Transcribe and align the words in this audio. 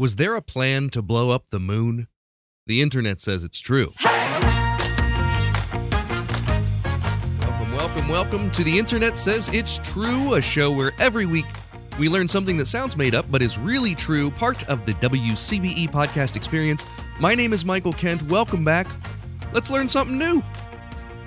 Was 0.00 0.14
there 0.14 0.36
a 0.36 0.40
plan 0.40 0.90
to 0.90 1.02
blow 1.02 1.30
up 1.32 1.50
the 1.50 1.58
moon? 1.58 2.06
The 2.68 2.80
internet 2.82 3.18
says 3.18 3.42
it's 3.42 3.58
true. 3.58 3.92
Welcome, 7.40 7.72
welcome, 7.72 8.08
welcome 8.08 8.48
to 8.52 8.62
The 8.62 8.78
Internet 8.78 9.18
Says 9.18 9.48
It's 9.48 9.78
True, 9.78 10.34
a 10.34 10.40
show 10.40 10.70
where 10.70 10.92
every 11.00 11.26
week 11.26 11.46
we 11.98 12.08
learn 12.08 12.28
something 12.28 12.56
that 12.58 12.66
sounds 12.66 12.96
made 12.96 13.12
up 13.12 13.28
but 13.28 13.42
is 13.42 13.58
really 13.58 13.96
true, 13.96 14.30
part 14.30 14.68
of 14.68 14.86
the 14.86 14.92
WCBE 14.92 15.90
podcast 15.90 16.36
experience. 16.36 16.84
My 17.18 17.34
name 17.34 17.52
is 17.52 17.64
Michael 17.64 17.92
Kent. 17.92 18.22
Welcome 18.30 18.64
back. 18.64 18.86
Let's 19.52 19.68
learn 19.68 19.88
something 19.88 20.16
new. 20.16 20.44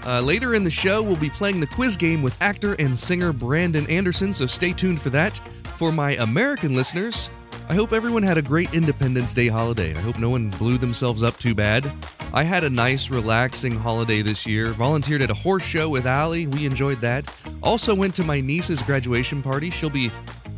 Uh, 0.06 0.22
later 0.22 0.56
in 0.56 0.64
the 0.64 0.70
show, 0.70 1.04
we'll 1.04 1.18
be 1.18 1.30
playing 1.30 1.60
the 1.60 1.68
quiz 1.68 1.98
game 1.98 2.22
with 2.22 2.42
actor 2.42 2.78
and 2.80 2.98
singer 2.98 3.34
Brandon 3.34 3.86
Anderson, 3.90 4.32
so 4.32 4.46
stay 4.46 4.72
tuned 4.72 5.02
for 5.02 5.10
that. 5.10 5.42
For 5.76 5.92
my 5.92 6.14
American 6.14 6.74
listeners, 6.74 7.30
I 7.70 7.74
hope 7.74 7.94
everyone 7.94 8.24
had 8.24 8.38
a 8.38 8.42
great 8.42 8.74
Independence 8.74 9.34
Day 9.34 9.48
holiday. 9.48 9.96
I 9.96 10.00
hope 10.02 10.20
no 10.20 10.30
one 10.30 10.50
blew 10.50 10.78
themselves 10.78 11.24
up 11.24 11.38
too 11.38 11.56
bad. 11.56 11.90
I 12.34 12.44
had 12.44 12.64
a 12.64 12.70
nice, 12.70 13.10
relaxing 13.10 13.74
holiday 13.74 14.22
this 14.22 14.46
year. 14.46 14.70
Volunteered 14.70 15.22
at 15.22 15.30
a 15.30 15.34
horse 15.34 15.64
show 15.64 15.90
with 15.90 16.06
Allie. 16.06 16.48
We 16.48 16.66
enjoyed 16.66 17.00
that. 17.02 17.34
Also 17.64 17.96
went 17.96 18.16
to 18.16 18.24
my 18.24 18.42
niece's 18.42 18.82
graduation 18.82 19.42
party. 19.42 19.70
She'll 19.70 19.90
be 19.90 20.12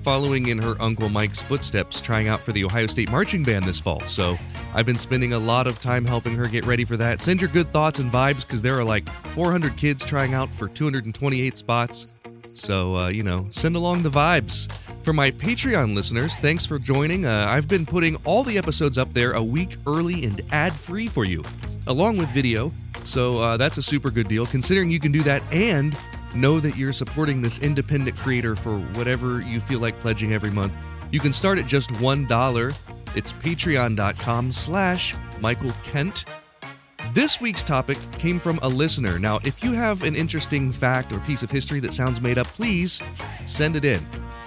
following 0.04 0.50
in 0.50 0.58
her 0.58 0.76
uncle 0.82 1.08
Mike's 1.08 1.42
footsteps, 1.42 2.02
trying 2.02 2.28
out 2.28 2.40
for 2.40 2.52
the 2.52 2.66
Ohio 2.66 2.88
State 2.88 3.10
Marching 3.10 3.44
Band 3.44 3.66
this 3.66 3.80
fall. 3.80 4.02
So 4.02 4.38
I've 4.74 4.86
been 4.86 4.98
spending 4.98 5.34
a 5.34 5.40
lot 5.40 5.66
of 5.66 5.80
time 5.80 6.06
helping 6.06 6.36
her 6.36 6.46
get 6.46 6.66
ready 6.66 6.84
for 6.84 6.98
that. 6.98 7.22
Send 7.22 7.42
your 7.42 7.50
good 7.50 7.72
thoughts 7.72 8.00
and 8.00 8.12
vibes 8.12 8.42
because 8.42 8.62
there 8.62 8.78
are 8.78 8.84
like 8.84 9.08
400 9.30 9.78
kids 9.78 10.04
trying 10.04 10.34
out 10.34 10.54
for 10.54 10.68
228 10.68 11.58
spots. 11.58 12.08
So, 12.54 12.98
uh, 12.98 13.08
you 13.08 13.24
know, 13.24 13.48
send 13.52 13.76
along 13.76 14.04
the 14.04 14.10
vibes. 14.10 14.72
For 15.04 15.12
my 15.12 15.32
Patreon 15.32 15.96
listeners, 15.96 16.38
thanks 16.38 16.66
for 16.66 16.80
joining. 16.80 17.26
Uh, 17.26 17.48
I've 17.50 17.68
been 17.68 17.86
putting 17.86 18.16
all 18.24 18.44
the 18.44 18.58
episodes 18.58 18.98
up 18.98 19.14
there 19.14 19.34
a 19.34 19.44
week 19.44 19.76
early 19.86 20.24
and 20.26 20.42
ad 20.52 20.74
free 20.74 21.08
for 21.08 21.26
you, 21.26 21.44
along 21.88 22.18
with 22.18 22.30
video. 22.30 22.72
So 23.04 23.40
uh, 23.40 23.58
that's 23.58 23.78
a 23.78 23.84
super 23.84 24.10
good 24.10 24.30
deal, 24.30 24.46
considering 24.46 24.90
you 24.90 25.00
can 25.00 25.12
do 25.12 25.22
that 25.22 25.44
and 25.52 25.98
know 26.36 26.60
that 26.60 26.78
you're 26.78 26.94
supporting 26.94 27.42
this 27.42 27.60
independent 27.60 28.18
creator 28.18 28.56
for 28.56 28.78
whatever 28.78 29.42
you 29.42 29.60
feel 29.60 29.80
like 29.80 30.00
pledging 30.00 30.34
every 30.34 30.52
month. 30.52 30.76
You 31.12 31.20
can 31.20 31.34
start 31.34 31.60
at 31.60 31.68
just 31.68 31.90
$1. 31.92 32.78
It's 33.16 33.34
patreon.com 33.34 34.52
slash 34.52 35.16
Michael 35.40 35.72
Kent. 35.84 36.26
This 37.14 37.40
week's 37.40 37.62
topic 37.62 38.00
came 38.14 38.40
from 38.40 38.58
a 38.64 38.68
listener. 38.68 39.20
Now, 39.20 39.40
if 39.44 39.64
you 39.64 39.74
have 39.74 40.02
an 40.02 40.16
interesting 40.16 40.72
fact 40.72 41.12
or 41.12 41.20
piece 41.20 41.44
of 41.44 41.52
history 41.52 41.80
that 41.82 41.94
sounds 41.94 42.20
made 42.20 42.40
up, 42.40 42.48
please 42.48 43.00
send 43.46 43.76
it 43.76 43.86
in. 43.86 43.98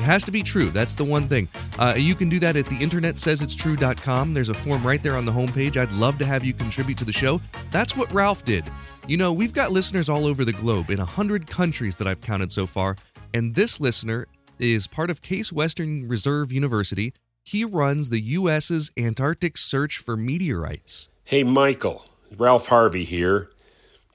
It 0.01 0.03
has 0.03 0.25
to 0.25 0.33
be 0.33 0.43
true. 0.43 0.71
That's 0.71 0.97
the 0.97 1.05
one 1.05 1.29
thing. 1.29 1.49
Uh, 1.79 1.95
you 1.97 2.17
can 2.17 2.29
do 2.29 2.41
that 2.41 2.57
at 2.57 2.67
the 2.67 2.75
internet 2.79 3.21
says 3.21 3.41
it's 3.41 3.55
true.com. 3.55 4.35
There's 4.35 4.49
a 4.49 4.55
form 4.55 4.85
right 4.85 5.01
there 5.01 5.17
on 5.17 5.25
the 5.25 5.31
homepage. 5.31 5.77
I'd 5.77 5.93
love 5.93 6.19
to 6.19 6.27
have 6.27 6.45
you 6.45 6.53
contribute 6.53 6.99
to 6.99 7.05
the 7.05 7.13
show. 7.13 7.41
That's 7.71 7.97
what 7.97 8.13
Ralph 8.13 8.45
did. 8.45 8.65
You 9.07 9.17
know, 9.17 9.33
we've 9.33 9.53
got 9.53 9.71
listeners 9.71 10.09
all 10.09 10.27
over 10.27 10.45
the 10.45 10.53
globe 10.53 10.91
in 10.91 10.99
100 10.99 11.47
countries 11.47 11.95
that 11.97 12.09
I've 12.09 12.21
counted 12.21 12.51
so 12.51 12.67
far, 12.67 12.97
and 13.33 13.55
this 13.55 13.79
listener 13.79 14.27
is 14.59 14.89
part 14.89 15.09
of 15.09 15.23
Case 15.23 15.53
Western 15.53 16.09
Reserve 16.09 16.51
University. 16.51 17.15
He 17.45 17.65
runs 17.65 18.09
the 18.09 18.21
U.S.'s 18.21 18.91
Antarctic 18.99 19.57
search 19.57 19.99
for 19.99 20.17
meteorites. 20.17 21.11
Hey, 21.23 21.45
Michael. 21.45 22.05
Ralph 22.37 22.69
Harvey 22.69 23.05
here. 23.05 23.51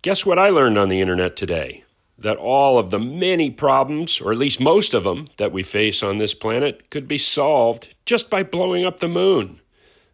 Guess 0.02 0.26
what 0.26 0.40
I 0.40 0.50
learned 0.50 0.78
on 0.78 0.90
the 0.90 1.02
internet 1.02 1.36
today? 1.36 1.84
that 2.22 2.38
all 2.38 2.78
of 2.78 2.92
the 2.92 3.00
many 3.00 3.50
problems, 3.50 4.22
or 4.22 4.31
at 4.31 4.38
least 4.38 4.59
most 4.59 4.94
of 4.94 5.04
them, 5.04 5.28
that 5.38 5.52
we 5.52 5.64
face 5.64 6.04
on 6.04 6.17
this 6.17 6.34
planet 6.34 6.89
could 6.89 7.08
be 7.08 7.17
solved 7.17 7.94
just 8.06 8.30
by 8.30 8.44
blowing 8.44 8.86
up 8.86 9.00
the 9.00 9.08
moon. 9.08 9.59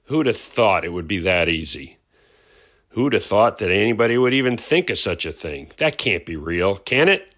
Who'd 0.06 0.26
have 0.26 0.38
thought 0.38 0.86
it 0.86 0.94
would 0.94 1.08
be 1.08 1.20
that 1.20 1.50
easy? 1.50 1.98
Who'd 2.90 3.14
have 3.14 3.24
thought 3.24 3.58
that 3.60 3.70
anybody 3.70 4.18
would 4.18 4.34
even 4.34 4.58
think 4.58 4.90
of 4.90 4.98
such 4.98 5.26
a 5.26 5.32
thing? 5.32 5.72
That 5.78 5.98
can't 5.98 6.26
be 6.26 6.38
real, 6.38 6.78
can 6.78 7.10
it? 7.10 7.34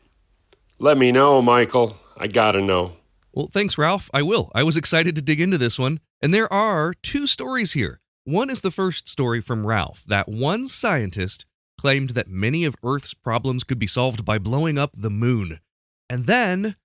Let 0.78 0.98
me 0.98 1.12
know, 1.12 1.42
Michael. 1.42 1.98
I 2.16 2.28
gotta 2.28 2.62
know. 2.62 2.94
Well, 3.34 3.50
thanks, 3.52 3.78
Ralph. 3.78 4.10
I 4.14 4.22
will. 4.22 4.52
I 4.54 4.64
was 4.64 4.78
excited 4.78 5.16
to 5.16 5.22
dig 5.22 5.42
into 5.42 5.58
this 5.58 5.80
one. 5.80 6.00
And 6.22 6.34
there 6.34 6.52
are 6.52 6.94
two 6.94 7.28
stories 7.28 7.74
here. 7.74 8.02
One 8.26 8.50
is 8.50 8.62
the 8.62 8.72
first 8.72 9.08
story 9.08 9.42
from 9.42 9.66
Ralph, 9.66 10.04
that 10.08 10.28
one 10.28 10.68
scientist 10.68 11.46
claimed 11.80 12.12
that 12.12 12.28
many 12.28 12.66
of 12.66 12.76
Earth's 12.84 13.14
problems 13.14 13.64
could 13.64 13.80
be 13.80 13.88
solved 13.88 14.26
by 14.26 14.38
blowing 14.38 14.78
up 14.78 14.92
the 14.96 15.10
moon. 15.10 15.60
And 16.10 16.26
then 16.26 16.76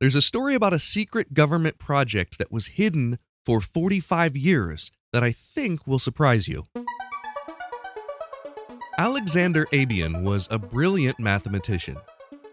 there's 0.00 0.16
a 0.16 0.22
story 0.22 0.54
about 0.54 0.72
a 0.72 0.78
secret 0.78 1.32
government 1.32 1.78
project 1.78 2.38
that 2.38 2.50
was 2.50 2.66
hidden 2.66 3.18
for 3.44 3.60
45 3.60 4.36
years 4.36 4.90
that 5.12 5.22
I 5.22 5.32
think 5.32 5.86
will 5.86 5.98
surprise 5.98 6.48
you. 6.48 6.66
Alexander 8.98 9.66
Abian 9.72 10.24
was 10.24 10.48
a 10.50 10.58
brilliant 10.58 11.18
mathematician. 11.18 11.96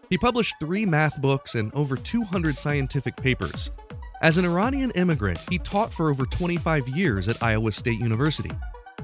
He 0.09 0.17
published 0.17 0.55
three 0.59 0.85
math 0.85 1.19
books 1.21 1.55
and 1.55 1.73
over 1.73 1.97
200 1.97 2.57
scientific 2.57 3.17
papers. 3.17 3.71
As 4.19 4.39
an 4.39 4.45
Iranian 4.45 4.89
immigrant, 4.91 5.39
he 5.47 5.59
taught 5.59 5.93
for 5.93 6.09
over 6.09 6.25
25 6.25 6.89
years 6.89 7.27
at 7.27 7.41
Iowa 7.43 7.71
State 7.71 7.99
University. 7.99 8.49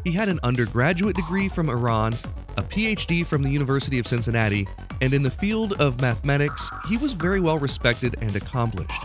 He 0.03 0.12
had 0.12 0.28
an 0.28 0.40
undergraduate 0.41 1.16
degree 1.16 1.47
from 1.47 1.69
Iran, 1.69 2.13
a 2.57 2.63
PhD 2.63 3.23
from 3.23 3.44
the 3.44 3.50
University 3.52 4.00
of 4.00 4.07
Cincinnati, 4.07 4.68
and 5.02 5.13
in 5.13 5.22
the 5.22 5.29
field 5.29 5.79
of 5.79 6.02
mathematics, 6.02 6.72
he 6.90 6.97
was 6.97 7.13
very 7.13 7.40
well 7.40 7.59
respected 7.59 8.16
and 8.22 8.35
accomplished. 8.35 9.03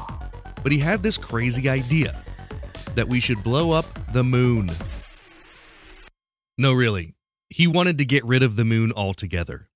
But 0.62 0.72
he 0.72 0.78
had 0.78 1.02
this 1.02 1.18
crazy 1.18 1.68
idea 1.68 2.18
that 2.94 3.06
we 3.06 3.20
should 3.20 3.42
blow 3.44 3.72
up 3.72 3.86
the 4.14 4.24
moon. 4.24 4.70
No, 6.56 6.72
really. 6.72 7.16
He 7.50 7.66
wanted 7.66 7.98
to 7.98 8.06
get 8.06 8.24
rid 8.24 8.42
of 8.42 8.56
the 8.56 8.64
moon 8.64 8.92
altogether. 8.96 9.68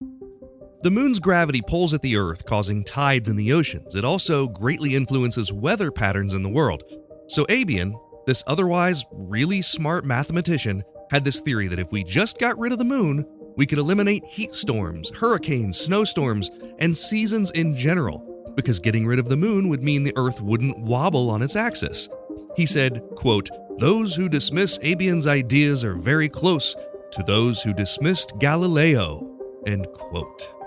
The 0.83 0.91
moon's 0.91 1.21
gravity 1.21 1.63
pulls 1.63 1.95
at 1.95 2.03
the 2.03 2.17
Earth, 2.17 2.45
causing 2.45 2.83
tides 2.83 3.29
in 3.29 3.37
the 3.37 3.53
oceans. 3.53 3.95
It 3.95 4.05
also 4.05 4.49
greatly 4.49 4.97
influences 4.97 5.53
weather 5.53 5.93
patterns 5.93 6.35
in 6.35 6.43
the 6.43 6.49
world. 6.49 6.83
So, 7.29 7.47
Abian, 7.49 7.97
this 8.27 8.43
otherwise 8.49 9.05
really 9.13 9.63
smart 9.63 10.05
mathematician, 10.05 10.83
had 11.13 11.25
this 11.25 11.41
theory 11.41 11.69
that 11.69 11.79
if 11.79 11.93
we 11.93 12.03
just 12.03 12.41
got 12.41 12.59
rid 12.59 12.73
of 12.73 12.79
the 12.79 12.85
moon, 12.85 13.25
we 13.57 13.65
could 13.65 13.79
eliminate 13.79 14.25
heat 14.25 14.55
storms, 14.55 15.11
hurricanes, 15.11 15.79
snowstorms, 15.79 16.51
and 16.81 16.97
seasons 16.97 17.53
in 17.53 17.77
general, 17.77 18.53
because 18.57 18.81
getting 18.81 19.07
rid 19.07 19.21
of 19.21 19.29
the 19.29 19.37
moon 19.37 19.69
would 19.69 19.85
mean 19.85 20.03
the 20.03 20.17
Earth 20.17 20.41
wouldn't 20.41 20.81
wobble 20.81 21.31
on 21.31 21.43
its 21.43 21.55
axis. 21.55 22.09
He 22.57 22.67
said, 22.67 23.03
quote, 23.15 23.51
Those 23.79 24.17
who 24.17 24.29
dismiss 24.29 24.81
Abian's 24.83 25.29
ideas 25.29 25.85
are 25.85 25.95
very 25.95 26.29
close 26.29 26.75
to 27.13 27.23
those 27.23 27.63
who 27.63 27.73
dismissed 27.73 28.39
Galileo. 28.41 29.29
End 29.65 29.87
quote. 29.93 30.62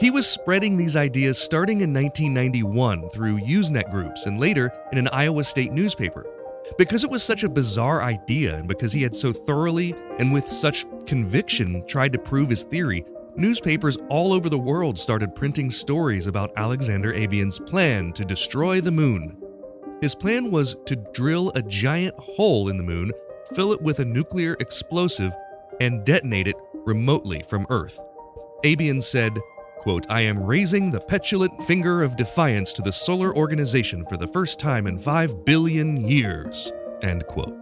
He 0.00 0.10
was 0.10 0.28
spreading 0.28 0.76
these 0.76 0.94
ideas 0.94 1.38
starting 1.38 1.80
in 1.80 1.92
1991 1.92 3.10
through 3.10 3.40
Usenet 3.40 3.90
groups 3.90 4.26
and 4.26 4.38
later 4.38 4.72
in 4.92 4.98
an 4.98 5.08
Iowa 5.08 5.42
State 5.42 5.72
newspaper. 5.72 6.24
Because 6.76 7.02
it 7.02 7.10
was 7.10 7.24
such 7.24 7.42
a 7.42 7.48
bizarre 7.48 8.00
idea, 8.02 8.54
and 8.54 8.68
because 8.68 8.92
he 8.92 9.02
had 9.02 9.14
so 9.14 9.32
thoroughly 9.32 9.96
and 10.20 10.32
with 10.32 10.48
such 10.48 10.86
conviction 11.04 11.84
tried 11.88 12.12
to 12.12 12.18
prove 12.18 12.48
his 12.48 12.62
theory, 12.62 13.04
newspapers 13.34 13.98
all 14.08 14.32
over 14.32 14.48
the 14.48 14.58
world 14.58 14.96
started 14.96 15.34
printing 15.34 15.68
stories 15.68 16.28
about 16.28 16.52
Alexander 16.56 17.12
Abian's 17.12 17.58
plan 17.58 18.12
to 18.12 18.24
destroy 18.24 18.80
the 18.80 18.92
moon. 18.92 19.36
His 20.00 20.14
plan 20.14 20.52
was 20.52 20.76
to 20.86 20.94
drill 21.12 21.50
a 21.56 21.62
giant 21.62 22.14
hole 22.20 22.68
in 22.68 22.76
the 22.76 22.84
moon, 22.84 23.10
fill 23.52 23.72
it 23.72 23.82
with 23.82 23.98
a 23.98 24.04
nuclear 24.04 24.56
explosive, 24.60 25.34
and 25.80 26.04
detonate 26.04 26.46
it 26.46 26.56
remotely 26.84 27.42
from 27.48 27.66
Earth. 27.68 28.00
Abian 28.62 29.00
said, 29.00 29.36
quote, 29.88 30.04
I 30.10 30.20
am 30.20 30.42
raising 30.42 30.90
the 30.90 31.00
petulant 31.00 31.62
finger 31.62 32.02
of 32.02 32.14
defiance 32.14 32.74
to 32.74 32.82
the 32.82 32.92
solar 32.92 33.34
organization 33.34 34.04
for 34.04 34.18
the 34.18 34.26
first 34.26 34.60
time 34.60 34.86
in 34.86 34.98
5 34.98 35.46
billion 35.46 36.06
years, 36.06 36.70
end 37.00 37.26
quote. 37.26 37.56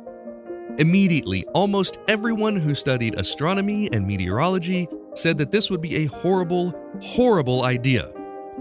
Immediately, 0.78 1.44
almost 1.54 2.00
everyone 2.08 2.56
who 2.56 2.74
studied 2.74 3.16
astronomy 3.16 3.88
and 3.92 4.04
meteorology 4.04 4.88
said 5.14 5.38
that 5.38 5.52
this 5.52 5.70
would 5.70 5.80
be 5.80 5.98
a 5.98 6.06
horrible, 6.06 6.74
horrible 7.00 7.64
idea. 7.64 8.12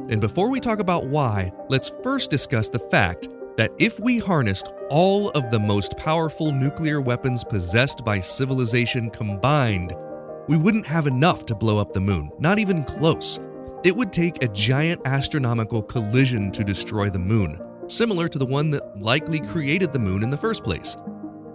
And 0.10 0.22
before 0.22 0.52
we 0.52 0.60
talk 0.60 0.78
about 0.78 1.08
why, 1.08 1.52
let's 1.68 1.92
first 2.04 2.30
discuss 2.30 2.70
the 2.70 2.78
fact 2.78 3.30
that 3.58 3.72
if 3.80 4.00
we 4.00 4.20
harnessed 4.20 4.72
all 4.92 5.32
of 5.32 5.50
the 5.50 5.58
most 5.58 5.98
powerful 5.98 6.52
nuclear 6.52 7.02
weapons 7.02 7.44
possessed 7.44 8.06
by 8.06 8.20
civilization 8.20 9.10
combined, 9.10 9.96
we 10.48 10.56
wouldn't 10.56 10.86
have 10.86 11.08
enough 11.08 11.48
to 11.48 11.56
blow 11.56 11.80
up 11.80 11.94
the 11.94 12.00
moon, 12.00 12.30
not 12.38 12.60
even 12.60 12.84
close. 12.84 13.40
It 13.86 13.96
would 13.96 14.12
take 14.12 14.42
a 14.42 14.48
giant 14.48 15.02
astronomical 15.06 15.84
collision 15.84 16.52
to 16.54 16.64
destroy 16.64 17.12
the 17.12 17.20
moon, 17.20 17.62
similar 17.86 18.28
to 18.28 18.40
the 18.40 18.46
one 18.46 18.72
that 18.72 19.00
likely 19.00 19.40
created 19.40 19.94
the 19.94 20.00
moon 20.00 20.24
in 20.24 20.32
the 20.32 20.38
first 20.38 20.64
place. 20.64 20.98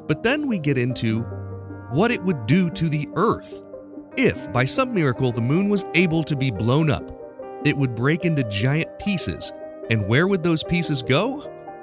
But 0.06 0.22
then 0.22 0.46
we 0.46 0.60
get 0.60 0.78
into 0.78 1.22
what 1.90 2.12
it 2.12 2.22
would 2.22 2.46
do 2.46 2.70
to 2.70 2.88
the 2.88 3.08
Earth. 3.16 3.64
If, 4.16 4.52
by 4.52 4.64
some 4.64 4.94
miracle, 4.94 5.32
the 5.32 5.40
moon 5.40 5.68
was 5.68 5.84
able 5.94 6.22
to 6.22 6.36
be 6.36 6.52
blown 6.52 6.88
up, 6.88 7.10
it 7.64 7.76
would 7.76 7.96
break 7.96 8.24
into 8.24 8.44
giant 8.44 8.96
pieces. 9.00 9.52
And 9.90 10.06
where 10.06 10.28
would 10.28 10.44
those 10.44 10.62
pieces 10.62 11.02
go? 11.02 11.38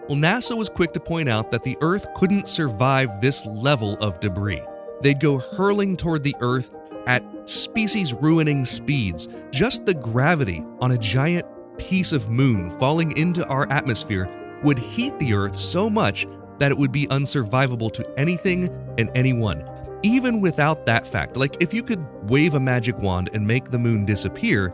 Well, 0.08 0.18
NASA 0.18 0.56
was 0.56 0.70
quick 0.70 0.94
to 0.94 1.02
point 1.02 1.28
out 1.28 1.52
that 1.52 1.64
the 1.64 1.76
Earth 1.82 2.08
couldn't 2.16 2.48
survive 2.48 3.20
this 3.20 3.46
level 3.46 3.98
of 4.00 4.22
debris. 4.22 4.64
They'd 5.02 5.20
go 5.20 5.40
hurling 5.40 5.98
toward 5.98 6.24
the 6.24 6.38
Earth 6.40 6.72
at 7.08 7.24
species 7.50 8.14
ruining 8.14 8.66
speeds. 8.66 9.28
Just 9.52 9.86
the 9.86 9.94
gravity 9.94 10.64
on 10.80 10.92
a 10.92 10.98
giant 10.98 11.46
piece 11.78 12.12
of 12.12 12.30
moon 12.30 12.70
falling 12.78 13.18
into 13.18 13.46
our 13.48 13.68
atmosphere 13.72 14.30
would 14.64 14.78
heat 14.78 15.18
the 15.20 15.34
Earth 15.34 15.56
so 15.56 15.90
much 15.90 16.28
that 16.60 16.72
it 16.72 16.78
would 16.78 16.92
be 16.92 17.08
unsurvivable 17.08 17.92
to 17.94 18.20
anything 18.20 18.70
and 18.98 19.10
anyone. 19.16 19.64
Even 20.04 20.42
without 20.42 20.86
that 20.86 21.08
fact, 21.08 21.38
like 21.38 21.62
if 21.62 21.74
you 21.74 21.84
could 21.84 22.06
wave 22.30 22.56
a 22.56 22.60
magic 22.60 22.98
wand 22.98 23.30
and 23.34 23.46
make 23.46 23.70
the 23.70 23.80
moon 23.80 24.06
disappear, 24.06 24.74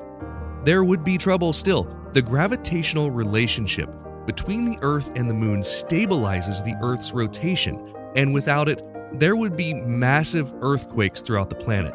there 0.64 0.84
would 0.84 1.04
be 1.04 1.18
trouble 1.18 1.54
still. 1.54 1.88
The 2.14 2.22
gravitational 2.22 3.12
relationship 3.12 3.90
between 4.26 4.66
the 4.66 4.78
Earth 4.82 5.12
and 5.16 5.30
the 5.30 5.34
moon 5.34 5.60
stabilizes 5.62 6.64
the 6.64 6.78
Earth's 6.82 7.12
rotation, 7.12 7.94
and 8.16 8.34
without 8.34 8.70
it, 8.70 8.82
there 9.14 9.36
would 9.36 9.58
be 9.58 9.74
massive 9.74 10.54
earthquakes 10.62 11.22
throughout 11.22 11.50
the 11.50 11.56
planet. 11.56 11.94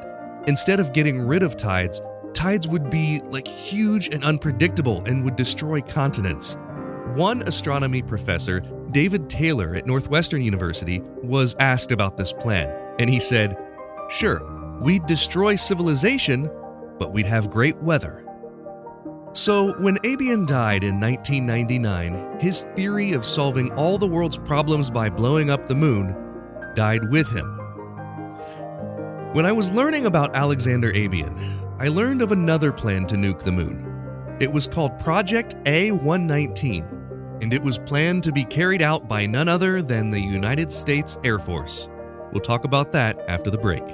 Instead 0.48 0.80
of 0.80 0.94
getting 0.94 1.20
rid 1.20 1.42
of 1.42 1.58
tides, 1.58 2.00
tides 2.32 2.66
would 2.66 2.88
be 2.88 3.20
like 3.28 3.46
huge 3.46 4.08
and 4.08 4.24
unpredictable 4.24 5.04
and 5.04 5.22
would 5.22 5.36
destroy 5.36 5.78
continents. 5.82 6.56
One 7.14 7.42
astronomy 7.42 8.00
professor, 8.00 8.60
David 8.90 9.28
Taylor 9.28 9.74
at 9.74 9.86
Northwestern 9.86 10.40
University, 10.40 11.02
was 11.22 11.54
asked 11.60 11.92
about 11.92 12.16
this 12.16 12.32
plan, 12.32 12.74
and 12.98 13.10
he 13.10 13.20
said, 13.20 13.58
Sure, 14.08 14.40
we'd 14.80 15.04
destroy 15.04 15.54
civilization, 15.54 16.50
but 16.98 17.12
we'd 17.12 17.26
have 17.26 17.50
great 17.50 17.76
weather. 17.82 18.24
So, 19.34 19.78
when 19.82 19.98
Abian 20.02 20.46
died 20.46 20.82
in 20.82 20.98
1999, 20.98 22.40
his 22.40 22.62
theory 22.74 23.12
of 23.12 23.26
solving 23.26 23.70
all 23.72 23.98
the 23.98 24.06
world's 24.06 24.38
problems 24.38 24.88
by 24.88 25.10
blowing 25.10 25.50
up 25.50 25.66
the 25.66 25.74
moon 25.74 26.16
died 26.74 27.10
with 27.10 27.30
him. 27.30 27.57
When 29.34 29.44
I 29.44 29.52
was 29.52 29.70
learning 29.70 30.06
about 30.06 30.34
Alexander 30.34 30.90
Abian, 30.90 31.60
I 31.78 31.88
learned 31.88 32.22
of 32.22 32.32
another 32.32 32.72
plan 32.72 33.06
to 33.08 33.14
nuke 33.14 33.40
the 33.40 33.52
moon. 33.52 34.36
It 34.40 34.50
was 34.50 34.66
called 34.66 34.98
Project 35.00 35.54
A 35.66 35.90
119, 35.90 37.38
and 37.42 37.52
it 37.52 37.62
was 37.62 37.76
planned 37.78 38.24
to 38.24 38.32
be 38.32 38.46
carried 38.46 38.80
out 38.80 39.06
by 39.06 39.26
none 39.26 39.46
other 39.46 39.82
than 39.82 40.10
the 40.10 40.18
United 40.18 40.72
States 40.72 41.18
Air 41.24 41.38
Force. 41.38 41.90
We'll 42.32 42.40
talk 42.40 42.64
about 42.64 42.90
that 42.92 43.20
after 43.28 43.50
the 43.50 43.58
break. 43.58 43.84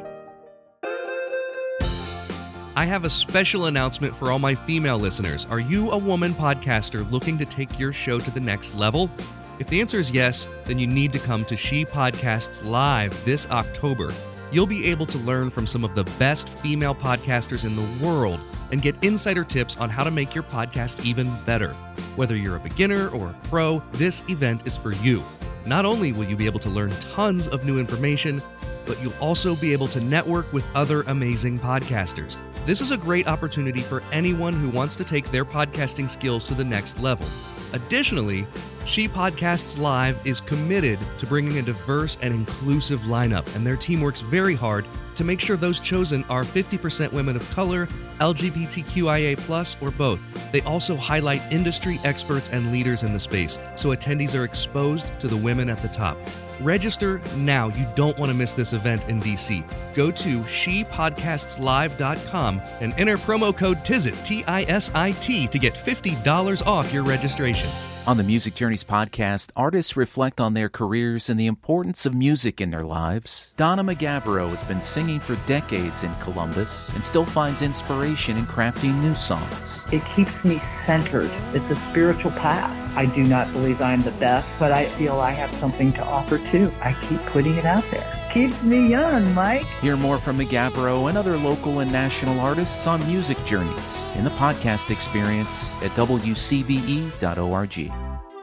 I 2.76 2.84
have 2.84 3.04
a 3.04 3.10
special 3.10 3.66
announcement 3.66 4.14
for 4.14 4.30
all 4.30 4.38
my 4.38 4.54
female 4.54 4.98
listeners. 4.98 5.48
Are 5.50 5.58
you 5.58 5.90
a 5.90 5.98
woman 5.98 6.32
podcaster 6.32 7.10
looking 7.10 7.38
to 7.38 7.44
take 7.44 7.76
your 7.76 7.92
show 7.92 8.20
to 8.20 8.30
the 8.30 8.38
next 8.38 8.76
level? 8.76 9.10
If 9.58 9.66
the 9.66 9.80
answer 9.80 9.98
is 9.98 10.12
yes, 10.12 10.46
then 10.64 10.78
you 10.78 10.86
need 10.86 11.12
to 11.12 11.18
come 11.18 11.44
to 11.46 11.56
She 11.56 11.84
Podcasts 11.84 12.64
Live 12.64 13.24
this 13.24 13.48
October. 13.50 14.12
You'll 14.52 14.66
be 14.66 14.86
able 14.86 15.06
to 15.06 15.18
learn 15.18 15.50
from 15.50 15.66
some 15.66 15.84
of 15.84 15.94
the 15.94 16.04
best 16.18 16.48
female 16.48 16.94
podcasters 16.94 17.64
in 17.64 17.74
the 17.74 18.04
world 18.04 18.40
and 18.70 18.80
get 18.80 19.02
insider 19.04 19.44
tips 19.44 19.76
on 19.76 19.90
how 19.90 20.04
to 20.04 20.10
make 20.10 20.34
your 20.34 20.44
podcast 20.44 21.04
even 21.04 21.32
better. 21.44 21.72
Whether 22.16 22.36
you're 22.36 22.56
a 22.56 22.60
beginner 22.60 23.08
or 23.08 23.30
a 23.30 23.36
pro, 23.48 23.82
this 23.92 24.22
event 24.28 24.66
is 24.66 24.76
for 24.76 24.92
you. 24.92 25.22
Not 25.66 25.84
only 25.84 26.12
will 26.12 26.24
you 26.24 26.36
be 26.36 26.46
able 26.46 26.60
to 26.60 26.68
learn 26.68 26.90
tons 27.14 27.48
of 27.48 27.64
new 27.64 27.78
information, 27.78 28.40
but 28.84 29.00
you'll 29.02 29.14
also 29.20 29.56
be 29.56 29.72
able 29.72 29.88
to 29.88 30.00
network 30.00 30.52
with 30.52 30.68
other 30.74 31.02
amazing 31.02 31.58
podcasters. 31.58 32.36
This 32.66 32.80
is 32.80 32.90
a 32.92 32.96
great 32.96 33.26
opportunity 33.26 33.80
for 33.80 34.02
anyone 34.12 34.52
who 34.52 34.68
wants 34.68 34.94
to 34.96 35.04
take 35.04 35.30
their 35.30 35.44
podcasting 35.44 36.08
skills 36.08 36.46
to 36.48 36.54
the 36.54 36.64
next 36.64 37.00
level. 37.00 37.26
Additionally, 37.72 38.46
She 38.86 39.08
Podcasts 39.08 39.78
Live 39.78 40.20
is 40.26 40.42
committed 40.42 40.98
to 41.16 41.26
bringing 41.26 41.56
a 41.58 41.62
diverse 41.62 42.18
and 42.20 42.34
inclusive 42.34 43.00
lineup, 43.02 43.46
and 43.56 43.66
their 43.66 43.76
team 43.76 44.02
works 44.02 44.20
very 44.20 44.54
hard 44.54 44.84
to 45.14 45.24
make 45.24 45.40
sure 45.40 45.56
those 45.56 45.80
chosen 45.80 46.22
are 46.24 46.44
50% 46.44 47.10
women 47.10 47.34
of 47.34 47.50
color, 47.50 47.88
LGBTQIA, 48.18 49.80
or 49.80 49.90
both. 49.90 50.52
They 50.52 50.60
also 50.62 50.96
highlight 50.96 51.40
industry 51.50 51.98
experts 52.04 52.50
and 52.50 52.72
leaders 52.72 53.04
in 53.04 53.14
the 53.14 53.20
space, 53.20 53.58
so 53.74 53.88
attendees 53.88 54.38
are 54.38 54.44
exposed 54.44 55.18
to 55.18 55.28
the 55.28 55.36
women 55.36 55.70
at 55.70 55.80
the 55.80 55.88
top. 55.88 56.18
Register 56.60 57.22
now. 57.36 57.68
You 57.68 57.86
don't 57.94 58.18
want 58.18 58.30
to 58.30 58.36
miss 58.36 58.52
this 58.54 58.74
event 58.74 59.08
in 59.08 59.18
DC. 59.18 59.64
Go 59.94 60.10
to 60.10 60.40
shepodcastslive.com 60.40 62.60
and 62.80 62.92
enter 62.96 63.16
promo 63.16 63.56
code 63.56 63.78
TISIT, 63.78 64.22
T 64.24 64.44
I 64.46 64.64
S 64.64 64.90
I 64.94 65.12
T, 65.12 65.46
to 65.48 65.58
get 65.58 65.72
$50 65.74 66.66
off 66.66 66.92
your 66.92 67.02
registration. 67.02 67.70
On 68.06 68.18
the 68.18 68.22
Music 68.22 68.54
Journeys 68.54 68.84
podcast, 68.84 69.50
artists 69.56 69.96
reflect 69.96 70.38
on 70.38 70.52
their 70.52 70.68
careers 70.68 71.30
and 71.30 71.40
the 71.40 71.46
importance 71.46 72.04
of 72.04 72.14
music 72.14 72.60
in 72.60 72.68
their 72.68 72.84
lives. 72.84 73.50
Donna 73.56 73.82
Magabro 73.82 74.50
has 74.50 74.62
been 74.62 74.82
singing 74.82 75.18
for 75.18 75.36
decades 75.46 76.02
in 76.02 76.14
Columbus 76.16 76.90
and 76.90 77.02
still 77.02 77.24
finds 77.24 77.62
inspiration 77.62 78.36
in 78.36 78.44
crafting 78.44 79.00
new 79.00 79.14
songs. 79.14 79.80
It 79.90 80.02
keeps 80.14 80.44
me 80.44 80.60
centered. 80.84 81.30
It's 81.54 81.70
a 81.70 81.76
spiritual 81.88 82.32
path. 82.32 82.83
I 82.96 83.06
do 83.06 83.24
not 83.24 83.52
believe 83.52 83.80
I'm 83.80 84.02
the 84.02 84.12
best, 84.12 84.58
but 84.58 84.72
I 84.72 84.86
feel 84.86 85.20
I 85.20 85.32
have 85.32 85.54
something 85.56 85.92
to 85.94 86.04
offer 86.04 86.38
too. 86.50 86.72
I 86.80 86.92
keep 87.02 87.20
putting 87.26 87.56
it 87.56 87.64
out 87.64 87.84
there. 87.90 88.30
Keeps 88.32 88.62
me 88.62 88.88
young, 88.88 89.32
Mike. 89.34 89.64
Hear 89.80 89.96
more 89.96 90.18
from 90.18 90.38
Magabro 90.38 91.08
and 91.08 91.18
other 91.18 91.36
local 91.36 91.80
and 91.80 91.92
national 91.92 92.40
artists 92.40 92.86
on 92.86 93.04
Music 93.06 93.42
Journeys 93.44 94.10
in 94.14 94.24
the 94.24 94.30
podcast 94.30 94.90
experience 94.90 95.72
at 95.82 95.90
wcbe.org. 95.92 97.12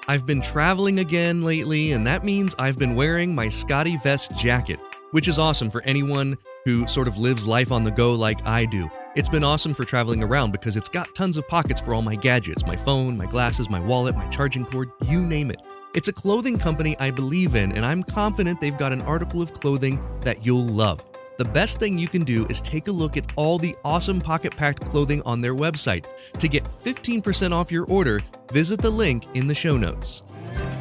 I've 0.07 0.25
been 0.25 0.41
traveling 0.41 0.99
again 0.99 1.43
lately, 1.43 1.91
and 1.93 2.05
that 2.07 2.23
means 2.23 2.55
I've 2.57 2.77
been 2.77 2.95
wearing 2.95 3.35
my 3.35 3.47
SCOTTeVEST 3.47 4.35
jacket, 4.35 4.79
which 5.11 5.27
is 5.27 5.39
awesome 5.39 5.69
for 5.69 5.81
anyone 5.83 6.37
who 6.65 6.87
sort 6.87 7.07
of 7.07 7.17
lives 7.17 7.45
life 7.45 7.71
on 7.71 7.83
the 7.83 7.91
go 7.91 8.13
like 8.13 8.45
I 8.45 8.65
do. 8.65 8.89
It's 9.13 9.27
been 9.27 9.43
awesome 9.43 9.73
for 9.73 9.83
traveling 9.83 10.23
around 10.23 10.51
because 10.51 10.77
it's 10.77 10.87
got 10.87 11.13
tons 11.15 11.35
of 11.35 11.45
pockets 11.45 11.81
for 11.81 11.93
all 11.93 12.01
my 12.01 12.15
gadgets 12.15 12.65
my 12.65 12.77
phone, 12.77 13.17
my 13.17 13.25
glasses, 13.25 13.69
my 13.69 13.81
wallet, 13.81 14.15
my 14.15 14.25
charging 14.29 14.63
cord, 14.63 14.89
you 15.05 15.19
name 15.19 15.51
it. 15.51 15.65
It's 15.93 16.07
a 16.07 16.13
clothing 16.13 16.57
company 16.57 16.95
I 16.97 17.11
believe 17.11 17.55
in, 17.55 17.73
and 17.73 17.85
I'm 17.85 18.03
confident 18.03 18.61
they've 18.61 18.77
got 18.77 18.93
an 18.93 19.01
article 19.01 19.41
of 19.41 19.53
clothing 19.53 20.01
that 20.21 20.45
you'll 20.45 20.65
love. 20.65 21.03
The 21.37 21.43
best 21.43 21.77
thing 21.77 21.97
you 21.97 22.07
can 22.07 22.23
do 22.23 22.45
is 22.45 22.61
take 22.61 22.87
a 22.87 22.91
look 22.91 23.17
at 23.17 23.29
all 23.35 23.57
the 23.57 23.75
awesome 23.83 24.21
pocket 24.21 24.55
packed 24.55 24.85
clothing 24.85 25.21
on 25.23 25.41
their 25.41 25.55
website. 25.55 26.05
To 26.37 26.47
get 26.47 26.63
15% 26.63 27.51
off 27.51 27.69
your 27.69 27.83
order, 27.87 28.21
visit 28.53 28.81
the 28.81 28.89
link 28.89 29.27
in 29.35 29.45
the 29.45 29.55
show 29.55 29.75
notes. 29.75 30.23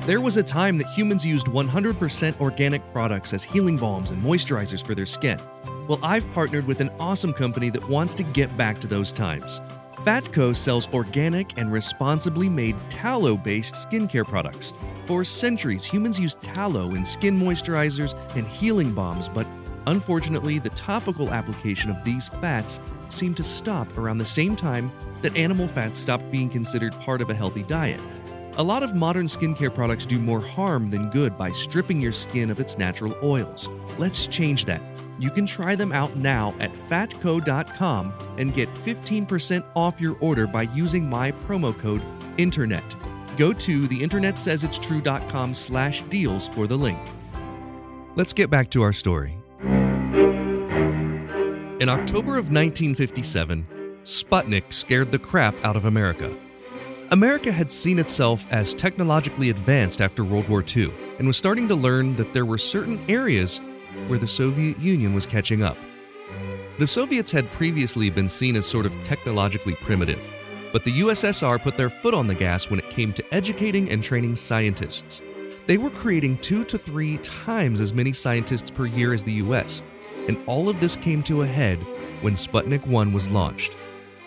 There 0.02 0.20
was 0.20 0.36
a 0.36 0.42
time 0.44 0.78
that 0.78 0.86
humans 0.86 1.26
used 1.26 1.48
100% 1.48 2.40
organic 2.40 2.92
products 2.92 3.34
as 3.34 3.42
healing 3.42 3.76
balms 3.76 4.12
and 4.12 4.22
moisturizers 4.22 4.86
for 4.86 4.94
their 4.94 5.06
skin. 5.06 5.40
Well, 5.90 5.98
I've 6.04 6.32
partnered 6.34 6.68
with 6.68 6.80
an 6.80 6.88
awesome 7.00 7.32
company 7.32 7.68
that 7.70 7.88
wants 7.88 8.14
to 8.14 8.22
get 8.22 8.56
back 8.56 8.78
to 8.78 8.86
those 8.86 9.10
times. 9.10 9.60
Fatco 10.04 10.54
sells 10.54 10.86
organic 10.94 11.58
and 11.58 11.72
responsibly 11.72 12.48
made 12.48 12.76
tallow 12.88 13.36
based 13.36 13.74
skincare 13.74 14.24
products. 14.24 14.72
For 15.06 15.24
centuries, 15.24 15.84
humans 15.84 16.20
used 16.20 16.40
tallow 16.42 16.94
in 16.94 17.04
skin 17.04 17.36
moisturizers 17.40 18.14
and 18.36 18.46
healing 18.46 18.92
balms, 18.92 19.28
but 19.28 19.48
unfortunately, 19.88 20.60
the 20.60 20.68
topical 20.70 21.30
application 21.30 21.90
of 21.90 22.04
these 22.04 22.28
fats 22.28 22.78
seemed 23.08 23.36
to 23.38 23.42
stop 23.42 23.98
around 23.98 24.18
the 24.18 24.24
same 24.24 24.54
time 24.54 24.92
that 25.22 25.36
animal 25.36 25.66
fats 25.66 25.98
stopped 25.98 26.30
being 26.30 26.48
considered 26.48 26.92
part 27.00 27.20
of 27.20 27.30
a 27.30 27.34
healthy 27.34 27.64
diet. 27.64 28.00
A 28.58 28.62
lot 28.62 28.84
of 28.84 28.94
modern 28.94 29.26
skincare 29.26 29.74
products 29.74 30.06
do 30.06 30.20
more 30.20 30.40
harm 30.40 30.90
than 30.90 31.10
good 31.10 31.36
by 31.36 31.50
stripping 31.50 32.00
your 32.00 32.12
skin 32.12 32.48
of 32.48 32.60
its 32.60 32.78
natural 32.78 33.16
oils. 33.24 33.68
Let's 33.98 34.28
change 34.28 34.66
that. 34.66 34.82
You 35.20 35.30
can 35.30 35.44
try 35.44 35.76
them 35.76 35.92
out 35.92 36.16
now 36.16 36.54
at 36.60 36.72
fatco.com 36.72 38.14
and 38.38 38.54
get 38.54 38.72
15% 38.74 39.64
off 39.76 40.00
your 40.00 40.16
order 40.18 40.46
by 40.46 40.62
using 40.62 41.08
my 41.08 41.30
promo 41.30 41.78
code 41.78 42.02
INTERNET. 42.38 42.82
Go 43.36 43.52
to 43.52 43.82
theinternetsaysitstrue.com 43.82 45.52
slash 45.52 46.00
deals 46.02 46.48
for 46.48 46.66
the 46.66 46.76
link. 46.76 46.98
Let's 48.16 48.32
get 48.32 48.48
back 48.48 48.70
to 48.70 48.80
our 48.82 48.94
story. 48.94 49.36
In 51.80 51.88
October 51.88 52.38
of 52.38 52.50
1957, 52.50 53.66
Sputnik 54.02 54.72
scared 54.72 55.12
the 55.12 55.18
crap 55.18 55.54
out 55.64 55.76
of 55.76 55.84
America. 55.84 56.34
America 57.10 57.52
had 57.52 57.70
seen 57.70 57.98
itself 57.98 58.46
as 58.50 58.74
technologically 58.74 59.50
advanced 59.50 60.00
after 60.00 60.24
World 60.24 60.48
War 60.48 60.64
II 60.64 60.92
and 61.18 61.26
was 61.26 61.36
starting 61.36 61.68
to 61.68 61.74
learn 61.74 62.16
that 62.16 62.32
there 62.32 62.46
were 62.46 62.56
certain 62.56 63.04
areas 63.08 63.60
where 64.08 64.18
the 64.18 64.26
Soviet 64.26 64.78
Union 64.78 65.14
was 65.14 65.26
catching 65.26 65.62
up. 65.62 65.76
The 66.78 66.86
Soviets 66.86 67.30
had 67.32 67.50
previously 67.52 68.10
been 68.10 68.28
seen 68.28 68.56
as 68.56 68.66
sort 68.66 68.86
of 68.86 69.02
technologically 69.02 69.74
primitive, 69.74 70.30
but 70.72 70.84
the 70.84 71.00
USSR 71.00 71.60
put 71.60 71.76
their 71.76 71.90
foot 71.90 72.14
on 72.14 72.26
the 72.26 72.34
gas 72.34 72.70
when 72.70 72.78
it 72.78 72.90
came 72.90 73.12
to 73.12 73.34
educating 73.34 73.90
and 73.90 74.02
training 74.02 74.36
scientists. 74.36 75.20
They 75.66 75.78
were 75.78 75.90
creating 75.90 76.38
two 76.38 76.64
to 76.64 76.78
three 76.78 77.18
times 77.18 77.80
as 77.80 77.92
many 77.92 78.12
scientists 78.12 78.70
per 78.70 78.86
year 78.86 79.12
as 79.12 79.22
the 79.22 79.34
US, 79.34 79.82
and 80.26 80.38
all 80.46 80.68
of 80.68 80.80
this 80.80 80.96
came 80.96 81.22
to 81.24 81.42
a 81.42 81.46
head 81.46 81.78
when 82.22 82.34
Sputnik 82.34 82.86
1 82.86 83.12
was 83.12 83.30
launched. 83.30 83.76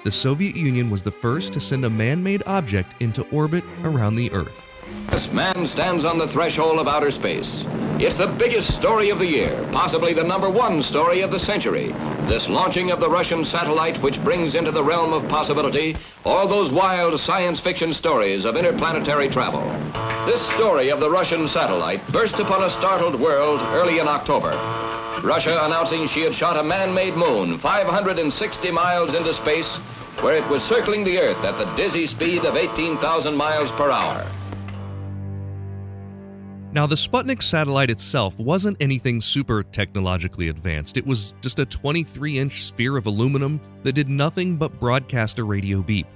The 0.04 0.12
Soviet 0.12 0.56
Union 0.56 0.90
was 0.90 1.02
the 1.02 1.12
first 1.12 1.54
to 1.54 1.60
send 1.60 1.86
a 1.86 1.90
man 1.90 2.22
made 2.22 2.44
object 2.46 2.96
into 3.02 3.24
orbit 3.30 3.64
around 3.84 4.16
the 4.16 4.32
Earth. 4.32 4.68
This 5.10 5.32
man 5.32 5.66
stands 5.66 6.04
on 6.04 6.18
the 6.18 6.28
threshold 6.28 6.80
of 6.80 6.88
outer 6.88 7.12
space. 7.12 7.64
It's 8.00 8.18
the 8.18 8.28
biggest 8.28 8.76
story 8.76 9.12
of 9.12 9.20
the 9.20 9.28
year, 9.28 9.64
possibly 9.72 10.14
the 10.14 10.24
number 10.24 10.50
one 10.50 10.82
story 10.82 11.22
of 11.22 11.30
the 11.30 11.40
century. 11.40 11.94
This 12.28 12.50
launching 12.50 12.90
of 12.90 13.00
the 13.00 13.10
Russian 13.10 13.46
satellite, 13.46 14.02
which 14.02 14.24
brings 14.24 14.56
into 14.56 14.72
the 14.72 14.84
realm 14.84 15.14
of 15.14 15.28
possibility 15.30 15.96
all 16.26 16.48
those 16.48 16.72
wild 16.72 17.20
science 17.20 17.60
fiction 17.60 17.94
stories 17.94 18.46
of 18.46 18.58
interplanetary 18.58 19.30
travel. 19.30 19.62
This 20.26 20.42
story 20.42 20.90
of 20.90 21.00
the 21.00 21.10
Russian 21.10 21.48
satellite 21.48 22.06
burst 22.12 22.40
upon 22.40 22.64
a 22.64 22.70
startled 22.72 23.20
world 23.20 23.62
early 23.62 24.00
in 24.00 24.08
October. 24.08 24.52
Russia 25.24 25.64
announcing 25.64 26.08
she 26.08 26.22
had 26.22 26.34
shot 26.34 26.58
a 26.58 26.64
man 26.64 26.96
made 26.96 27.16
moon 27.16 27.60
560 27.60 28.72
miles 28.72 29.14
into 29.14 29.34
space, 29.34 29.78
where 30.22 30.36
it 30.36 30.50
was 30.50 30.64
circling 30.64 31.04
the 31.04 31.20
Earth 31.20 31.44
at 31.44 31.60
the 31.60 31.72
dizzy 31.76 32.08
speed 32.08 32.44
of 32.44 32.58
18,000 32.58 33.36
miles 33.36 33.70
per 33.72 33.92
hour. 33.92 34.26
Now, 36.74 36.88
the 36.88 36.96
Sputnik 36.96 37.44
satellite 37.44 37.92
itself 37.92 38.40
wasn't 38.40 38.82
anything 38.82 39.22
super 39.22 39.62
technologically 39.62 40.50
advanced. 40.50 40.98
It 40.98 41.06
was 41.06 41.36
just 41.40 41.60
a 41.60 41.68
23 41.68 42.40
inch 42.40 42.64
sphere 42.64 42.98
of 42.98 43.06
aluminum 43.06 43.62
that 43.84 43.94
did 43.94 44.10
nothing 44.10 44.58
but 44.58 44.80
broadcast 44.80 45.38
a 45.38 45.44
radio 45.44 45.84
beep. 45.84 46.08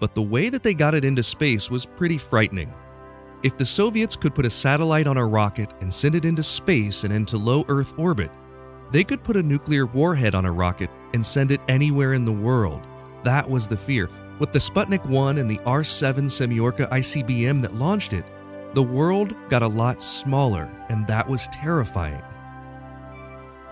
But 0.00 0.14
the 0.14 0.22
way 0.22 0.48
that 0.48 0.62
they 0.62 0.72
got 0.72 0.94
it 0.94 1.04
into 1.04 1.22
space 1.22 1.70
was 1.70 1.84
pretty 1.84 2.16
frightening. 2.16 2.72
If 3.42 3.58
the 3.58 3.66
Soviets 3.66 4.16
could 4.16 4.34
put 4.34 4.46
a 4.46 4.50
satellite 4.50 5.06
on 5.06 5.18
a 5.18 5.26
rocket 5.26 5.70
and 5.82 5.92
send 5.92 6.14
it 6.14 6.24
into 6.24 6.42
space 6.42 7.04
and 7.04 7.12
into 7.12 7.36
low 7.36 7.62
Earth 7.68 7.92
orbit, 7.98 8.30
they 8.90 9.04
could 9.04 9.22
put 9.22 9.36
a 9.36 9.42
nuclear 9.42 9.84
warhead 9.84 10.34
on 10.34 10.46
a 10.46 10.52
rocket 10.52 10.88
and 11.12 11.24
send 11.24 11.50
it 11.50 11.60
anywhere 11.68 12.14
in 12.14 12.24
the 12.24 12.32
world. 12.32 12.80
That 13.22 13.48
was 13.48 13.68
the 13.68 13.76
fear. 13.76 14.08
With 14.38 14.50
the 14.50 14.58
Sputnik 14.58 15.04
1 15.04 15.36
and 15.36 15.50
the 15.50 15.60
R 15.66 15.84
7 15.84 16.24
Semyorka 16.24 16.88
ICBM 16.88 17.60
that 17.60 17.74
launched 17.74 18.14
it, 18.14 18.24
the 18.74 18.82
world 18.82 19.34
got 19.48 19.62
a 19.62 19.68
lot 19.68 20.02
smaller, 20.02 20.70
and 20.88 21.06
that 21.06 21.28
was 21.28 21.48
terrifying. 21.48 22.22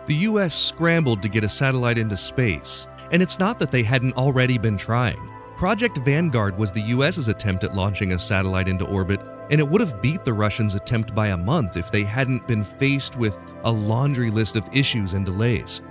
The 0.06 0.14
US 0.14 0.54
scrambled 0.54 1.22
to 1.22 1.28
get 1.28 1.44
a 1.44 1.48
satellite 1.48 1.98
into 1.98 2.16
space, 2.16 2.86
and 3.10 3.22
it's 3.22 3.38
not 3.38 3.58
that 3.58 3.70
they 3.70 3.82
hadn't 3.82 4.16
already 4.16 4.58
been 4.58 4.76
trying. 4.76 5.18
Project 5.56 5.98
Vanguard 5.98 6.56
was 6.56 6.72
the 6.72 6.80
US's 6.80 7.28
attempt 7.28 7.62
at 7.62 7.74
launching 7.74 8.12
a 8.12 8.18
satellite 8.18 8.68
into 8.68 8.84
orbit, 8.84 9.20
and 9.50 9.60
it 9.60 9.68
would 9.68 9.80
have 9.80 10.00
beat 10.00 10.24
the 10.24 10.32
Russians' 10.32 10.74
attempt 10.74 11.14
by 11.14 11.28
a 11.28 11.36
month 11.36 11.76
if 11.76 11.90
they 11.90 12.04
hadn't 12.04 12.46
been 12.48 12.64
faced 12.64 13.16
with 13.16 13.38
a 13.64 13.70
laundry 13.70 14.30
list 14.30 14.56
of 14.56 14.68
issues 14.72 15.14
and 15.14 15.26
delays. 15.26 15.82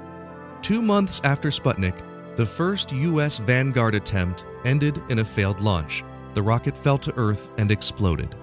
Two 0.61 0.81
months 0.81 1.21
after 1.23 1.49
Sputnik, 1.49 1.95
the 2.35 2.45
first 2.45 2.91
US 2.91 3.37
Vanguard 3.37 3.95
attempt 3.95 4.45
ended 4.65 5.01
in 5.09 5.19
a 5.19 5.25
failed 5.25 5.59
launch. 5.59 6.03
The 6.33 6.41
rocket 6.41 6.77
fell 6.77 6.97
to 6.99 7.15
Earth 7.17 7.51
and 7.57 7.71
exploded. 7.71 8.35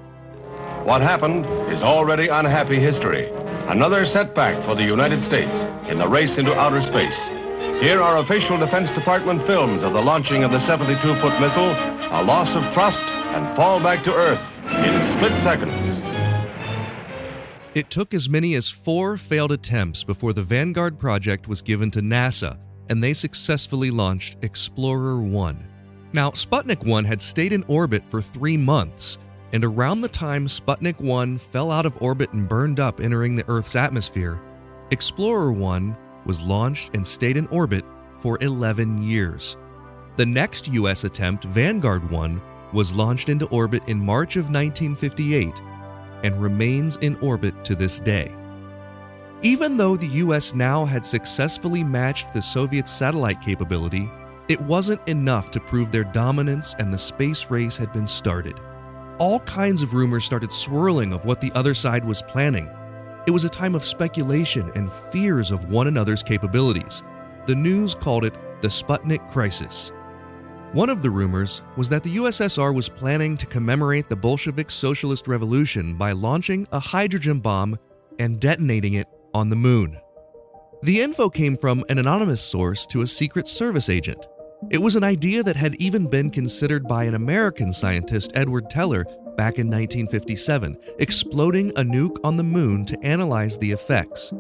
What 0.89 1.03
happened 1.03 1.45
is 1.69 1.85
already 1.85 2.33
unhappy 2.33 2.81
history. 2.81 3.29
Another 3.69 4.09
setback 4.09 4.57
for 4.65 4.73
the 4.75 4.89
United 4.89 5.21
States 5.21 5.53
in 5.85 6.01
the 6.01 6.09
race 6.09 6.33
into 6.41 6.57
outer 6.57 6.81
space. 6.81 7.21
Here 7.85 8.01
are 8.01 8.25
official 8.25 8.57
Defense 8.57 8.89
Department 8.97 9.45
films 9.47 9.85
of 9.85 9.93
the 9.93 10.01
launching 10.01 10.45
of 10.45 10.51
the 10.51 10.65
72 10.65 10.97
foot 11.21 11.37
missile, 11.45 11.77
a 11.77 12.25
loss 12.25 12.49
of 12.57 12.73
thrust, 12.73 13.05
and 13.05 13.55
fall 13.55 13.85
back 13.85 14.03
to 14.05 14.17
Earth 14.17 14.41
in 14.65 15.13
split 15.13 15.37
seconds. 15.45 16.01
It 17.77 17.91
took 17.91 18.15
as 18.15 18.27
many 18.27 18.55
as 18.55 18.71
four 18.71 19.19
failed 19.19 19.53
attempts 19.53 20.03
before 20.03 20.33
the 20.33 20.41
Vanguard 20.41 20.99
project 20.99 21.49
was 21.49 21.61
given 21.61 21.91
to 21.91 22.01
NASA, 22.01 22.57
and 22.89 23.05
they 23.05 23.13
successfully 23.13 23.91
launched 23.91 24.39
Explorer 24.41 25.21
1. 25.21 25.69
Now, 26.15 26.31
Sputnik 26.31 26.87
1 26.87 27.05
had 27.05 27.21
stayed 27.21 27.53
in 27.53 27.63
orbit 27.69 28.09
for 28.09 28.23
three 28.23 28.57
months, 28.57 29.19
and 29.53 29.65
around 29.65 30.01
the 30.01 30.09
time 30.09 30.47
Sputnik 30.47 31.01
1 31.01 31.39
fell 31.39 31.71
out 31.71 31.87
of 31.87 32.01
orbit 32.03 32.33
and 32.33 32.49
burned 32.49 32.81
up 32.81 33.01
entering 33.01 33.35
the 33.35 33.49
Earth's 33.49 33.77
atmosphere, 33.77 34.41
Explorer 34.91 35.53
1 35.53 35.97
was 36.25 36.41
launched 36.41 36.95
and 36.95 37.07
stayed 37.07 37.37
in 37.37 37.47
orbit 37.49 37.85
for 38.19 38.39
11 38.43 39.03
years. 39.03 39.57
The 40.17 40.27
next 40.27 40.69
US 40.69 41.05
attempt, 41.05 41.45
Vanguard 41.45 42.11
1, 42.11 42.41
was 42.73 42.95
launched 42.95 43.29
into 43.29 43.47
orbit 43.47 43.83
in 43.87 44.05
March 44.05 44.37
of 44.37 44.51
1958 44.51 45.61
and 46.25 46.41
remains 46.43 46.97
in 46.97 47.17
orbit 47.17 47.65
to 47.65 47.75
this 47.75 48.01
day. 48.01 48.35
Even 49.41 49.77
though 49.77 49.97
the 49.97 50.09
US 50.25 50.55
now 50.55 50.85
had 50.85 51.07
successfully 51.07 51.85
matched 51.85 52.33
the 52.33 52.43
Soviet 52.43 52.89
satellite 52.89 53.41
capability, 53.41 54.11
it 54.49 54.61
wasn't 54.61 55.07
enough 55.07 55.51
to 55.53 55.61
prove 55.61 55.93
their 55.93 56.05
dominance 56.05 56.75
and 56.79 56.93
the 56.93 56.99
space 56.99 57.51
race 57.51 57.77
had 57.77 57.93
been 57.93 58.07
started 58.07 58.59
all 59.19 59.41
kinds 59.41 59.83
of 59.83 59.95
rumors 59.95 60.25
started 60.25 60.53
swirling 60.53 61.13
of 61.13 61.25
what 61.25 61.41
the 61.41 61.53
other 61.53 61.75
side 61.75 62.05
was 62.05 62.23
planning. 62.23 62.71
It 63.27 63.31
was 63.31 63.45
a 63.45 63.49
time 63.49 63.75
of 63.75 63.85
speculation 63.85 64.71
and 64.75 64.91
fears 64.91 65.51
of 65.51 65.71
one 65.71 65.87
another's 65.87 66.23
capabilities. 66.23 67.03
The 67.47 67.55
news 67.55 67.95
called 67.95 68.25
it 68.25 68.35
the 68.63 68.69
Sputnik 68.69 69.29
Crisis. 69.29 69.93
One 70.73 70.91
of 70.91 71.03
the 71.03 71.11
rumors 71.11 71.63
was 71.77 71.89
that 71.89 72.03
the 72.03 72.17
USSR 72.17 72.75
was 72.75 72.89
planning 72.89 73.37
to 73.39 73.47
commemorate 73.47 74.09
the 74.09 74.17
Bolshevik 74.17 74.71
Socialist 74.71 75.27
Revolution 75.27 75.95
by 75.95 76.13
launching 76.13 76.69
a 76.73 76.79
hydrogen 76.79 77.41
bomb 77.41 77.79
and 78.19 78.39
detonating 78.39 78.95
it 78.95 79.09
on 79.35 79.49
the 79.49 79.57
moon. 79.57 79.99
The 80.83 81.01
info 81.01 81.29
came 81.29 81.57
from 81.57 81.85
an 81.89 81.99
anonymous 81.99 82.41
source 82.41 82.87
to 82.89 83.03
a 83.03 83.07
Secret 83.07 83.49
Service 83.49 83.89
agent. 83.89 84.27
It 84.71 84.83
was 84.83 84.97
an 84.97 85.05
idea 85.05 85.45
that 85.45 85.57
had 85.57 85.77
even 85.77 86.09
been 86.09 86.31
considered 86.31 86.89
by 86.89 87.05
an 87.05 87.15
American 87.15 87.73
scientist, 87.73 88.33
Edward 88.35 88.69
Teller, 88.69 89.05
back 89.37 89.59
in 89.59 89.69
1957, 89.69 90.77
exploding 90.99 91.71
a 91.71 91.83
nuke 91.83 92.17
on 92.25 92.37
the 92.37 92.43
moon 92.43 92.85
to 92.87 93.01
analyze 93.05 93.57
the 93.57 93.71
effects. 93.71 94.33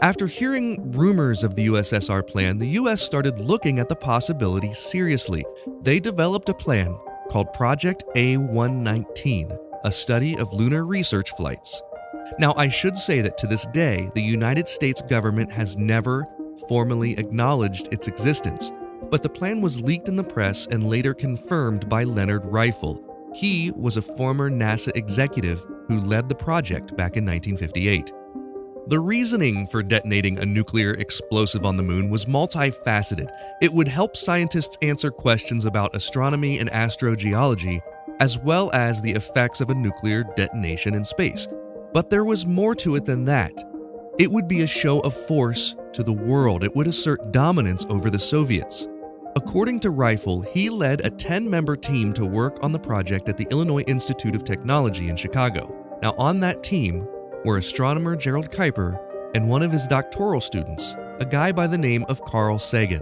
After 0.00 0.28
hearing 0.28 0.92
rumors 0.92 1.42
of 1.42 1.56
the 1.56 1.66
USSR 1.66 2.24
plan, 2.26 2.58
the 2.58 2.68
US 2.78 3.02
started 3.02 3.40
looking 3.40 3.80
at 3.80 3.88
the 3.88 3.96
possibility 3.96 4.72
seriously. 4.72 5.44
They 5.82 5.98
developed 5.98 6.48
a 6.48 6.54
plan 6.54 6.96
called 7.28 7.52
Project 7.52 8.04
A119, 8.14 9.58
a 9.84 9.90
study 9.90 10.38
of 10.38 10.52
lunar 10.52 10.86
research 10.86 11.30
flights. 11.36 11.82
Now, 12.38 12.54
I 12.56 12.68
should 12.68 12.96
say 12.96 13.20
that 13.22 13.36
to 13.38 13.48
this 13.48 13.66
day, 13.66 14.08
the 14.14 14.22
United 14.22 14.68
States 14.68 15.02
government 15.02 15.50
has 15.50 15.76
never 15.76 16.28
formally 16.68 17.18
acknowledged 17.18 17.92
its 17.92 18.06
existence 18.06 18.70
but 19.12 19.22
the 19.22 19.28
plan 19.28 19.60
was 19.60 19.82
leaked 19.82 20.08
in 20.08 20.16
the 20.16 20.24
press 20.24 20.66
and 20.68 20.88
later 20.88 21.12
confirmed 21.12 21.86
by 21.86 22.02
Leonard 22.02 22.44
Reiffel. 22.44 22.98
He 23.36 23.70
was 23.72 23.98
a 23.98 24.02
former 24.02 24.50
NASA 24.50 24.90
executive 24.96 25.66
who 25.86 26.00
led 26.00 26.30
the 26.30 26.34
project 26.34 26.96
back 26.96 27.18
in 27.18 27.26
1958. 27.26 28.10
The 28.86 28.98
reasoning 28.98 29.66
for 29.66 29.82
detonating 29.82 30.38
a 30.38 30.46
nuclear 30.46 30.92
explosive 30.94 31.66
on 31.66 31.76
the 31.76 31.82
moon 31.82 32.08
was 32.08 32.24
multifaceted. 32.24 33.28
It 33.60 33.70
would 33.70 33.86
help 33.86 34.16
scientists 34.16 34.78
answer 34.80 35.10
questions 35.10 35.66
about 35.66 35.94
astronomy 35.94 36.58
and 36.58 36.70
astrogeology, 36.70 37.80
as 38.18 38.38
well 38.38 38.70
as 38.72 39.02
the 39.02 39.12
effects 39.12 39.60
of 39.60 39.68
a 39.68 39.74
nuclear 39.74 40.24
detonation 40.36 40.94
in 40.94 41.04
space. 41.04 41.46
But 41.92 42.08
there 42.08 42.24
was 42.24 42.46
more 42.46 42.74
to 42.76 42.96
it 42.96 43.04
than 43.04 43.26
that. 43.26 43.52
It 44.18 44.30
would 44.30 44.48
be 44.48 44.62
a 44.62 44.66
show 44.66 45.00
of 45.00 45.14
force 45.14 45.76
to 45.92 46.02
the 46.02 46.12
world, 46.14 46.64
it 46.64 46.74
would 46.74 46.86
assert 46.86 47.30
dominance 47.30 47.84
over 47.90 48.08
the 48.08 48.18
Soviets. 48.18 48.88
According 49.34 49.80
to 49.80 49.90
Reiffel, 49.90 50.46
he 50.46 50.68
led 50.68 51.06
a 51.06 51.10
10 51.10 51.48
member 51.48 51.74
team 51.74 52.12
to 52.14 52.26
work 52.26 52.58
on 52.62 52.70
the 52.70 52.78
project 52.78 53.30
at 53.30 53.38
the 53.38 53.46
Illinois 53.50 53.82
Institute 53.86 54.34
of 54.34 54.44
Technology 54.44 55.08
in 55.08 55.16
Chicago. 55.16 55.74
Now, 56.02 56.14
on 56.18 56.40
that 56.40 56.62
team 56.62 57.08
were 57.42 57.56
astronomer 57.56 58.14
Gerald 58.14 58.50
Kuiper 58.50 59.00
and 59.34 59.48
one 59.48 59.62
of 59.62 59.72
his 59.72 59.86
doctoral 59.86 60.42
students, 60.42 60.94
a 61.18 61.24
guy 61.24 61.50
by 61.50 61.66
the 61.66 61.78
name 61.78 62.04
of 62.10 62.22
Carl 62.26 62.58
Sagan. 62.58 63.00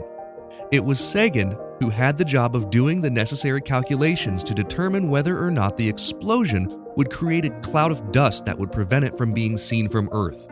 It 0.70 0.84
was 0.84 1.00
Sagan 1.00 1.56
who 1.80 1.90
had 1.90 2.16
the 2.16 2.24
job 2.24 2.54
of 2.54 2.70
doing 2.70 3.00
the 3.00 3.10
necessary 3.10 3.60
calculations 3.60 4.44
to 4.44 4.54
determine 4.54 5.08
whether 5.08 5.36
or 5.36 5.50
not 5.50 5.76
the 5.76 5.88
explosion 5.88 6.84
would 6.96 7.10
create 7.10 7.44
a 7.44 7.60
cloud 7.60 7.90
of 7.90 8.12
dust 8.12 8.44
that 8.44 8.56
would 8.56 8.70
prevent 8.70 9.04
it 9.04 9.18
from 9.18 9.32
being 9.32 9.56
seen 9.56 9.88
from 9.88 10.08
Earth. 10.12 10.46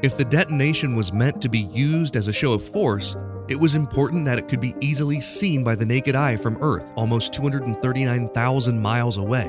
If 0.00 0.16
the 0.16 0.24
detonation 0.24 0.96
was 0.96 1.12
meant 1.12 1.42
to 1.42 1.50
be 1.50 1.58
used 1.58 2.16
as 2.16 2.28
a 2.28 2.32
show 2.32 2.54
of 2.54 2.62
force, 2.62 3.14
it 3.48 3.58
was 3.58 3.74
important 3.74 4.26
that 4.26 4.38
it 4.38 4.46
could 4.46 4.60
be 4.60 4.74
easily 4.80 5.20
seen 5.20 5.64
by 5.64 5.74
the 5.74 5.86
naked 5.86 6.14
eye 6.14 6.36
from 6.36 6.58
Earth, 6.60 6.92
almost 6.96 7.32
239,000 7.32 8.78
miles 8.78 9.16
away. 9.16 9.48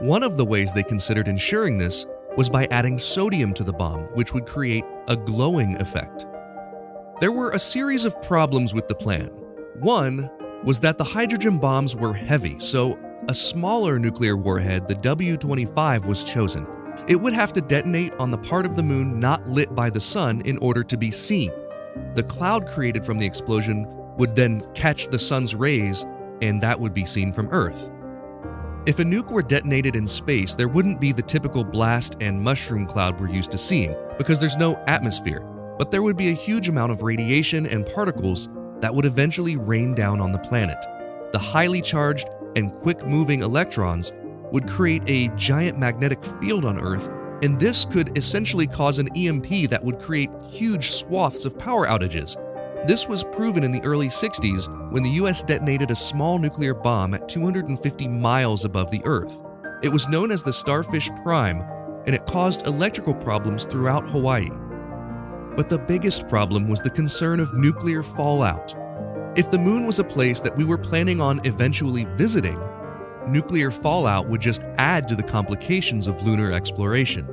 One 0.00 0.22
of 0.22 0.36
the 0.36 0.44
ways 0.44 0.72
they 0.72 0.82
considered 0.82 1.28
ensuring 1.28 1.78
this 1.78 2.06
was 2.36 2.48
by 2.48 2.66
adding 2.72 2.98
sodium 2.98 3.54
to 3.54 3.62
the 3.62 3.72
bomb, 3.72 4.02
which 4.14 4.34
would 4.34 4.46
create 4.46 4.84
a 5.06 5.16
glowing 5.16 5.76
effect. 5.76 6.26
There 7.20 7.32
were 7.32 7.50
a 7.50 7.58
series 7.58 8.04
of 8.04 8.20
problems 8.22 8.74
with 8.74 8.88
the 8.88 8.94
plan. 8.94 9.28
One 9.78 10.30
was 10.64 10.80
that 10.80 10.98
the 10.98 11.04
hydrogen 11.04 11.58
bombs 11.58 11.94
were 11.94 12.12
heavy, 12.12 12.58
so 12.58 12.98
a 13.28 13.34
smaller 13.34 13.98
nuclear 13.98 14.36
warhead, 14.36 14.88
the 14.88 14.94
W 14.96 15.36
25, 15.36 16.04
was 16.04 16.24
chosen. 16.24 16.66
It 17.06 17.16
would 17.16 17.32
have 17.32 17.52
to 17.52 17.60
detonate 17.60 18.12
on 18.14 18.30
the 18.30 18.38
part 18.38 18.66
of 18.66 18.74
the 18.74 18.82
moon 18.82 19.20
not 19.20 19.48
lit 19.48 19.74
by 19.74 19.90
the 19.90 20.00
sun 20.00 20.40
in 20.42 20.58
order 20.58 20.82
to 20.82 20.96
be 20.96 21.10
seen. 21.10 21.52
The 22.14 22.22
cloud 22.22 22.66
created 22.66 23.04
from 23.04 23.18
the 23.18 23.26
explosion 23.26 23.86
would 24.16 24.34
then 24.34 24.62
catch 24.74 25.08
the 25.08 25.18
sun's 25.18 25.54
rays, 25.54 26.04
and 26.42 26.62
that 26.62 26.78
would 26.78 26.94
be 26.94 27.06
seen 27.06 27.32
from 27.32 27.48
Earth. 27.50 27.90
If 28.86 28.98
a 28.98 29.04
nuke 29.04 29.30
were 29.30 29.42
detonated 29.42 29.94
in 29.94 30.06
space, 30.06 30.54
there 30.54 30.68
wouldn't 30.68 31.00
be 31.00 31.12
the 31.12 31.22
typical 31.22 31.64
blast 31.64 32.16
and 32.20 32.40
mushroom 32.40 32.86
cloud 32.86 33.20
we're 33.20 33.28
used 33.28 33.50
to 33.52 33.58
seeing 33.58 33.94
because 34.16 34.40
there's 34.40 34.56
no 34.56 34.76
atmosphere, 34.86 35.40
but 35.78 35.90
there 35.90 36.02
would 36.02 36.16
be 36.16 36.30
a 36.30 36.34
huge 36.34 36.68
amount 36.68 36.92
of 36.92 37.02
radiation 37.02 37.66
and 37.66 37.84
particles 37.86 38.48
that 38.80 38.94
would 38.94 39.04
eventually 39.04 39.56
rain 39.56 39.94
down 39.94 40.20
on 40.20 40.32
the 40.32 40.38
planet. 40.38 40.82
The 41.32 41.38
highly 41.38 41.82
charged 41.82 42.28
and 42.56 42.72
quick 42.72 43.06
moving 43.06 43.42
electrons 43.42 44.12
would 44.50 44.66
create 44.66 45.02
a 45.06 45.28
giant 45.36 45.78
magnetic 45.78 46.24
field 46.40 46.64
on 46.64 46.80
Earth, 46.80 47.08
and 47.42 47.58
this 47.58 47.84
could 47.84 48.16
essentially 48.16 48.66
cause 48.66 48.98
an 48.98 49.08
EMP 49.16 49.70
that 49.70 49.82
would 49.82 49.98
create 49.98 50.30
huge 50.48 50.90
swaths 50.90 51.44
of 51.44 51.58
power 51.58 51.86
outages. 51.86 52.36
This 52.86 53.06
was 53.06 53.24
proven 53.24 53.62
in 53.62 53.72
the 53.72 53.82
early 53.82 54.08
60s 54.08 54.90
when 54.90 55.02
the 55.02 55.10
US 55.10 55.42
detonated 55.42 55.90
a 55.90 55.96
small 55.96 56.38
nuclear 56.38 56.74
bomb 56.74 57.14
at 57.14 57.28
250 57.28 58.08
miles 58.08 58.64
above 58.64 58.90
the 58.90 59.02
Earth. 59.04 59.42
It 59.82 59.90
was 59.90 60.08
known 60.08 60.30
as 60.30 60.42
the 60.42 60.52
Starfish 60.52 61.10
Prime, 61.22 61.62
and 62.06 62.14
it 62.14 62.26
caused 62.26 62.66
electrical 62.66 63.14
problems 63.14 63.64
throughout 63.64 64.08
Hawaii. 64.08 64.50
But 65.56 65.68
the 65.68 65.78
biggest 65.78 66.28
problem 66.28 66.68
was 66.68 66.80
the 66.80 66.90
concern 66.90 67.40
of 67.40 67.54
nuclear 67.54 68.02
fallout. 68.02 68.74
If 69.36 69.50
the 69.50 69.58
moon 69.58 69.86
was 69.86 69.98
a 69.98 70.04
place 70.04 70.40
that 70.40 70.56
we 70.56 70.64
were 70.64 70.78
planning 70.78 71.20
on 71.20 71.40
eventually 71.44 72.04
visiting, 72.16 72.58
nuclear 73.28 73.70
fallout 73.70 74.28
would 74.28 74.40
just 74.40 74.64
add 74.78 75.06
to 75.08 75.14
the 75.14 75.22
complications 75.22 76.06
of 76.06 76.22
lunar 76.22 76.52
exploration. 76.52 77.26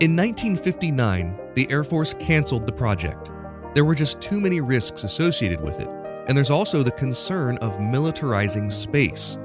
In 0.00 0.16
1959, 0.16 1.38
the 1.54 1.70
Air 1.70 1.84
Force 1.84 2.14
canceled 2.14 2.66
the 2.66 2.72
project. 2.72 3.30
There 3.74 3.84
were 3.84 3.94
just 3.94 4.20
too 4.20 4.40
many 4.40 4.60
risks 4.60 5.04
associated 5.04 5.60
with 5.60 5.80
it, 5.80 5.88
and 6.26 6.36
there's 6.36 6.50
also 6.50 6.82
the 6.82 6.90
concern 6.90 7.58
of 7.58 7.78
militarizing 7.78 8.70
space. 8.70 9.36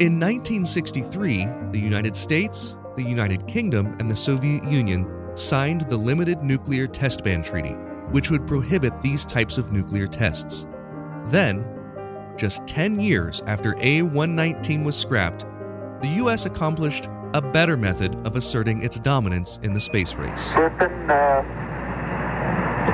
In 0.00 0.20
1963, 0.20 1.48
the 1.72 1.80
United 1.80 2.16
States, 2.16 2.76
the 2.96 3.02
United 3.02 3.46
Kingdom, 3.46 3.96
and 3.98 4.10
the 4.10 4.16
Soviet 4.16 4.64
Union 4.64 5.10
signed 5.34 5.82
the 5.82 5.96
Limited 5.96 6.42
Nuclear 6.42 6.86
Test 6.86 7.24
Ban 7.24 7.42
Treaty, 7.42 7.74
which 8.10 8.30
would 8.30 8.46
prohibit 8.46 9.00
these 9.02 9.24
types 9.24 9.58
of 9.58 9.72
nuclear 9.72 10.06
tests. 10.06 10.66
Then, 11.26 11.64
just 12.38 12.66
10 12.66 13.00
years 13.00 13.42
after 13.46 13.74
A 13.80 14.02
119 14.02 14.84
was 14.84 14.96
scrapped, 14.96 15.44
the 16.00 16.08
U.S. 16.22 16.46
accomplished 16.46 17.08
a 17.34 17.42
better 17.42 17.76
method 17.76 18.14
of 18.26 18.36
asserting 18.36 18.82
its 18.82 18.98
dominance 19.00 19.58
in 19.62 19.72
the 19.74 19.80
space 19.80 20.14
race. 20.14 20.54
Houston, 20.54 21.10
uh, 21.10 21.42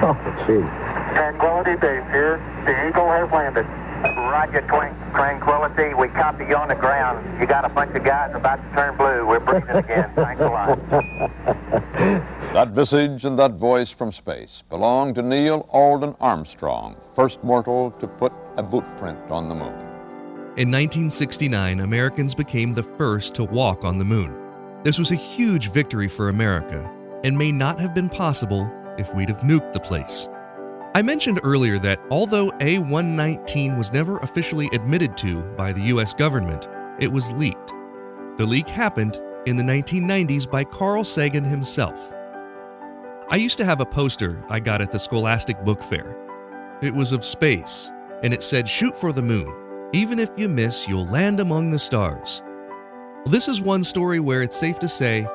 Oh, 0.03 0.13
jeez. 0.45 1.15
Tranquility 1.15 1.77
Base 1.77 2.03
here. 2.13 2.39
The 2.67 2.89
Eagle 2.89 3.09
has 3.11 3.31
landed. 3.31 3.65
Roger, 4.05 4.61
Twin- 4.63 4.95
Tranquility. 5.15 5.95
We 5.95 6.09
copy 6.09 6.45
you 6.47 6.57
on 6.57 6.67
the 6.69 6.75
ground. 6.75 7.41
You 7.41 7.47
got 7.47 7.65
a 7.65 7.69
bunch 7.69 7.95
of 7.95 8.03
guys 8.05 8.33
about 8.35 8.57
to 8.57 8.75
turn 8.75 8.97
blue. 8.97 9.25
We're 9.25 9.39
breathing 9.41 9.77
again. 9.77 10.11
Thanks 10.17 10.43
a 10.43 10.47
lot. 10.49 10.79
That 12.55 12.69
visage 12.69 13.25
and 13.25 13.37
that 13.39 13.53
voice 13.55 13.91
from 13.91 14.13
space 14.13 14.63
belonged 14.71 15.17
to 15.17 15.23
Neil 15.23 15.67
Alden 15.71 16.15
Armstrong, 16.21 16.97
first 17.17 17.43
mortal 17.43 17.91
to 17.99 18.07
put 18.07 18.33
a 18.57 18.63
boot 18.63 18.85
print 18.97 19.19
on 19.31 19.49
the 19.49 19.55
moon. 19.55 19.75
In 20.57 20.71
1969, 20.71 21.81
Americans 21.81 22.35
became 22.35 22.75
the 22.75 22.83
first 22.83 23.35
to 23.35 23.45
walk 23.45 23.85
on 23.85 23.99
the 23.99 24.05
moon. 24.05 24.35
This 24.85 24.99
was 24.99 25.11
a 25.11 25.17
huge 25.17 25.71
victory 25.71 26.09
for 26.09 26.29
America 26.29 26.89
and 27.25 27.37
may 27.37 27.51
not 27.51 27.81
have 27.81 27.95
been 27.95 28.09
possible 28.09 28.71
if 28.99 29.13
we'd 29.15 29.29
have 29.29 29.41
nuked 29.41 29.73
the 29.73 29.81
place. 29.81 30.29
I 30.95 31.03
mentioned 31.03 31.41
earlier 31.43 31.81
that 31.81 32.01
although 32.11 32.53
A 32.61 32.79
119 32.79 33.77
was 33.77 33.93
never 33.93 34.19
officially 34.19 34.69
admitted 34.73 35.17
to 35.19 35.43
by 35.57 35.73
the 35.73 35.83
US 35.85 36.13
government, 36.13 36.69
it 37.01 37.11
was 37.11 37.33
leaked. 37.33 37.73
The 38.37 38.47
leak 38.47 38.69
happened 38.69 39.21
in 39.47 39.57
the 39.57 39.63
1990s 39.65 40.49
by 40.49 40.63
Carl 40.63 41.03
Sagan 41.03 41.43
himself. 41.43 42.15
I 43.29 43.37
used 43.37 43.59
to 43.59 43.65
have 43.65 43.81
a 43.81 43.87
poster 43.87 44.45
I 44.49 44.61
got 44.61 44.81
at 44.81 44.93
the 44.93 44.99
Scholastic 44.99 45.65
Book 45.65 45.83
Fair. 45.83 46.17
It 46.81 46.95
was 46.95 47.11
of 47.11 47.25
space, 47.25 47.91
and 48.23 48.33
it 48.33 48.43
said, 48.43 48.69
Shoot 48.69 48.97
for 48.97 49.13
the 49.13 49.23
moon. 49.23 49.91
Even 49.93 50.19
if 50.19 50.31
you 50.37 50.49
miss, 50.49 50.89
you'll 50.89 51.07
land 51.07 51.41
among 51.41 51.71
the 51.71 51.79
stars. 51.79 52.43
Well, 52.45 53.33
this 53.33 53.49
is 53.49 53.61
one 53.61 53.85
story 53.85 54.21
where 54.21 54.43
it's 54.43 54.59
safe 54.59 54.79
to 54.81 54.89
say, 54.89 55.27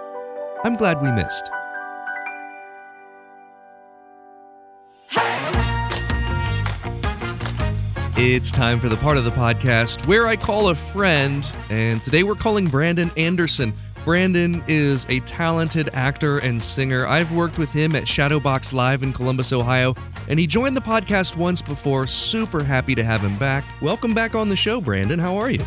I'm 0.64 0.76
glad 0.76 1.02
we 1.02 1.12
missed. 1.12 1.50
It's 8.22 8.52
time 8.52 8.82
for 8.82 8.90
the 8.90 8.98
part 8.98 9.16
of 9.16 9.24
the 9.24 9.32
podcast 9.32 10.06
where 10.06 10.28
I 10.28 10.36
call 10.36 10.68
a 10.68 10.76
friend, 10.76 11.50
and 11.70 12.04
today 12.04 12.24
we're 12.24 12.36
calling 12.36 12.66
Brandon 12.66 13.10
Anderson. 13.16 13.74
Brandon 14.06 14.64
is 14.68 15.06
a 15.10 15.20
talented 15.22 15.90
actor 15.94 16.40
and 16.40 16.62
singer. 16.62 17.06
I've 17.06 17.32
worked 17.32 17.58
with 17.60 17.70
him 17.70 17.96
at 17.96 18.04
Shadowbox 18.04 18.74
Live 18.74 19.04
in 19.04 19.14
Columbus, 19.14 19.54
Ohio, 19.54 19.94
and 20.28 20.40
he 20.40 20.48
joined 20.48 20.76
the 20.76 20.82
podcast 20.82 21.36
once 21.36 21.62
before. 21.62 22.08
Super 22.08 22.64
happy 22.64 22.96
to 22.96 23.04
have 23.04 23.22
him 23.22 23.38
back. 23.38 23.64
Welcome 23.82 24.14
back 24.14 24.36
on 24.36 24.50
the 24.50 24.56
show, 24.56 24.82
Brandon. 24.82 25.20
How 25.20 25.38
are 25.38 25.52
you? 25.52 25.64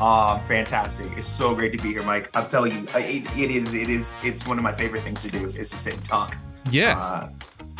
Uh, 0.00 0.38
fantastic! 0.40 1.10
It's 1.16 1.26
so 1.26 1.54
great 1.54 1.72
to 1.76 1.82
be 1.82 1.90
here, 1.90 2.02
Mike. 2.02 2.30
I'm 2.34 2.46
telling 2.46 2.74
you, 2.74 2.88
it, 2.94 3.38
it 3.38 3.50
is, 3.50 3.74
it 3.74 3.88
is, 3.88 4.16
it's 4.24 4.46
one 4.46 4.58
of 4.58 4.64
my 4.64 4.72
favorite 4.72 5.02
things 5.02 5.22
to 5.22 5.30
do 5.30 5.48
is 5.50 5.70
to 5.70 5.76
sit 5.76 5.94
and 5.94 6.04
talk. 6.04 6.36
Yeah. 6.70 6.98
Uh, 6.98 7.28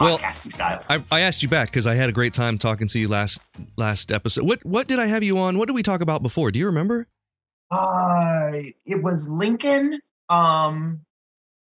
Well, 0.01 0.19
podcasting 0.19 0.53
style. 0.53 0.83
I, 0.89 1.03
I 1.11 1.21
asked 1.21 1.43
you 1.43 1.49
back 1.49 1.71
because 1.71 1.87
I 1.87 1.95
had 1.95 2.09
a 2.09 2.13
great 2.13 2.33
time 2.33 2.59
talking 2.59 2.87
to 2.89 2.99
you 2.99 3.09
last 3.09 3.41
last 3.77 4.13
episode. 4.13 4.45
What 4.45 4.65
what 4.65 4.87
did 4.87 4.99
I 4.99 5.07
have 5.07 5.23
you 5.23 5.39
on? 5.39 5.57
What 5.59 5.67
did 5.67 5.75
we 5.75 5.83
talk 5.83 6.01
about 6.03 6.23
before? 6.23 6.51
Do 6.51 6.59
you 6.59 6.67
remember? 6.67 7.07
Uh, 7.71 8.53
it 8.87 9.03
was 9.03 9.29
Lincoln. 9.29 10.01
Um, 10.29 11.01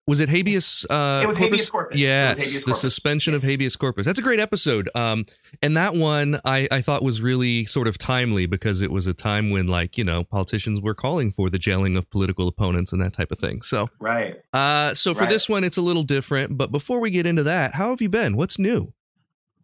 Was 0.08 0.20
it 0.22 0.30
habeas? 0.30 0.86
Uh, 0.90 1.20
It 1.24 1.28
was 1.28 1.38
habeas 1.38 1.70
corpus. 1.70 1.96
It 1.96 1.98
was 1.98 2.04
Yes, 2.04 2.38
habeas 2.38 2.62
the 2.64 2.66
corpus. 2.72 2.82
suspension 2.82 3.34
of 3.36 3.42
habeas 3.44 3.76
corpus. 3.76 4.06
That's 4.06 4.18
a 4.20 4.22
great 4.22 4.40
episode. 4.40 4.90
Um, 4.96 5.26
and 5.62 5.76
that 5.76 5.96
one 5.96 6.40
I, 6.46 6.68
I 6.72 6.80
thought 6.82 7.04
was 7.04 7.22
really 7.22 7.66
sort 7.66 7.88
of 7.90 7.98
timely 7.98 8.46
because 8.46 8.82
it 8.82 8.90
was 8.90 9.06
a 9.06 9.14
time 9.14 9.50
when 9.52 9.68
like 9.68 9.98
you 9.98 10.04
know 10.06 10.24
politicians 10.24 10.80
were 10.80 10.96
calling 10.96 11.32
for 11.34 11.50
the 11.50 11.58
jailing 11.60 11.98
of 11.98 12.10
political 12.10 12.48
opponents 12.48 12.94
and 12.94 13.02
that 13.02 13.12
type 13.14 13.32
of 13.34 13.40
thing. 13.40 13.62
So, 13.62 13.90
right. 14.00 14.38
uh, 14.54 14.94
so 14.94 15.14
for 15.14 15.22
Right. 15.22 15.30
this 15.30 15.50
one, 15.50 15.64
it's 15.66 15.78
a 15.78 15.82
little 15.82 16.04
different. 16.04 16.58
But 16.58 16.72
before 16.72 17.00
we 17.02 17.10
get 17.12 17.26
into 17.26 17.44
that, 17.44 17.74
how 17.76 17.90
have 17.90 18.02
you 18.02 18.10
been? 18.10 18.38
What's 18.38 18.58
new? 18.58 18.94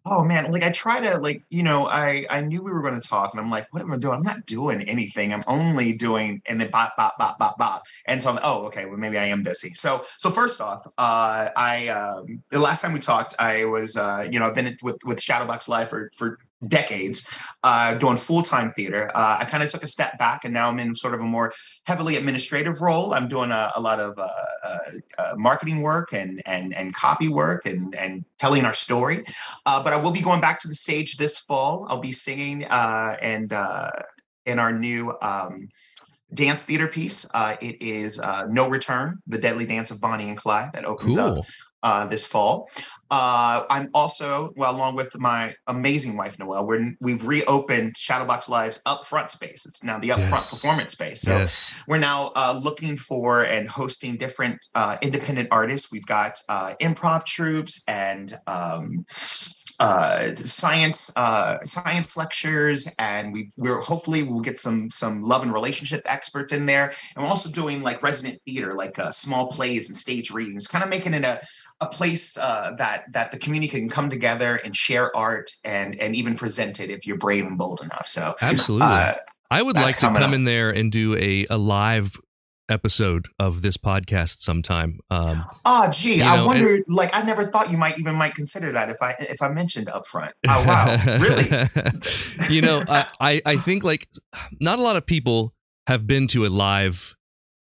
Oh 0.05 0.21
man, 0.21 0.51
like 0.51 0.63
I 0.63 0.69
try 0.69 0.99
to 0.99 1.17
like 1.19 1.43
you 1.49 1.63
know 1.63 1.87
I 1.87 2.25
I 2.29 2.41
knew 2.41 2.61
we 2.61 2.71
were 2.71 2.81
going 2.81 2.99
to 2.99 3.07
talk 3.07 3.33
and 3.33 3.39
I'm 3.39 3.49
like 3.49 3.67
what 3.71 3.81
am 3.81 3.93
I 3.93 3.97
doing? 3.97 4.15
I'm 4.15 4.21
not 4.23 4.45
doing 4.45 4.81
anything. 4.81 5.33
I'm 5.33 5.43
only 5.47 5.93
doing 5.93 6.41
and 6.45 6.59
then 6.59 6.69
bop 6.71 6.97
bop 6.97 7.17
bop 7.17 7.39
bop 7.39 7.57
bop. 7.57 7.83
And 8.05 8.21
so 8.21 8.29
I'm 8.29 8.35
like, 8.35 8.43
oh 8.45 8.65
okay, 8.65 8.85
well 8.85 8.97
maybe 8.97 9.17
I 9.17 9.25
am 9.25 9.43
busy. 9.43 9.69
So 9.69 10.03
so 10.17 10.29
first 10.29 10.59
off, 10.59 10.85
uh, 10.97 11.49
I 11.55 11.87
um, 11.87 12.41
the 12.51 12.59
last 12.59 12.81
time 12.81 12.91
we 12.91 12.99
talked, 12.99 13.33
I 13.39 13.63
was 13.63 13.95
uh, 13.95 14.27
you 14.29 14.39
know 14.39 14.47
I've 14.47 14.55
been 14.55 14.75
with 14.83 14.97
with 15.05 15.19
Shadowbox 15.19 15.69
Live 15.69 15.89
for 15.89 16.11
for 16.15 16.37
decades, 16.67 17.47
uh, 17.63 17.95
doing 17.95 18.17
full 18.17 18.41
time 18.41 18.73
theater. 18.75 19.09
Uh, 19.13 19.37
I 19.39 19.45
kind 19.45 19.63
of 19.63 19.69
took 19.69 19.83
a 19.83 19.87
step 19.87 20.17
back 20.17 20.45
and 20.45 20.53
now 20.53 20.69
I'm 20.69 20.79
in 20.79 20.95
sort 20.95 21.13
of 21.13 21.19
a 21.19 21.25
more 21.25 21.53
heavily 21.85 22.15
administrative 22.15 22.81
role. 22.81 23.13
I'm 23.13 23.27
doing 23.27 23.51
a, 23.51 23.71
a 23.75 23.81
lot 23.81 23.99
of 23.99 24.17
uh, 24.17 24.27
uh, 24.63 24.77
uh, 25.17 25.33
marketing 25.37 25.81
work 25.81 26.13
and 26.13 26.41
and 26.45 26.73
and 26.75 26.93
copy 26.93 27.29
work 27.29 27.65
and 27.65 27.95
and 27.95 28.25
telling 28.37 28.65
our 28.65 28.73
story. 28.73 29.23
Uh, 29.65 29.83
but 29.83 29.93
I 29.93 29.97
will 29.97 30.11
be 30.11 30.21
going 30.21 30.41
back 30.41 30.59
to 30.59 30.67
the 30.67 30.75
stage 30.75 31.17
this 31.17 31.39
fall. 31.39 31.85
I'll 31.89 31.99
be 31.99 32.11
singing 32.11 32.65
uh, 32.65 33.15
and 33.21 33.51
uh, 33.51 33.89
in 34.45 34.59
our 34.59 34.73
new 34.73 35.15
um, 35.21 35.69
dance 36.33 36.65
theater 36.65 36.87
piece. 36.87 37.27
Uh, 37.33 37.55
it 37.61 37.81
is 37.81 38.19
uh, 38.19 38.45
No 38.49 38.69
Return: 38.69 39.19
The 39.27 39.37
Deadly 39.37 39.65
Dance 39.65 39.91
of 39.91 40.01
Bonnie 40.01 40.27
and 40.27 40.37
Clyde 40.37 40.73
that 40.73 40.85
opens 40.85 41.17
up 41.17 41.37
uh, 41.83 42.05
this 42.05 42.25
fall. 42.25 42.69
Uh, 43.13 43.63
I'm 43.69 43.91
also, 43.93 44.51
well, 44.55 44.75
along 44.75 44.95
with 44.95 45.11
my 45.19 45.53
amazing 45.67 46.17
wife 46.17 46.39
Noelle, 46.39 46.65
we're, 46.65 46.95
we've 46.99 47.27
reopened 47.27 47.93
Shadowbox 47.93 48.49
Live's 48.49 48.81
upfront 48.87 49.29
space. 49.29 49.67
It's 49.67 49.83
now 49.83 49.99
the 49.99 50.09
upfront 50.09 50.43
Yes. 50.43 50.49
performance 50.49 50.91
space. 50.93 51.21
So 51.21 51.37
yes. 51.37 51.83
we're 51.87 51.99
now 51.99 52.31
uh, 52.35 52.59
looking 52.63 52.97
for 52.97 53.43
and 53.43 53.69
hosting 53.69 54.17
different 54.17 54.65
uh, 54.73 54.97
independent 55.03 55.49
artists. 55.51 55.91
We've 55.91 56.07
got 56.07 56.39
uh, 56.49 56.73
improv 56.81 57.23
troupes 57.23 57.83
and 57.87 58.33
um, 58.47 59.05
uh, 59.79 60.33
science 60.33 61.15
uh, 61.15 61.57
science 61.63 62.17
lectures, 62.17 62.91
and 62.97 63.33
we 63.33 63.49
we're 63.57 63.81
hopefully 63.81 64.23
we'll 64.23 64.41
get 64.41 64.57
some 64.57 64.89
some 64.89 65.21
love 65.21 65.43
and 65.43 65.53
relationship 65.53 66.01
experts 66.05 66.51
in 66.51 66.65
there. 66.65 66.93
And 67.15 67.23
we're 67.23 67.29
also 67.29 67.51
doing 67.51 67.83
like 67.83 68.01
resident 68.01 68.39
theater, 68.45 68.75
like 68.75 68.97
uh, 68.97 69.11
small 69.11 69.47
plays 69.47 69.89
and 69.89 69.97
stage 69.97 70.31
readings, 70.31 70.67
kind 70.67 70.83
of 70.83 70.89
making 70.89 71.13
it 71.13 71.25
a 71.25 71.41
a 71.83 71.89
place 71.89 72.37
uh, 72.37 72.71
that 72.77 73.11
that 73.13 73.31
the 73.31 73.37
community 73.39 73.69
can 73.69 73.89
come 73.89 74.09
together 74.09 74.55
and 74.63 74.75
share 74.75 75.15
art 75.15 75.51
and 75.63 75.99
and 76.01 76.15
even 76.15 76.35
present 76.35 76.79
it 76.79 76.89
if 76.89 77.05
you're 77.05 77.17
brave 77.17 77.45
and 77.45 77.57
bold 77.57 77.81
enough. 77.81 78.07
So 78.07 78.33
Absolutely. 78.41 78.87
uh, 78.87 79.13
I 79.51 79.61
would 79.61 79.75
like 79.75 79.95
to 79.95 80.01
come 80.07 80.15
up. 80.15 80.33
in 80.33 80.45
there 80.45 80.71
and 80.71 80.91
do 80.91 81.15
a, 81.15 81.45
a 81.49 81.57
live 81.57 82.17
episode 82.69 83.27
of 83.39 83.61
this 83.61 83.77
podcast 83.77 84.39
sometime. 84.39 84.99
Um, 85.11 85.45
Oh, 85.65 85.89
gee, 85.91 86.21
I 86.21 86.37
know, 86.37 86.45
wonder. 86.47 86.79
like, 86.87 87.11
I 87.13 87.21
never 87.21 87.43
thought 87.51 87.69
you 87.69 87.77
might 87.77 87.99
even 87.99 88.15
might 88.15 88.33
consider 88.35 88.71
that 88.71 88.89
if 88.89 88.97
I 89.01 89.15
if 89.19 89.41
I 89.41 89.49
mentioned 89.49 89.87
upfront. 89.87 90.31
Oh, 90.47 90.65
wow, 90.65 90.97
really? 91.19 91.69
you 92.55 92.61
know, 92.61 92.83
I, 92.87 93.05
I, 93.19 93.41
I 93.45 93.57
think 93.57 93.83
like 93.83 94.07
not 94.59 94.79
a 94.79 94.81
lot 94.81 94.95
of 94.95 95.05
people 95.05 95.53
have 95.87 96.07
been 96.07 96.27
to 96.29 96.45
a 96.45 96.49
live 96.49 97.15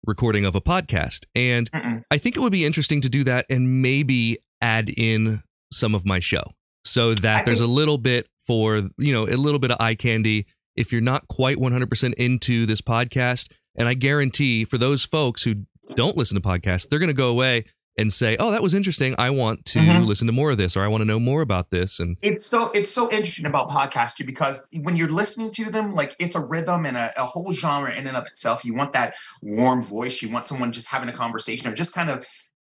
recording 0.05 0.45
of 0.45 0.55
a 0.55 0.61
podcast. 0.61 1.25
And 1.35 1.69
Mm-mm. 1.71 2.03
I 2.09 2.17
think 2.17 2.35
it 2.35 2.39
would 2.39 2.51
be 2.51 2.65
interesting 2.65 3.01
to 3.01 3.09
do 3.09 3.23
that 3.25 3.45
and 3.49 3.81
maybe 3.81 4.37
add 4.61 4.89
in 4.89 5.43
some 5.71 5.93
of 5.95 6.05
my 6.05 6.19
show 6.19 6.43
so 6.85 7.13
that 7.15 7.41
I 7.41 7.43
there's 7.43 7.59
think- 7.59 7.69
a 7.69 7.73
little 7.73 7.97
bit 7.97 8.27
for, 8.47 8.89
you 8.97 9.13
know, 9.13 9.25
a 9.27 9.35
little 9.37 9.59
bit 9.59 9.71
of 9.71 9.77
eye 9.79 9.95
candy 9.95 10.45
if 10.75 10.91
you're 10.91 11.01
not 11.01 11.27
quite 11.27 11.57
100% 11.57 12.13
into 12.15 12.65
this 12.65 12.81
podcast. 12.81 13.51
And 13.75 13.87
I 13.87 13.93
guarantee 13.93 14.65
for 14.65 14.77
those 14.77 15.03
folks 15.05 15.43
who 15.43 15.65
don't 15.95 16.17
listen 16.17 16.41
to 16.41 16.47
podcasts, 16.47 16.87
they're 16.87 16.99
going 16.99 17.07
to 17.07 17.13
go 17.13 17.29
away 17.29 17.65
and 17.99 18.13
say, 18.13 18.37
"Oh, 18.39 18.51
that 18.51 18.63
was 18.63 18.73
interesting. 18.73 19.13
I 19.17 19.29
want 19.29 19.65
to 19.65 19.79
Mhm. 19.79 20.07
listen 20.07 20.25
to 20.27 20.33
more 20.33 20.51
of 20.51 20.57
this 20.57 20.77
or 20.77 20.83
I 20.83 20.87
want 20.87 21.01
to 21.01 21.05
know 21.05 21.19
more 21.19 21.41
about 21.41 21.69
this." 21.69 21.99
And 21.99 22.15
it's 22.21 22.45
so 22.45 22.71
it's 22.73 22.89
so 22.89 23.11
interesting 23.11 23.45
about 23.45 23.69
podcasts 23.69 24.15
too 24.15 24.23
because 24.23 24.67
when 24.81 24.95
you're 24.95 25.09
listening 25.09 25.51
to 25.51 25.65
them 25.69 25.93
like 25.93 26.15
it's 26.19 26.35
a 26.35 26.39
rhythm 26.39 26.85
and 26.85 26.95
a, 26.97 27.11
a 27.21 27.25
whole 27.25 27.51
genre 27.51 27.93
in 27.93 28.07
and 28.07 28.15
of 28.15 28.25
itself 28.25 28.63
you 28.63 28.73
want 28.73 28.93
that 28.93 29.13
warm 29.41 29.83
voice 29.83 30.21
you 30.21 30.29
want 30.29 30.45
someone 30.47 30.71
just 30.71 30.89
having 30.89 31.09
a 31.09 31.13
conversation 31.13 31.69
or 31.71 31.75
just 31.75 31.93
kind 31.93 32.09
of 32.09 32.25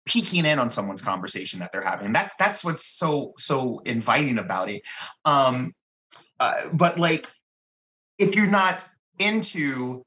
peeking 0.07 0.45
in 0.47 0.59
on 0.59 0.71
someone's 0.71 1.03
conversation 1.03 1.61
that 1.61 1.71
they're 1.73 1.85
having 1.93 2.07
and 2.07 2.15
that's 2.15 2.35
that's 2.39 2.65
what's 2.65 2.85
so 2.85 3.33
so 3.39 3.81
inviting 3.85 4.39
about 4.39 4.69
it 4.69 4.83
um 5.25 5.73
uh, 6.41 6.53
but 6.73 6.99
like 6.99 7.27
if 8.19 8.35
you're 8.35 8.51
not 8.51 8.85
into 9.19 10.03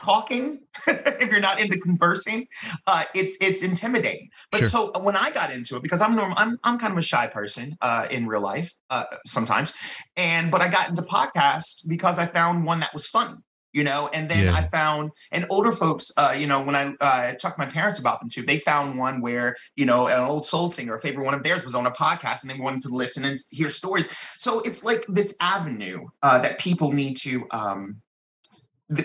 talking 0.00 0.58
if 0.86 1.30
you're 1.30 1.40
not 1.40 1.60
into 1.60 1.78
conversing 1.78 2.46
uh 2.86 3.04
it's 3.14 3.36
it's 3.40 3.62
intimidating 3.62 4.28
but 4.50 4.58
Sure. 4.58 4.66
so 4.68 5.00
when 5.02 5.16
i 5.16 5.30
got 5.30 5.52
into 5.52 5.76
it 5.76 5.82
because 5.82 6.00
i'm 6.00 6.14
normal 6.16 6.34
i'm, 6.38 6.58
I'm 6.64 6.78
kind 6.78 6.92
of 6.92 6.98
a 6.98 7.02
shy 7.02 7.26
person 7.26 7.76
uh 7.80 8.06
in 8.10 8.26
real 8.26 8.40
life 8.40 8.72
uh 8.88 9.04
sometimes 9.26 9.74
and 10.16 10.50
but 10.50 10.60
i 10.60 10.68
got 10.68 10.88
into 10.88 11.02
podcasts 11.02 11.86
because 11.86 12.18
i 12.18 12.26
found 12.26 12.64
one 12.64 12.80
that 12.80 12.92
was 12.94 13.06
funny 13.06 13.34
you 13.72 13.84
know 13.84 14.08
and 14.12 14.28
then 14.28 14.46
Yeah. 14.46 14.54
i 14.54 14.62
found 14.62 15.10
and 15.32 15.44
older 15.50 15.70
folks 15.70 16.10
uh 16.16 16.34
you 16.36 16.46
know 16.46 16.62
when 16.64 16.74
i 16.74 16.92
uh 17.00 17.32
talked 17.34 17.56
to 17.58 17.64
my 17.64 17.66
parents 17.66 17.98
about 18.00 18.20
them 18.20 18.28
too 18.28 18.42
they 18.42 18.58
found 18.58 18.98
one 18.98 19.20
where 19.20 19.54
you 19.76 19.86
know 19.86 20.08
an 20.08 20.18
old 20.20 20.44
soul 20.46 20.66
singer 20.66 20.94
a 20.94 20.98
favorite 20.98 21.24
one 21.24 21.34
of 21.34 21.42
theirs 21.44 21.62
was 21.62 21.74
on 21.74 21.86
a 21.86 21.90
podcast 21.92 22.42
and 22.42 22.50
they 22.50 22.58
wanted 22.58 22.80
to 22.82 22.88
listen 22.88 23.24
and 23.24 23.38
hear 23.50 23.68
stories 23.68 24.08
so 24.36 24.60
it's 24.60 24.84
like 24.84 25.04
this 25.08 25.36
avenue 25.40 26.04
uh 26.22 26.38
that 26.38 26.58
people 26.58 26.90
need 26.92 27.16
to 27.16 27.46
um 27.52 28.00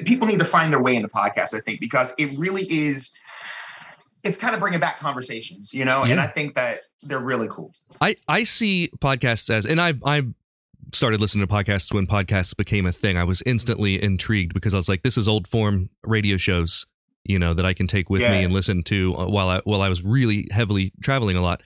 people 0.06 0.28
need 0.28 0.39
to 0.39 0.45
find 0.45 0.71
their 0.74 0.82
way 0.82 0.95
into 0.95 1.08
podcasts 1.08 1.54
i 1.56 1.60
think 1.60 1.80
because 1.80 2.13
it 2.17 2.32
really 2.39 2.63
is 2.71 3.12
it's 4.24 4.38
kind 4.38 4.54
of 4.56 4.60
bringing 4.60 4.80
back 4.80 4.98
conversations 4.98 5.74
you 5.74 5.86
know 5.86 6.04
and 6.04 6.19
i 6.19 6.28
think 6.28 6.56
that 6.56 6.80
they're 7.04 7.19
really 7.19 7.48
cool 7.50 7.71
I 8.02 8.15
I 8.28 8.43
see 8.43 8.89
podcasts 9.00 9.50
as, 9.50 9.65
and 9.65 9.80
I 9.80 9.93
I 10.06 10.24
started 10.93 11.21
listening 11.21 11.45
to 11.48 11.54
podcasts 11.54 11.93
when 11.93 12.08
podcasts 12.08 12.56
became 12.56 12.86
a 12.86 12.91
thing. 12.91 13.17
I 13.17 13.24
was 13.24 13.41
instantly 13.45 14.02
intrigued 14.02 14.54
because 14.54 14.74
I 14.74 14.78
was 14.78 14.88
like, 14.89 15.02
this 15.04 15.17
is 15.17 15.28
old 15.28 15.48
form 15.48 15.89
radio 16.04 16.38
shows, 16.38 16.86
you 17.24 17.39
know, 17.39 17.54
that 17.54 17.65
I 17.65 17.74
can 17.74 17.88
take 17.88 18.10
with 18.10 18.21
me 18.30 18.43
and 18.43 18.54
listen 18.54 18.84
to 18.84 19.15
uh, 19.15 19.28
while 19.28 19.50
I 19.50 19.62
while 19.65 19.82
I 19.82 19.89
was 19.89 20.04
really 20.04 20.48
heavily 20.52 20.91
traveling 21.02 21.38
a 21.38 21.41
lot. 21.41 21.63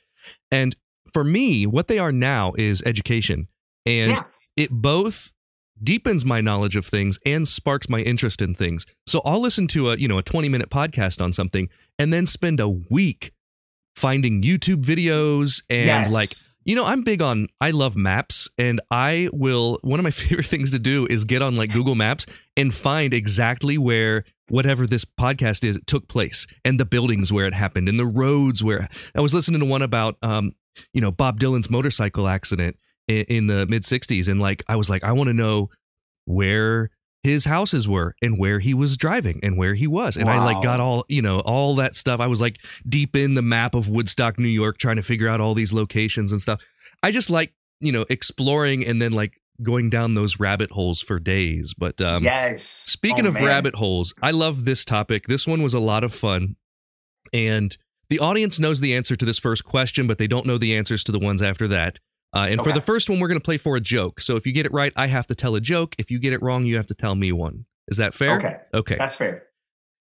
And 0.52 0.76
for 1.14 1.24
me, 1.24 1.66
what 1.66 1.88
they 1.88 2.00
are 2.00 2.12
now 2.12 2.54
is 2.58 2.82
education, 2.86 3.48
and 3.86 4.12
Yeah. 4.12 4.24
it 4.56 4.70
both 4.72 5.34
deepens 5.84 6.26
my 6.26 6.42
knowledge 6.42 6.76
of 6.76 6.86
things 6.86 7.18
and 7.26 7.48
sparks 7.48 7.90
my 7.90 8.00
interest 8.00 8.42
in 8.42 8.54
things. 8.54 8.86
So 9.08 9.22
I'll 9.26 9.42
listen 9.42 9.68
to 9.70 9.90
a 9.92 9.98
you 9.98 10.08
know 10.08 10.18
a 10.18 10.24
twenty 10.24 10.50
minute 10.50 10.70
podcast 10.70 11.22
on 11.22 11.34
something 11.34 11.70
and 11.98 12.14
then 12.14 12.26
spend 12.26 12.60
a 12.60 12.70
week 12.70 13.32
finding 13.96 14.42
YouTube 14.42 14.84
videos 14.84 15.62
and 15.70 15.86
Yes. 15.88 16.14
like 16.14 16.30
you 16.66 16.76
know, 16.76 16.86
I'm 16.86 17.04
big 17.04 17.22
on 17.22 17.48
I 17.62 17.72
love 17.72 17.96
maps 17.96 18.48
and 18.58 18.80
I 18.92 19.30
will 19.34 19.80
one 19.82 20.00
of 20.00 20.04
my 20.04 20.12
favorite 20.22 20.46
things 20.46 20.72
to 20.72 20.80
do 20.80 21.08
is 21.10 21.24
get 21.26 21.42
on 21.42 21.56
like 21.56 21.74
Google 21.74 21.96
Maps 21.96 22.26
and 22.58 22.74
find 22.74 23.14
exactly 23.14 23.78
where 23.78 24.24
whatever 24.50 24.86
this 24.88 25.06
podcast 25.06 25.64
is 25.64 25.80
took 25.88 26.08
place 26.08 26.48
and 26.66 26.80
the 26.80 26.86
buildings 26.86 27.32
where 27.32 27.46
it 27.46 27.54
happened 27.54 27.88
and 27.88 28.00
the 28.00 28.06
roads 28.06 28.64
where 28.64 28.88
I 29.16 29.22
was 29.22 29.34
listening 29.34 29.60
to 29.62 29.66
one 29.66 29.82
about 29.82 30.18
um 30.22 30.52
you 30.94 31.02
know 31.02 31.12
Bob 31.12 31.40
Dylan's 31.40 31.70
motorcycle 31.70 32.28
accident 32.28 32.78
in, 33.10 33.26
in 33.26 33.48
the 33.48 33.66
mid 33.68 33.84
60s 33.84 34.30
and 34.30 34.40
like 34.40 34.64
I 34.70 34.76
was 34.78 34.90
like 34.90 35.04
I 35.04 35.12
want 35.12 35.28
to 35.28 35.34
know 35.34 35.70
where 36.26 36.92
his 37.24 37.44
houses 37.44 37.88
were 37.90 38.16
and 38.22 38.38
where 38.40 38.60
he 38.60 38.74
was 38.74 38.96
driving 38.96 39.40
and 39.44 39.58
where 39.58 39.74
he 39.74 39.88
was 39.88 40.16
and 40.16 40.30
I 40.30 40.42
like 40.44 40.62
got 40.64 40.80
all 40.80 41.04
you 41.10 41.22
know 41.22 41.40
all 41.40 41.76
that 41.76 41.96
stuff 41.96 42.22
I 42.22 42.28
was 42.28 42.40
like 42.40 42.60
deep 42.88 43.16
in 43.16 43.34
the 43.34 43.42
map 43.42 43.76
of 43.76 43.90
Woodstock 43.90 44.40
New 44.40 44.48
York 44.48 44.78
trying 44.78 44.96
to 44.96 45.04
figure 45.04 45.28
out 45.28 45.42
all 45.42 45.54
these 45.54 45.74
locations 45.74 46.32
and 46.32 46.42
stuff 46.42 46.62
I 47.04 47.12
just 47.12 47.30
like 47.30 47.54
you 47.82 47.92
know 47.92 48.06
exploring 48.10 48.86
and 48.86 49.02
then 49.02 49.12
like 49.12 49.34
going 49.62 49.90
down 49.90 50.14
those 50.14 50.40
rabbit 50.40 50.72
holes 50.72 51.02
for 51.02 51.20
days 51.20 51.74
but 51.78 52.00
um 52.00 52.24
yes 52.24 52.64
Speaking 52.64 53.26
Oh, 53.26 53.30
of 53.30 53.34
man. 53.34 53.44
rabbit 53.46 53.76
holes, 53.76 54.14
I 54.22 54.32
love 54.32 54.64
this 54.64 54.86
topic. 54.86 55.28
This 55.28 55.46
one 55.46 55.62
was 55.62 55.74
a 55.74 55.80
lot 55.80 56.04
of 56.06 56.14
fun. 56.14 56.56
And 57.34 57.76
the 58.10 58.20
audience 58.20 58.60
knows 58.60 58.80
the 58.82 58.96
answer 58.96 59.16
to 59.16 59.26
this 59.26 59.38
first 59.38 59.64
question, 59.66 60.08
but 60.08 60.18
they 60.18 60.28
don't 60.28 60.46
know 60.46 60.58
the 60.58 60.76
answers 60.76 61.04
to 61.06 61.12
the 61.12 61.20
ones 61.20 61.42
after 61.42 61.68
that. 61.68 62.00
Uh, 62.34 62.48
and 62.50 62.62
for 62.62 62.72
the 62.72 62.82
first 62.82 63.10
one, 63.10 63.20
we're 63.20 63.28
going 63.28 63.40
to 63.40 63.44
play 63.44 63.58
for 63.58 63.76
a 63.76 63.82
joke. 63.82 64.22
So 64.22 64.36
if 64.36 64.46
you 64.46 64.54
get 64.54 64.66
it 64.66 64.72
right, 64.72 64.94
I 64.96 65.08
have 65.08 65.26
to 65.28 65.36
tell 65.36 65.56
a 65.56 65.62
joke. 65.62 65.96
If 65.98 66.12
you 66.12 66.20
get 66.20 66.34
it 66.34 66.42
wrong, 66.44 66.66
you 66.66 66.76
have 66.76 66.86
to 66.88 66.94
tell 66.94 67.16
me 67.16 67.32
one. 67.32 67.66
Is 67.88 67.98
that 67.98 68.14
fair? 68.14 68.38
Okay. 68.38 68.58
Okay. 68.74 68.96
that's 69.00 69.16
fair 69.16 69.50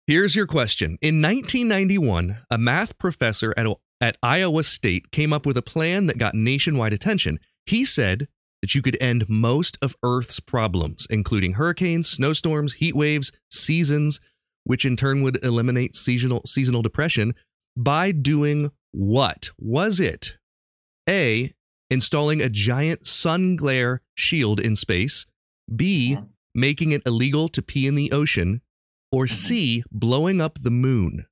Here's 0.08 0.34
your 0.34 0.46
question. 0.46 0.96
In 1.02 1.20
1991, 1.20 2.38
a 2.50 2.56
math 2.56 2.96
professor 2.96 3.52
at, 3.58 3.66
at 4.00 4.16
Iowa 4.22 4.62
State 4.62 5.10
came 5.10 5.34
up 5.34 5.44
with 5.44 5.58
a 5.58 5.62
plan 5.62 6.06
that 6.06 6.16
got 6.16 6.34
nationwide 6.34 6.94
attention. 6.94 7.38
He 7.66 7.84
said 7.84 8.26
that 8.62 8.74
you 8.74 8.80
could 8.80 8.96
end 9.02 9.28
most 9.28 9.76
of 9.82 9.96
Earth's 10.02 10.40
problems, 10.40 11.06
including 11.10 11.52
hurricanes, 11.54 12.08
snowstorms, 12.08 12.76
heat 12.76 12.96
waves, 12.96 13.32
seasons, 13.50 14.18
which 14.64 14.86
in 14.86 14.96
turn 14.96 15.20
would 15.20 15.44
eliminate 15.44 15.94
seasonal, 15.94 16.40
seasonal 16.46 16.80
depression, 16.80 17.34
by 17.76 18.10
doing 18.10 18.70
what? 18.92 19.50
Was 19.58 20.00
it 20.00 20.38
A, 21.06 21.52
installing 21.90 22.40
a 22.42 22.48
giant 22.48 23.06
sun 23.06 23.56
glare 23.56 24.02
shield 24.14 24.60
in 24.60 24.76
space, 24.76 25.24
B, 25.74 26.16
Mhm. 26.18 26.28
making 26.54 26.92
it 26.92 27.02
illegal 27.06 27.48
to 27.48 27.62
pee 27.62 27.86
in 27.86 27.94
the 27.94 28.10
ocean, 28.12 28.60
or 29.12 29.26
C, 29.26 29.82
blowing 29.90 30.40
up 30.40 30.58
the 30.62 30.70
moon? 30.70 31.26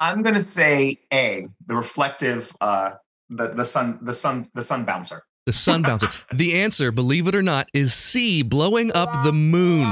i'm 0.00 0.22
gonna 0.22 0.38
say 0.38 0.96
a 1.12 1.44
the 1.66 1.74
reflective 1.74 2.52
uh 2.60 2.90
the 3.30 3.48
the 3.54 3.64
sun 3.64 3.98
the 4.02 4.12
sun 4.12 4.46
the 4.54 4.62
sun 4.62 4.84
bouncer 4.84 5.22
The 5.46 5.52
sun 5.52 5.82
bouncer. 5.82 6.08
the 6.32 6.54
answer, 6.60 6.92
believe 6.92 7.26
it 7.26 7.34
or 7.34 7.42
not, 7.42 7.68
is 7.74 7.92
C, 7.94 8.42
blowing 8.42 8.92
up 8.92 9.24
the 9.24 9.32
moon. 9.32 9.88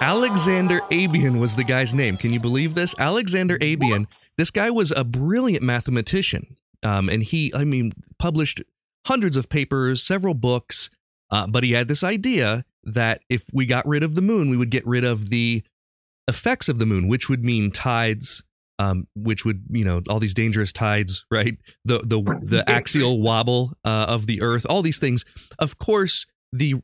Alexander 0.00 0.80
Abian 0.92 1.40
was 1.40 1.56
the 1.56 1.64
guy's 1.64 1.92
name. 1.94 2.16
Can 2.16 2.32
you 2.32 2.38
believe 2.38 2.74
this? 2.76 2.94
Alexander 3.00 3.58
Abian. 3.60 4.02
What? 4.02 4.28
This 4.36 4.50
guy 4.52 4.70
was 4.70 4.92
a 4.92 5.02
brilliant 5.02 5.64
mathematician. 5.64 6.56
Um, 6.84 7.08
and 7.08 7.22
he, 7.24 7.52
I 7.54 7.64
mean, 7.64 7.92
published 8.20 8.62
hundreds 9.08 9.36
of 9.36 9.48
papers, 9.48 10.02
several 10.02 10.34
books. 10.34 10.90
Uh, 11.30 11.46
but 11.46 11.64
he 11.64 11.72
had 11.72 11.88
this 11.88 12.04
idea 12.04 12.64
that 12.84 13.20
if 13.28 13.44
we 13.52 13.66
got 13.66 13.86
rid 13.86 14.02
of 14.02 14.14
the 14.14 14.22
moon, 14.22 14.50
we 14.50 14.56
would 14.56 14.70
get 14.70 14.86
rid 14.86 15.04
of 15.04 15.30
the 15.30 15.62
effects 16.26 16.68
of 16.68 16.78
the 16.78 16.86
moon, 16.86 17.08
which 17.08 17.28
would 17.28 17.42
mean 17.42 17.70
tides, 17.70 18.44
um, 18.78 19.08
which 19.16 19.44
would 19.44 19.64
you 19.70 19.84
know 19.84 20.02
all 20.08 20.20
these 20.20 20.34
dangerous 20.34 20.72
tides, 20.72 21.24
right? 21.30 21.56
The 21.84 21.98
the 22.00 22.20
the 22.42 22.64
axial 22.70 23.20
wobble 23.20 23.72
uh, 23.84 24.06
of 24.08 24.26
the 24.26 24.42
Earth, 24.42 24.66
all 24.68 24.82
these 24.82 25.00
things. 25.00 25.24
Of 25.58 25.78
course, 25.78 26.26
the 26.52 26.76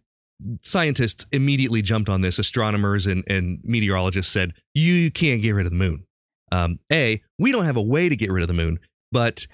scientists 0.62 1.26
immediately 1.30 1.82
jumped 1.82 2.08
on 2.08 2.22
this. 2.22 2.38
Astronomers 2.38 3.06
and 3.06 3.22
and 3.28 3.60
meteorologists 3.62 4.32
said, 4.32 4.54
"You 4.74 5.10
can't 5.10 5.42
get 5.42 5.52
rid 5.52 5.66
of 5.66 5.72
the 5.72 5.78
moon." 5.78 6.06
Um, 6.52 6.78
a, 6.92 7.20
we 7.38 7.52
don't 7.52 7.64
have 7.64 7.76
a 7.76 7.82
way 7.82 8.08
to 8.08 8.16
get 8.16 8.30
rid 8.30 8.42
of 8.42 8.48
the 8.48 8.54
moon, 8.54 8.78
but 9.10 9.46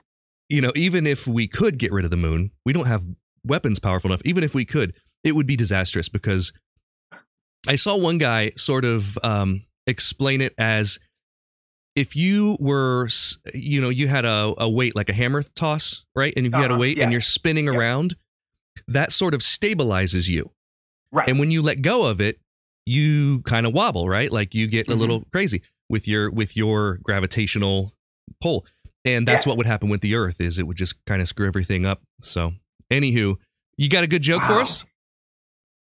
you 0.51 0.61
know, 0.61 0.73
even 0.75 1.07
if 1.07 1.27
we 1.27 1.47
could 1.49 1.79
get 1.79 1.93
rid 1.93 2.05
of 2.05 2.11
the 2.11 2.17
moon, 2.17 2.51
we 2.67 2.73
don't 2.73 2.87
have 2.87 3.05
weapons 3.47 3.79
powerful 3.79 4.11
enough. 4.11 4.21
Even 4.25 4.45
if 4.45 4.55
we 4.55 4.65
could, 4.65 4.95
it 5.25 5.35
would 5.35 5.47
be 5.47 5.57
disastrous 5.57 6.09
because 6.09 6.53
I 7.67 7.77
saw 7.77 7.97
one 7.97 8.19
guy 8.19 8.51
sort 8.57 8.85
of 8.85 9.19
um, 9.23 9.65
explain 9.87 10.41
it 10.41 10.55
as 10.59 10.99
if 11.97 12.17
you 12.17 12.57
were, 12.61 13.09
you 13.55 13.81
know, 13.81 13.89
you 13.91 14.09
had 14.09 14.25
a, 14.25 14.55
a 14.59 14.69
weight 14.69 14.95
like 14.97 15.09
a 15.09 15.13
hammer 15.13 15.43
toss, 15.43 16.05
right? 16.15 16.33
And 16.37 16.47
if 16.47 16.53
you 16.53 16.59
had 16.61 16.71
a 16.71 16.75
Uh-huh, 16.75 16.81
weight 16.81 16.97
yeah. 16.99 17.05
and 17.05 17.13
you're 17.13 17.21
spinning 17.21 17.67
Yeah. 17.67 17.77
around, 17.77 18.17
that 18.89 19.13
sort 19.13 19.35
of 19.35 19.41
stabilizes 19.41 20.29
you. 20.29 20.51
right 21.13 21.29
And 21.29 21.39
when 21.39 21.51
you 21.51 21.61
let 21.63 21.83
go 21.83 22.07
of 22.07 22.21
it, 22.21 22.39
you 22.87 23.43
kind 23.43 23.67
of 23.67 23.73
wobble, 23.75 24.09
right? 24.09 24.31
Like 24.33 24.55
you 24.55 24.67
get 24.69 24.89
a 24.89 24.93
Mhm. 24.93 24.99
little 24.99 25.25
crazy 25.33 25.63
with 25.89 26.07
your 26.09 26.31
with 26.31 26.57
your 26.57 26.99
gravitational 27.03 27.93
pull. 28.41 28.65
And 29.05 29.27
that's 29.27 29.47
Yeah. 29.47 29.51
what 29.51 29.57
would 29.59 29.67
happen 29.67 29.89
with 29.89 30.01
the 30.03 30.15
Earth 30.15 30.41
is 30.41 30.59
it 30.59 30.67
would 30.67 30.77
just 30.77 31.03
kind 31.07 31.23
of 31.23 31.29
screw 31.29 31.47
everything 31.47 31.87
up. 31.87 32.03
So, 32.21 32.53
anywho, 32.91 33.37
you 33.77 33.89
got 33.89 34.05
a 34.05 34.07
good 34.07 34.23
joke 34.23 34.43
for 34.43 34.61
us? 34.61 34.85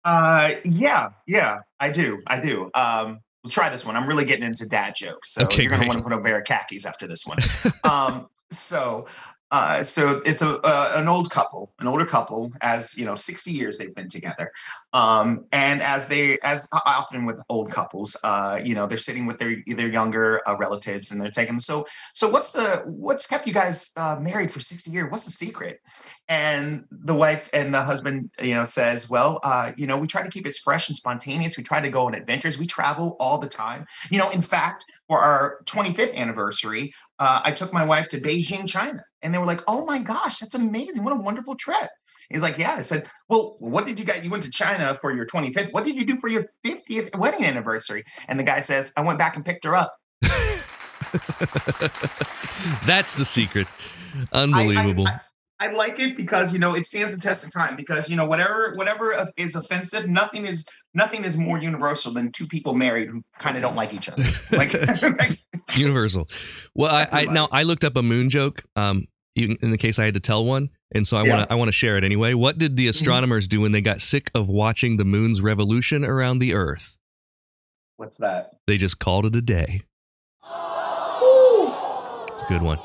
Uh, 0.05 0.51
yeah, 0.63 1.09
yeah, 1.27 1.59
I 1.79 1.89
do, 1.89 2.21
I 2.27 2.39
do. 2.39 2.71
Um, 2.73 3.19
we'll 3.43 3.51
try 3.51 3.69
this 3.69 3.85
one. 3.85 3.97
I'm 3.97 4.07
really 4.07 4.23
getting 4.23 4.45
into 4.45 4.65
dad 4.65 4.95
jokes, 4.95 5.33
so 5.33 5.43
Okay, 5.43 5.63
you're 5.63 5.71
gonna 5.71 5.85
want 5.87 5.97
to 5.99 6.03
put 6.03 6.13
a 6.13 6.21
pair 6.21 6.39
of 6.39 6.45
khakis 6.45 6.85
after 6.85 7.05
this 7.07 7.25
one. 7.25 7.37
um, 7.83 8.27
so 8.49 9.05
Uh, 9.51 9.81
so 9.81 10.21
it's 10.25 10.41
a 10.41 10.59
uh, 10.61 10.93
an 10.95 11.07
old 11.07 11.29
couple, 11.31 11.71
an 11.79 11.87
older 11.87 12.05
couple, 12.05 12.51
as 12.61 12.97
you 12.97 13.05
know, 13.05 13.15
sixty 13.15 13.51
years 13.51 13.77
they've 13.77 13.95
been 13.95 14.07
together, 14.07 14.51
um, 14.93 15.45
and 15.51 15.81
as 15.81 16.07
they, 16.07 16.37
as 16.43 16.69
often 16.85 17.25
with 17.25 17.41
old 17.49 17.71
couples, 17.71 18.15
uh, 18.23 18.59
you 18.63 18.75
know, 18.75 18.85
they're 18.85 18.97
sitting 18.97 19.25
with 19.25 19.39
their 19.39 19.57
their 19.65 19.91
younger 19.91 20.47
uh, 20.47 20.55
relatives, 20.57 21.11
and 21.11 21.19
they're 21.19 21.31
taking. 21.31 21.59
So, 21.59 21.87
so 22.13 22.29
what's 22.29 22.51
the 22.53 22.83
what's 22.85 23.25
kept 23.25 23.47
you 23.47 23.53
guys 23.53 23.91
uh, 23.97 24.17
married 24.19 24.51
for 24.51 24.59
sixty 24.59 24.91
years? 24.91 25.09
What's 25.09 25.25
the 25.25 25.31
secret? 25.31 25.79
And 26.27 26.85
the 26.91 27.15
wife 27.15 27.49
and 27.51 27.73
the 27.73 27.81
husband, 27.81 28.29
you 28.41 28.53
know, 28.53 28.63
says, 28.63 29.09
well, 29.09 29.39
uh, 29.43 29.71
you 29.77 29.87
know, 29.87 29.97
we 29.97 30.05
try 30.05 30.21
to 30.21 30.29
keep 30.29 30.45
it 30.45 30.53
fresh 30.63 30.89
and 30.89 30.95
spontaneous. 30.95 31.57
We 31.57 31.63
try 31.63 31.81
to 31.81 31.89
go 31.89 32.05
on 32.05 32.13
adventures. 32.13 32.59
We 32.59 32.67
travel 32.67 33.15
all 33.19 33.39
the 33.39 33.47
time. 33.47 33.87
You 34.11 34.19
know, 34.19 34.29
in 34.29 34.41
fact, 34.41 34.85
for 35.09 35.19
our 35.19 35.59
25th 35.65 36.15
anniversary, 36.15 36.93
uh, 37.17 37.41
I 37.43 37.51
took 37.51 37.73
my 37.73 37.83
wife 37.83 38.07
to 38.09 38.21
Beijing, 38.21 38.69
China, 38.69 39.03
and 39.21 39.33
they 39.33 39.39
were 39.39 39.45
like, 39.45 39.61
"Oh 39.67 39.85
my 39.85 39.97
gosh, 39.97 40.37
that's 40.37 40.55
amazing! 40.55 41.03
What 41.03 41.11
a 41.11 41.17
wonderful 41.17 41.55
trip!" 41.55 41.89
He's 42.29 42.43
like, 42.43 42.57
"Yeah." 42.57 42.75
I 42.77 42.81
said, 42.81 43.09
"Well, 43.27 43.57
what 43.59 43.83
did 43.83 43.99
you 43.99 44.05
guys? 44.05 44.23
You 44.23 44.29
went 44.29 44.43
to 44.43 44.51
China 44.51 44.97
for 45.01 45.11
your 45.11 45.25
25th. 45.25 45.73
What 45.73 45.83
did 45.83 45.95
you 45.95 46.05
do 46.05 46.17
for 46.21 46.29
your 46.29 46.45
50th 46.65 47.17
wedding 47.17 47.43
anniversary?" 47.43 48.05
And 48.29 48.39
the 48.39 48.43
guy 48.43 48.61
says, 48.61 48.93
"I 48.95 49.01
went 49.01 49.17
back 49.17 49.35
and 49.35 49.43
picked 49.43 49.65
her 49.65 49.75
up." 49.75 49.93
That's 52.85 53.15
the 53.15 53.25
secret. 53.25 53.67
Unbelievable. 54.31 55.07
I, 55.07 55.11
I, 55.11 55.15
I 55.15 55.19
like 55.67 55.99
it 55.99 56.15
because 56.15 56.53
you 56.53 56.59
know 56.59 56.73
it 56.73 56.85
stands 56.85 57.15
the 57.17 57.21
test 57.21 57.45
of 57.45 57.51
time 57.53 57.75
because 57.75 58.09
you 58.09 58.15
know 58.15 58.25
whatever 58.25 58.71
whatever 58.75 59.13
is 59.37 59.55
offensive 59.55 60.07
nothing 60.07 60.45
is 60.45 60.65
nothing 60.93 61.23
is 61.25 61.37
more 61.37 61.57
universal 61.61 62.13
than 62.13 62.31
two 62.31 62.47
people 62.47 62.73
married 62.73 63.09
who 63.09 63.21
kind 63.37 63.57
of 63.57 63.61
don't 63.63 63.75
like 63.75 63.93
each 63.93 64.09
other. 64.09 64.23
Like 64.51 64.71
universal. 65.75 66.27
Well 66.75 66.91
I, 66.93 67.07
I 67.11 67.25
now 67.25 67.47
i 67.51 67.63
looked 67.63 67.83
up 67.83 67.95
a 67.97 68.01
moon 68.01 68.29
joke 68.29 68.63
um 68.75 69.07
in 69.35 69.71
the 69.71 69.77
case 69.77 69.99
i 69.99 70.05
had 70.05 70.15
to 70.15 70.19
tell 70.19 70.43
one 70.43 70.69
and 70.93 71.05
so 71.07 71.15
i 71.17 71.23
Yeah. 71.23 71.35
want 71.35 71.47
to 71.49 71.53
i 71.53 71.55
want 71.55 71.67
to 71.67 71.73
share 71.73 71.97
it 71.97 72.03
anyway. 72.03 72.33
What 72.33 72.57
did 72.57 72.75
the 72.77 72.87
astronomers 72.87 73.47
do 73.47 73.61
when 73.61 73.71
they 73.71 73.81
got 73.81 74.01
sick 74.01 74.31
of 74.33 74.47
watching 74.49 74.97
the 74.97 75.05
moon's 75.05 75.41
revolution 75.41 76.03
around 76.03 76.39
the 76.39 76.53
earth? 76.53 76.97
What's 77.97 78.17
that? 78.17 78.51
They 78.65 78.77
just 78.77 78.99
called 78.99 79.25
it 79.25 79.35
a 79.35 79.41
day. 79.41 79.81
It's 82.31 82.41
a 82.41 82.45
good 82.47 82.61
one 82.61 82.79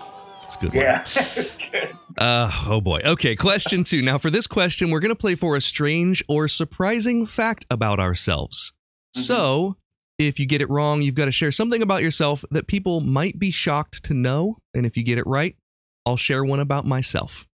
it's 0.45 0.57
a 0.57 0.59
good 0.59 0.75
one 0.75 0.85
yeah 0.85 1.05
Uh, 2.17 2.49
oh 2.69 2.81
boy. 2.81 3.01
Okay, 3.05 3.35
question 3.35 3.83
two. 3.83 4.01
Now, 4.01 4.19
for 4.19 4.31
this 4.31 4.47
question, 4.47 4.91
we're 4.91 5.01
going 5.01 5.11
to 5.11 5.17
play 5.17 5.35
for 5.35 5.57
a 5.57 5.61
strange 5.61 6.23
or 6.29 6.47
surprising 6.47 7.27
fact 7.27 7.67
about 7.69 7.99
ourselves. 7.99 8.73
So, 9.15 9.77
if 10.17 10.39
you 10.39 10.47
get 10.47 10.61
it 10.61 10.71
wrong, 10.71 11.03
you've 11.03 11.17
got 11.17 11.25
to 11.25 11.33
share 11.33 11.51
something 11.51 11.83
about 11.83 12.03
yourself 12.03 12.45
that 12.53 12.69
people 12.69 13.01
might 13.01 13.39
be 13.39 13.51
shocked 13.51 14.05
to 14.05 14.15
know. 14.15 14.59
And 14.73 14.87
if 14.87 14.97
you 14.97 15.03
get 15.03 15.19
it 15.19 15.27
right, 15.27 15.57
I'll 16.07 16.17
share 16.17 16.45
one 16.45 16.61
about 16.61 16.85
myself. 16.85 17.49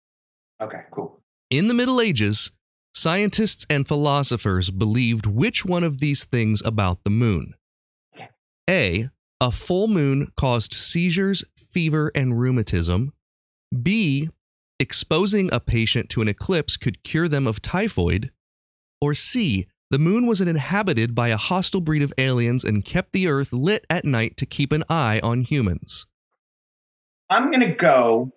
okay 0.62 0.82
cool 0.91 1.21
In 1.49 1.69
the 1.69 1.73
Middle 1.73 2.02
Ages, 2.02 2.52
scientists 2.93 3.65
and 3.69 3.88
philosophers 3.88 4.71
believed 4.71 5.25
which 5.25 5.63
one 5.63 5.86
of 5.86 5.99
these 5.99 6.25
things 6.25 6.62
about 6.65 7.04
the 7.06 7.10
moon? 7.12 7.54
A. 8.69 9.10
A 9.41 9.52
full 9.52 9.88
moon 9.88 10.32
caused 10.36 10.73
seizures, 10.73 11.43
fever, 11.56 12.12
and 12.13 12.39
rheumatism. 12.39 13.13
B. 13.82 14.30
Exposing 14.80 15.49
a 15.54 15.60
patient 15.60 16.10
to 16.10 16.21
an 16.21 16.28
eclipse 16.28 16.78
could 16.78 17.04
cure 17.04 17.28
them 17.28 17.47
of 17.47 17.62
typhoid. 17.62 18.32
Or 19.02 19.13
C. 19.13 19.67
The 19.91 19.99
moon 19.99 20.28
was 20.28 20.39
inhabited 20.39 21.15
by 21.15 21.30
a 21.30 21.38
hostile 21.38 21.82
breed 21.82 22.04
of 22.04 22.13
aliens 22.17 22.63
and 22.63 22.86
kept 22.86 23.12
the 23.12 23.28
earth 23.28 23.52
lit 23.52 23.86
at 23.89 24.06
night 24.06 24.38
to 24.38 24.45
keep 24.45 24.71
an 24.71 24.84
eye 24.89 25.19
on 25.23 25.43
humans. 25.43 26.06
i'm 27.30 27.52
gonna 27.52 27.73
go 27.73 28.32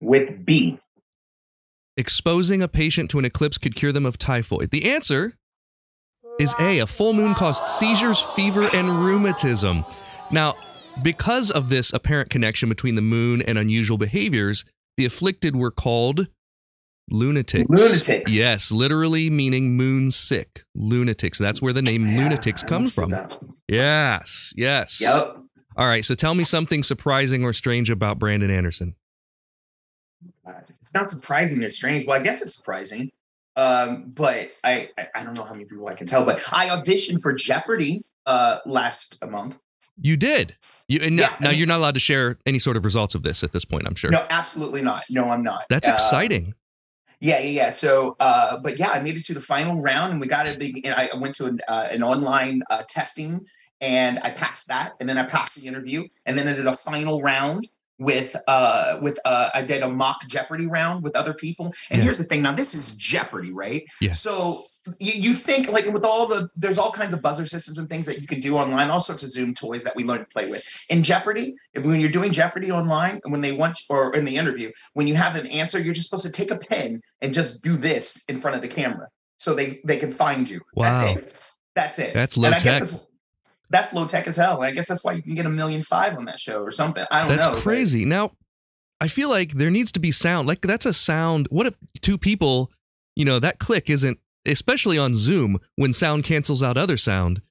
with 0.00 0.44
b 0.44 0.78
Exposing 1.96 2.62
a 2.62 2.68
patient 2.68 3.10
to 3.10 3.18
an 3.18 3.24
eclipse 3.24 3.56
could 3.56 3.74
cure 3.74 3.92
them 3.92 4.04
of 4.04 4.18
typhoid. 4.18 4.70
The 4.70 4.90
answer 4.90 5.38
is 6.38 6.54
A. 6.58 6.80
A 6.80 6.86
full 6.86 7.12
moon 7.12 7.34
caused 7.34 7.66
seizures, 7.66 8.20
fever, 8.20 8.68
and 8.72 9.04
rheumatism. 9.04 9.84
Now, 10.30 10.54
because 11.02 11.50
of 11.50 11.68
this 11.68 11.92
apparent 11.92 12.30
connection 12.30 12.68
between 12.68 12.94
the 12.94 13.02
moon 13.02 13.42
and 13.42 13.58
unusual 13.58 13.98
behaviors, 13.98 14.64
the 14.96 15.04
afflicted 15.04 15.54
were 15.56 15.70
called 15.70 16.28
lunatics. 17.10 17.68
Lunatics. 17.68 18.34
Yes, 18.34 18.72
literally 18.72 19.30
meaning 19.30 19.76
moon 19.76 20.10
sick. 20.10 20.64
Lunatics. 20.74 21.38
That's 21.38 21.60
where 21.60 21.72
the 21.72 21.82
name 21.82 22.16
lunatics 22.16 22.62
comes 22.62 22.94
from. 22.94 23.14
Yes, 23.68 24.52
yes. 24.56 25.00
Yep. 25.00 25.38
All 25.76 25.86
right, 25.86 26.04
so 26.04 26.14
tell 26.14 26.34
me 26.34 26.42
something 26.42 26.82
surprising 26.82 27.44
or 27.44 27.52
strange 27.52 27.90
about 27.90 28.18
Brandon 28.18 28.50
Anderson. 28.50 28.94
Uh, 30.46 30.52
it's 30.80 30.94
not 30.94 31.10
surprising 31.10 31.58
they're 31.58 31.68
strange 31.70 32.06
well 32.06 32.18
i 32.18 32.22
guess 32.22 32.40
it's 32.40 32.54
surprising 32.54 33.10
um, 33.56 34.04
but 34.14 34.50
I, 34.64 34.90
I 35.14 35.24
don't 35.24 35.34
know 35.36 35.44
how 35.44 35.52
many 35.52 35.64
people 35.64 35.86
i 35.88 35.94
can 35.94 36.06
tell 36.06 36.24
but 36.24 36.42
i 36.52 36.68
auditioned 36.68 37.22
for 37.22 37.32
jeopardy 37.32 38.02
uh 38.26 38.58
last 38.66 39.24
month 39.28 39.58
You 39.98 40.16
did. 40.16 40.56
You 40.88 41.00
and 41.02 41.16
now, 41.16 41.22
Yeah, 41.22 41.36
I 41.40 41.44
now 41.44 41.50
you're 41.50 41.66
not 41.66 41.78
allowed 41.78 41.94
to 41.94 42.00
share 42.00 42.38
any 42.44 42.58
sort 42.58 42.76
of 42.76 42.84
results 42.84 43.14
of 43.14 43.22
this 43.22 43.42
at 43.42 43.52
this 43.52 43.64
point. 43.64 43.86
I'm 43.86 43.94
sure. 43.94 44.10
no 44.10 44.26
absolutely 44.30 44.82
not 44.82 45.04
no 45.08 45.30
i'm 45.30 45.42
not 45.42 45.64
That's 45.70 45.88
Uh, 45.88 45.92
exciting. 45.92 46.54
Yeah, 47.18 47.38
yeah, 47.40 47.48
yeah. 47.62 47.70
So, 47.70 48.14
uh, 48.20 48.58
but 48.58 48.78
yeah, 48.78 48.90
I 48.90 49.00
made 49.00 49.16
it 49.16 49.24
to 49.24 49.32
the 49.34 49.40
final 49.40 49.80
round, 49.80 50.12
and 50.12 50.20
we 50.20 50.26
got 50.26 50.46
it. 50.46 50.62
And 50.84 50.94
I 50.94 51.08
went 51.16 51.32
to 51.36 51.46
an, 51.46 51.60
uh, 51.66 51.88
an 51.90 52.02
online 52.02 52.62
uh, 52.68 52.82
testing, 52.86 53.40
and 53.80 54.18
I 54.22 54.28
passed 54.30 54.68
that, 54.68 54.92
and 55.00 55.08
then 55.08 55.16
I 55.16 55.24
passed 55.24 55.56
the 55.56 55.66
interview, 55.66 56.04
and 56.26 56.38
then 56.38 56.46
I 56.46 56.52
did 56.52 56.66
a 56.66 56.74
final 56.74 57.22
round 57.22 57.66
with 57.98 58.36
uh 58.46 58.98
with 59.00 59.18
uh 59.24 59.50
I 59.54 59.62
did 59.62 59.82
a 59.82 59.88
mock 59.88 60.26
Jeopardy 60.28 60.66
round 60.66 61.02
with 61.02 61.16
other 61.16 61.34
people. 61.34 61.66
And 61.90 61.98
Yeah. 61.98 62.04
here's 62.04 62.18
the 62.18 62.24
thing: 62.24 62.42
now 62.42 62.52
this 62.52 62.74
is 62.74 62.94
Jeopardy, 62.96 63.52
right? 63.52 63.84
Yeah. 64.00 64.12
So 64.12 64.64
you, 65.00 65.12
you 65.14 65.34
think 65.34 65.70
like 65.70 65.86
with 65.86 66.04
all 66.04 66.26
the 66.26 66.48
there's 66.56 66.78
all 66.78 66.92
kinds 66.92 67.12
of 67.14 67.22
buzzer 67.22 67.46
systems 67.46 67.78
and 67.78 67.88
things 67.88 68.06
that 68.06 68.20
you 68.20 68.26
can 68.26 68.38
do 68.38 68.56
online, 68.56 68.90
all 68.90 69.00
sorts 69.00 69.22
of 69.22 69.30
Zoom 69.30 69.54
toys 69.54 69.82
that 69.84 69.96
we 69.96 70.04
learn 70.04 70.20
to 70.20 70.26
play 70.26 70.48
with. 70.48 70.64
In 70.90 71.02
Jeopardy, 71.02 71.56
if 71.74 71.84
when 71.86 71.98
you're 72.00 72.10
doing 72.10 72.32
Jeopardy 72.32 72.70
online, 72.70 73.20
and 73.24 73.32
when 73.32 73.40
they 73.40 73.52
want 73.52 73.80
or 73.88 74.14
in 74.14 74.24
the 74.24 74.36
interview, 74.36 74.70
when 74.92 75.06
you 75.06 75.14
have 75.14 75.34
an 75.36 75.46
answer, 75.48 75.80
you're 75.80 75.94
just 75.94 76.08
supposed 76.08 76.26
to 76.26 76.32
take 76.32 76.50
a 76.50 76.56
pen 76.58 77.00
and 77.20 77.32
just 77.32 77.64
do 77.64 77.76
this 77.76 78.24
in 78.28 78.40
front 78.40 78.56
of 78.56 78.62
the 78.62 78.68
camera 78.68 79.08
so 79.38 79.54
they 79.54 79.80
they 79.84 79.96
can 79.96 80.12
find 80.12 80.48
you. 80.48 80.60
Wow. 80.74 80.84
That's 80.84 81.18
it. 81.18 81.48
That's 81.74 81.98
it. 81.98 82.14
That's 82.14 82.36
And 82.36 82.42
low 82.44 82.50
guess 82.50 82.90
tech. 82.90 83.00
That's, 83.70 83.90
that's 83.90 83.94
low 83.94 84.06
tech 84.06 84.26
as 84.26 84.36
hell. 84.36 84.56
And 84.56 84.66
I 84.66 84.70
guess 84.70 84.88
that's 84.88 85.04
why 85.04 85.12
you 85.12 85.22
can 85.22 85.34
get 85.34 85.46
a 85.46 85.50
million 85.50 85.82
five 85.82 86.16
on 86.16 86.24
that 86.26 86.38
show 86.38 86.62
or 86.62 86.70
something. 86.70 87.04
I 87.10 87.20
don't 87.20 87.28
That's 87.28 87.46
know. 87.46 87.52
but- 87.54 87.62
crazy. 87.62 88.04
Now, 88.04 88.32
I 89.00 89.08
feel 89.08 89.28
like 89.28 89.52
there 89.52 89.70
needs 89.70 89.92
to 89.92 90.00
be 90.00 90.10
sound. 90.10 90.48
Like 90.48 90.62
that's 90.62 90.86
a 90.86 90.92
sound. 90.92 91.48
What 91.50 91.66
if 91.66 91.76
two 92.00 92.16
people, 92.18 92.70
you 93.14 93.24
know, 93.24 93.38
that 93.38 93.58
click 93.58 93.90
isn't 93.90 94.18
especially 94.46 94.96
on 94.96 95.12
Zoom 95.12 95.58
when 95.74 95.92
sound 95.92 96.24
cancels 96.24 96.62
out 96.62 96.76
other 96.76 96.96
sound. 96.96 97.42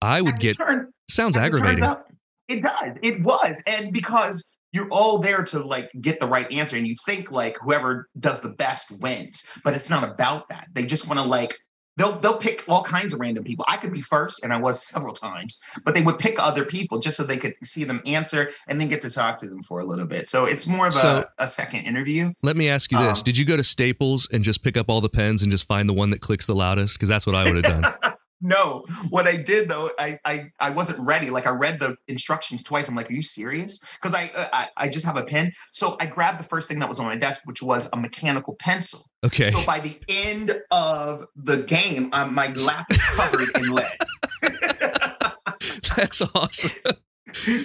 I 0.00 0.20
would 0.22 0.38
get 0.38 0.56
turned- 0.56 0.88
sounds 1.08 1.36
it 1.36 1.40
aggravating. 1.40 1.84
out, 1.84 2.04
It 2.48 2.62
does. 2.62 2.96
It 3.02 3.22
was. 3.22 3.62
And 3.66 3.92
because 3.92 4.48
you're 4.72 4.88
all 4.90 5.18
there 5.18 5.42
to 5.42 5.58
like 5.64 5.90
get 6.00 6.20
the 6.20 6.28
right 6.28 6.50
answer 6.52 6.76
and 6.76 6.86
you 6.86 6.94
think 7.06 7.32
like 7.32 7.56
whoever 7.62 8.08
does 8.20 8.40
the 8.40 8.50
best 8.50 9.00
wins, 9.00 9.58
but 9.64 9.74
it's 9.74 9.90
not 9.90 10.04
about 10.08 10.48
that. 10.50 10.68
They 10.72 10.84
just 10.86 11.08
want 11.08 11.18
to 11.20 11.26
like 11.26 11.56
they'll 11.96 12.18
they'll 12.18 12.36
pick 12.38 12.64
all 12.68 12.82
kinds 12.82 13.14
of 13.14 13.20
random 13.20 13.44
people. 13.44 13.64
I 13.68 13.76
could 13.76 13.92
be 13.92 14.00
first 14.02 14.42
and 14.44 14.52
I 14.52 14.56
was 14.58 14.82
several 14.86 15.12
times, 15.12 15.60
but 15.84 15.94
they 15.94 16.02
would 16.02 16.18
pick 16.18 16.36
other 16.38 16.64
people 16.64 16.98
just 16.98 17.16
so 17.16 17.22
they 17.22 17.36
could 17.36 17.54
see 17.62 17.84
them 17.84 18.00
answer 18.06 18.50
and 18.68 18.80
then 18.80 18.88
get 18.88 19.00
to 19.02 19.10
talk 19.10 19.38
to 19.38 19.48
them 19.48 19.62
for 19.62 19.80
a 19.80 19.84
little 19.84 20.06
bit. 20.06 20.26
So 20.26 20.44
it's 20.44 20.66
more 20.68 20.86
of 20.88 20.94
So- 20.94 21.24
a, 21.38 21.44
a 21.44 21.46
second 21.46 21.80
interview. 21.84 22.32
Let 22.42 22.56
me 22.56 22.68
ask 22.68 22.90
you 22.92 22.98
this: 22.98 23.18
Um, 23.18 23.24
Did 23.24 23.38
you 23.38 23.44
go 23.44 23.56
to 23.56 23.64
Staples 23.64 24.28
and 24.32 24.42
just 24.44 24.62
pick 24.62 24.76
up 24.76 24.88
all 24.88 25.00
the 25.00 25.08
pens 25.08 25.42
and 25.42 25.50
just 25.50 25.66
find 25.66 25.88
the 25.88 25.92
one 25.94 26.10
that 26.10 26.20
clicks 26.20 26.46
the 26.46 26.54
loudest? 26.54 26.94
Because 26.94 27.08
that's 27.08 27.26
what 27.26 27.34
I 27.34 27.44
would 27.44 27.64
have 27.64 27.80
done. 27.82 27.94
No, 28.42 28.84
what 29.08 29.26
I 29.26 29.36
did 29.36 29.68
though, 29.68 29.90
I 29.98 30.18
I 30.24 30.50
I 30.60 30.70
wasn't 30.70 30.98
ready. 31.06 31.30
Like 31.30 31.46
I 31.46 31.50
read 31.50 31.80
the 31.80 31.96
instructions 32.06 32.62
twice. 32.62 32.88
I'm 32.88 32.94
like, 32.94 33.08
are 33.10 33.14
you 33.14 33.22
serious? 33.22 33.78
Because 33.96 34.14
I, 34.14 34.30
uh, 34.36 34.46
I 34.52 34.66
I 34.76 34.88
just 34.88 35.06
have 35.06 35.16
a 35.16 35.24
pen. 35.24 35.52
So 35.72 35.96
I 36.00 36.06
grabbed 36.06 36.38
the 36.38 36.44
first 36.44 36.68
thing 36.68 36.78
that 36.80 36.88
was 36.88 37.00
on 37.00 37.06
my 37.06 37.16
desk, 37.16 37.42
which 37.46 37.62
was 37.62 37.90
a 37.92 37.96
mechanical 37.96 38.54
pencil. 38.58 39.00
Okay. 39.24 39.44
So 39.44 39.64
by 39.64 39.80
the 39.80 39.96
end 40.08 40.52
of 40.70 41.24
the 41.34 41.58
game, 41.62 42.10
um, 42.12 42.34
my 42.34 42.48
lap 42.52 42.86
is 42.90 43.02
covered 43.16 43.48
in 43.56 43.72
lead. 43.74 43.96
That's 45.96 46.20
awesome. 46.34 46.70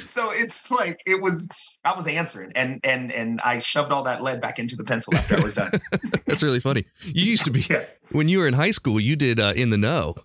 so 0.02 0.30
it's 0.32 0.72
like 0.72 1.02
it 1.06 1.22
was. 1.22 1.50
I 1.84 1.96
was 1.96 2.08
answering, 2.08 2.52
and 2.56 2.80
and 2.84 3.12
and 3.12 3.42
I 3.42 3.58
shoved 3.58 3.92
all 3.92 4.04
that 4.04 4.22
lead 4.24 4.40
back 4.42 4.60
into 4.60 4.76
the 4.76 4.84
pencil 4.84 5.16
after 5.16 5.38
I 5.38 5.42
was 5.42 5.56
done. 5.56 5.72
That's 6.26 6.44
really 6.44 6.60
funny. 6.60 6.86
You 7.04 7.26
used 7.26 7.44
to 7.46 7.52
be 7.52 7.62
Yeah. 7.70 7.84
when 8.12 8.30
you 8.30 8.40
were 8.40 8.48
in 8.48 8.54
high 8.54 8.72
school. 8.72 9.00
You 9.00 9.16
did 9.16 9.40
uh, 9.40 9.54
in 9.56 9.70
the 9.70 9.78
know. 9.78 10.16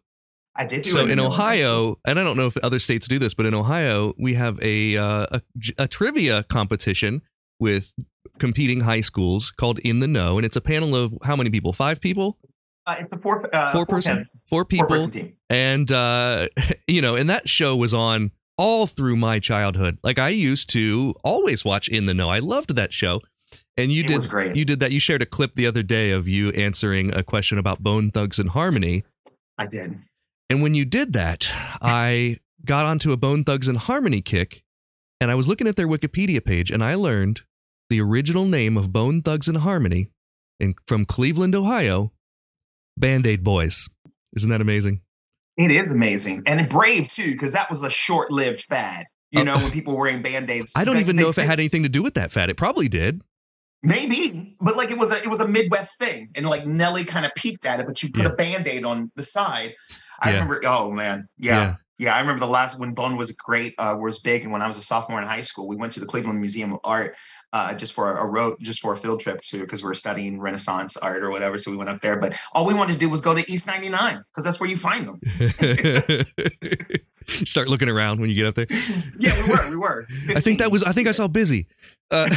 I 0.58 0.64
did. 0.64 0.82
Do 0.82 0.90
so 0.90 1.00
in 1.00 1.08
middle 1.08 1.30
high 1.30 1.56
school. 1.56 1.70
Ohio, 1.72 1.98
and 2.06 2.18
I 2.18 2.24
don't 2.24 2.36
know 2.36 2.46
if 2.46 2.56
other 2.58 2.78
states 2.78 3.06
do 3.08 3.18
this, 3.18 3.34
but 3.34 3.46
in 3.46 3.54
Ohio, 3.54 4.14
we 4.18 4.34
have 4.34 4.58
a 4.62 4.96
uh, 4.96 5.26
a, 5.30 5.42
a 5.78 5.88
trivia 5.88 6.42
competition 6.44 7.22
with 7.60 7.92
competing 8.38 8.80
high 8.80 9.00
schools 9.00 9.50
called 9.50 9.78
In 9.80 10.00
the 10.00 10.08
Know, 10.08 10.38
and 10.38 10.44
it's 10.46 10.56
a 10.56 10.60
panel 10.60 10.94
of 10.96 11.14
how 11.24 11.36
many 11.36 11.50
people? 11.50 11.72
Five 11.72 12.00
people, 12.00 12.38
uh, 12.86 12.96
it's 12.98 13.12
a 13.12 13.18
four 13.18 13.54
uh, 13.54 13.70
four 13.70 13.86
person, 13.86 14.16
pen- 14.16 14.26
four 14.46 14.64
people, 14.64 14.86
four-person 14.86 15.12
team. 15.12 15.32
and 15.50 15.90
uh, 15.92 16.48
you 16.86 17.00
know, 17.02 17.14
and 17.16 17.28
that 17.30 17.48
show 17.48 17.76
was 17.76 17.92
on 17.94 18.30
all 18.58 18.86
through 18.86 19.16
my 19.16 19.38
childhood. 19.38 19.98
Like 20.02 20.18
I 20.18 20.30
used 20.30 20.70
to 20.70 21.14
always 21.22 21.64
watch 21.64 21.88
In 21.88 22.06
the 22.06 22.14
Know. 22.14 22.30
I 22.30 22.38
loved 22.38 22.74
that 22.76 22.92
show. 22.92 23.20
And 23.78 23.92
you 23.92 24.02
It 24.02 24.06
did 24.06 24.26
great. 24.30 24.56
you 24.56 24.64
did 24.64 24.80
that. 24.80 24.90
You 24.90 24.98
shared 25.00 25.20
a 25.20 25.26
clip 25.26 25.54
the 25.54 25.66
other 25.66 25.82
day 25.82 26.10
of 26.10 26.26
you 26.26 26.48
answering 26.52 27.14
a 27.14 27.22
question 27.22 27.58
about 27.58 27.80
Bone 27.82 28.10
Thugs 28.10 28.38
and 28.38 28.48
Harmony. 28.50 29.04
I 29.58 29.66
did. 29.66 29.98
And 30.48 30.62
when 30.62 30.74
you 30.74 30.84
did 30.84 31.12
that, 31.14 31.48
I 31.82 32.36
got 32.64 32.86
onto 32.86 33.12
a 33.12 33.16
Bone 33.16 33.44
Thugs 33.44 33.68
and 33.68 33.78
Harmony 33.78 34.22
kick, 34.22 34.62
and 35.20 35.30
I 35.30 35.34
was 35.34 35.48
looking 35.48 35.66
at 35.66 35.76
their 35.76 35.88
Wikipedia 35.88 36.44
page, 36.44 36.70
and 36.70 36.84
I 36.84 36.94
learned 36.94 37.42
the 37.90 38.00
original 38.00 38.44
name 38.44 38.76
of 38.76 38.92
Bone 38.92 39.22
Thugs 39.22 39.48
and 39.48 39.58
Harmony 39.58 40.08
in, 40.60 40.74
from 40.86 41.04
Cleveland, 41.04 41.54
Ohio, 41.54 42.12
Band 42.96 43.26
Aid 43.26 43.42
Boys. 43.42 43.88
Isn't 44.36 44.50
that 44.50 44.60
amazing? 44.60 45.00
It 45.56 45.70
is 45.70 45.90
amazing 45.90 46.42
and 46.46 46.68
brave 46.68 47.08
too, 47.08 47.32
because 47.32 47.54
that 47.54 47.68
was 47.70 47.82
a 47.82 47.90
short-lived 47.90 48.60
fad. 48.60 49.06
You 49.32 49.40
Oh. 49.40 49.44
know, 49.44 49.54
when 49.56 49.70
people 49.72 49.94
were 49.94 50.02
wearing 50.02 50.22
band-aids. 50.22 50.74
I 50.76 50.84
don't 50.84 50.94
They- 50.94 51.00
even 51.00 51.16
they- 51.16 51.22
know 51.24 51.28
if 51.30 51.38
it 51.38 51.42
they- 51.42 51.46
had 51.46 51.58
anything 51.58 51.82
to 51.82 51.88
do 51.88 52.02
with 52.02 52.14
that 52.14 52.30
fad. 52.30 52.50
It 52.50 52.56
probably 52.56 52.88
did. 52.88 53.22
maybe, 53.82 54.56
but 54.60 54.76
like 54.76 54.90
it 54.90 54.98
was 54.98 55.12
a 55.12 55.16
it 55.18 55.28
was 55.28 55.38
a 55.40 55.46
Midwest 55.46 55.98
thing, 55.98 56.30
and 56.34 56.44
like 56.46 56.66
Nelly 56.66 57.04
kind 57.04 57.24
of 57.24 57.32
peeked 57.36 57.64
at 57.66 57.78
it, 57.78 57.86
but 57.86 58.02
you 58.02 58.10
put 58.10 58.24
Yeah. 58.24 58.30
a 58.30 58.34
band-aid 58.34 58.84
on 58.84 59.12
the 59.16 59.22
side. 59.22 59.74
I 60.20 60.28
Yeah. 60.30 60.34
remember. 60.34 60.60
Oh 60.64 60.90
man, 60.90 61.26
yeah. 61.38 61.76
yeah. 61.98 62.14
I 62.14 62.20
remember 62.20 62.40
the 62.40 62.46
last 62.50 62.78
when 62.78 62.92
Bone 62.94 63.16
was 63.16 63.32
great, 63.32 63.74
uh, 63.78 63.96
was 63.98 64.18
big, 64.20 64.42
and 64.42 64.52
when 64.52 64.62
I 64.62 64.66
was 64.66 64.76
a 64.78 64.82
sophomore 64.82 65.20
in 65.20 65.26
high 65.26 65.40
school, 65.42 65.66
we 65.68 65.76
went 65.76 65.92
to 65.92 66.00
the 66.00 66.06
Cleveland 66.06 66.38
Museum 66.40 66.72
of 66.72 66.80
Art 66.84 67.16
uh, 67.52 67.74
just 67.74 67.94
for 67.94 68.16
a 68.16 68.26
road, 68.26 68.56
just 68.60 68.80
for 68.80 68.92
a 68.92 68.96
field 68.96 69.20
trip 69.20 69.40
to 69.42 69.60
because 69.60 69.82
we 69.82 69.88
were 69.88 69.94
studying 69.94 70.40
Renaissance 70.40 70.96
art 70.96 71.22
or 71.22 71.30
whatever. 71.30 71.58
So 71.58 71.70
we 71.70 71.76
went 71.76 71.90
up 71.90 72.00
there, 72.00 72.16
but 72.16 72.36
all 72.52 72.66
we 72.66 72.74
wanted 72.74 72.94
to 72.94 72.98
do 72.98 73.08
was 73.08 73.20
go 73.20 73.34
to 73.34 73.40
East 73.50 73.66
99 73.66 74.22
because 74.30 74.44
that's 74.44 74.60
where 74.60 74.68
you 74.68 74.76
find 74.76 75.06
them. 75.06 75.20
Start 77.28 77.68
looking 77.68 77.88
around 77.88 78.20
when 78.20 78.28
you 78.30 78.36
get 78.36 78.46
up 78.46 78.54
there. 78.54 78.66
Yeah, 79.18 79.34
we 79.42 79.50
were, 79.50 79.70
we 79.70 79.76
were. 79.76 80.06
I 80.28 80.40
think 80.40 80.58
that 80.60 80.70
was. 80.70 80.84
I 80.84 80.92
think 80.92 81.08
I 81.08 81.12
saw 81.12 81.26
Bizzy. 81.26 81.66
Uh, 82.10 82.28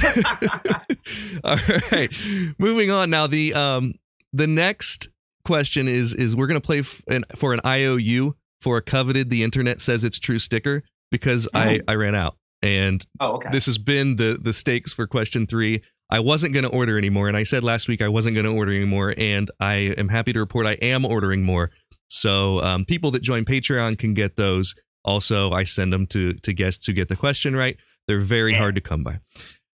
all 1.44 1.58
right, 1.92 2.10
moving 2.58 2.90
on 2.90 3.10
now. 3.10 3.28
The 3.28 3.54
um 3.54 3.94
the 4.34 4.48
next 4.48 5.10
question 5.46 5.88
is 5.88 6.14
is 6.14 6.36
we're 6.36 6.48
gonna 6.48 6.62
play 6.62 6.80
f- 6.80 7.02
an, 7.08 7.24
for 7.36 7.54
an 7.54 7.60
IOU 7.66 8.36
for 8.62 8.78
a 8.78 8.82
coveted. 8.82 9.30
The 9.30 9.44
internet 9.44 9.82
says 9.82 10.04
it's 10.04 10.20
true 10.20 10.40
sticker 10.40 10.84
because 11.12 11.48
I 11.54 11.80
I 11.88 11.96
ran 11.96 12.16
out 12.16 12.38
and 12.62 13.06
Oh, 13.20 13.34
okay. 13.36 13.50
this 13.52 13.66
has 13.68 13.78
been 13.78 14.18
the 14.18 14.38
the 14.42 14.54
stakes 14.54 14.94
for 14.94 15.08
question 15.08 15.48
three. 15.48 15.82
I 16.12 16.20
wasn't 16.22 16.54
going 16.54 16.64
to 16.66 16.72
order 16.72 16.98
anymore, 16.98 17.28
and 17.28 17.38
I 17.38 17.44
said 17.44 17.64
last 17.64 17.88
week 17.88 18.02
I 18.02 18.08
wasn't 18.08 18.34
going 18.34 18.48
to 18.48 18.52
order 18.52 18.72
anymore, 18.74 19.14
and 19.16 19.52
I 19.60 19.94
am 19.96 20.10
happy 20.10 20.34
to 20.34 20.40
report 20.40 20.66
I 20.66 20.72
am 20.82 21.06
ordering 21.06 21.44
more. 21.44 21.70
So 22.08 22.64
um, 22.64 22.84
people 22.86 23.12
that 23.12 23.22
join 23.22 23.46
Patreon 23.46 24.00
can 24.00 24.16
get 24.16 24.36
those. 24.36 24.74
Also, 25.06 25.52
I 25.52 25.64
send 25.66 25.94
them 25.94 26.08
to 26.08 26.34
to 26.34 26.52
guests 26.54 26.86
who 26.88 26.94
get 26.94 27.10
the 27.10 27.16
question 27.16 27.56
right. 27.56 27.78
They're 28.08 28.20
very 28.20 28.54
hard 28.54 28.74
to 28.76 28.82
come 28.82 29.04
by. 29.04 29.20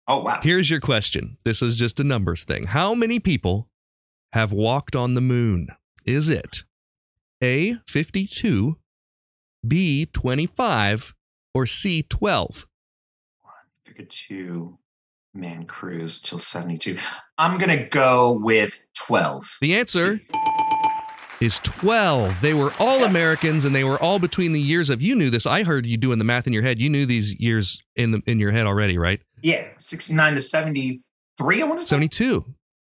Oh 0.08 0.22
wow. 0.22 0.40
Here's 0.42 0.68
your 0.68 0.80
question. 0.80 1.36
This 1.44 1.62
is 1.62 1.76
just 1.76 2.00
a 2.00 2.04
numbers 2.04 2.42
thing. 2.44 2.66
How 2.66 2.94
many 2.94 3.20
people 3.20 3.68
have 4.34 4.50
walked 4.50 4.96
on 4.96 5.14
the 5.14 5.20
moon? 5.20 5.68
Is 6.04 6.28
it 6.28 6.64
A 7.40 7.76
52, 7.86 8.76
B 9.66 10.06
25, 10.06 11.14
or 11.54 11.66
C 11.66 12.02
12? 12.02 12.66
Figure 13.84 14.04
two 14.06 14.76
man 15.34 15.66
crews 15.66 16.20
till 16.20 16.40
72. 16.40 16.96
I'm 17.38 17.58
gonna 17.58 17.86
go 17.86 18.40
with 18.42 18.88
12. 19.06 19.58
The 19.60 19.76
answer 19.76 20.18
is 21.40 21.60
12. 21.60 22.40
They 22.40 22.54
were 22.54 22.72
all 22.80 22.98
Yes. 22.98 23.14
Americans 23.14 23.64
and 23.64 23.72
they 23.72 23.84
were 23.84 24.02
all 24.02 24.18
between 24.18 24.52
the 24.52 24.60
years 24.60 24.90
of 24.90 25.00
you 25.00 25.14
knew 25.14 25.30
this. 25.30 25.46
I 25.46 25.62
heard 25.62 25.86
you 25.86 25.96
doing 25.96 26.18
the 26.18 26.24
math 26.24 26.48
in 26.48 26.52
your 26.52 26.62
head. 26.64 26.80
You 26.80 26.90
knew 26.90 27.06
these 27.06 27.38
years 27.38 27.80
in 27.94 28.10
the 28.10 28.22
in 28.26 28.40
your 28.40 28.50
head 28.50 28.66
already, 28.66 28.98
right? 28.98 29.20
Yeah, 29.42 29.68
69 29.78 30.34
to 30.34 30.40
73, 30.40 31.62
I 31.62 31.64
want 31.66 31.78
to 31.78 31.84
say. 31.84 31.94
72. 31.94 32.44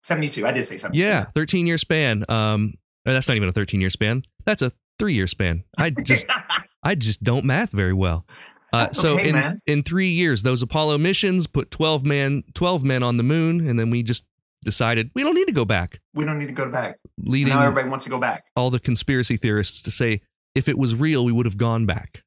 72. 0.03 0.45
I 0.45 0.51
did 0.51 0.63
say 0.63 0.77
72. 0.77 1.03
Yeah, 1.07 1.25
13 1.33 1.67
year 1.67 1.77
span. 1.77 2.25
Um 2.29 2.73
that's 3.05 3.27
not 3.27 3.35
even 3.37 3.49
a 3.49 3.53
13 3.53 3.81
year 3.81 3.89
span. 3.89 4.23
That's 4.45 4.61
a 4.61 4.71
3 4.99 5.13
year 5.13 5.27
span. 5.27 5.63
I 5.79 5.89
just 5.89 6.25
I 6.83 6.95
just 6.95 7.23
don't 7.23 7.45
math 7.45 7.71
very 7.71 7.93
well. 7.93 8.25
Uh, 8.71 8.91
so 8.91 9.13
okay, 9.13 9.29
in 9.29 9.35
man. 9.35 9.59
in 9.67 9.83
3 9.83 10.07
years 10.07 10.41
those 10.43 10.61
Apollo 10.63 10.97
missions 10.97 11.45
put 11.47 11.69
12 11.71 12.05
man 12.05 12.43
12 12.55 12.83
men 12.83 13.03
on 13.03 13.17
the 13.17 13.23
moon 13.23 13.67
and 13.67 13.79
then 13.79 13.89
we 13.91 14.01
just 14.03 14.25
decided 14.65 15.11
we 15.13 15.21
don't 15.23 15.35
need 15.35 15.45
to 15.45 15.51
go 15.51 15.65
back, 15.65 15.99
we 16.13 16.23
don't 16.25 16.39
need 16.39 16.47
to 16.47 16.53
go 16.53 16.69
back. 16.71 16.97
leading 17.19 17.53
Now 17.53 17.61
everybody 17.61 17.89
wants 17.89 18.05
to 18.05 18.09
go 18.09 18.17
back. 18.17 18.45
all 18.55 18.69
the 18.71 18.79
conspiracy 18.79 19.37
theorists 19.37 19.81
to 19.83 19.91
say 19.91 20.21
if 20.55 20.67
it 20.67 20.77
was 20.77 20.95
real, 20.95 21.23
we 21.25 21.31
would 21.31 21.45
have 21.45 21.57
gone 21.57 21.85
back. 21.85 22.23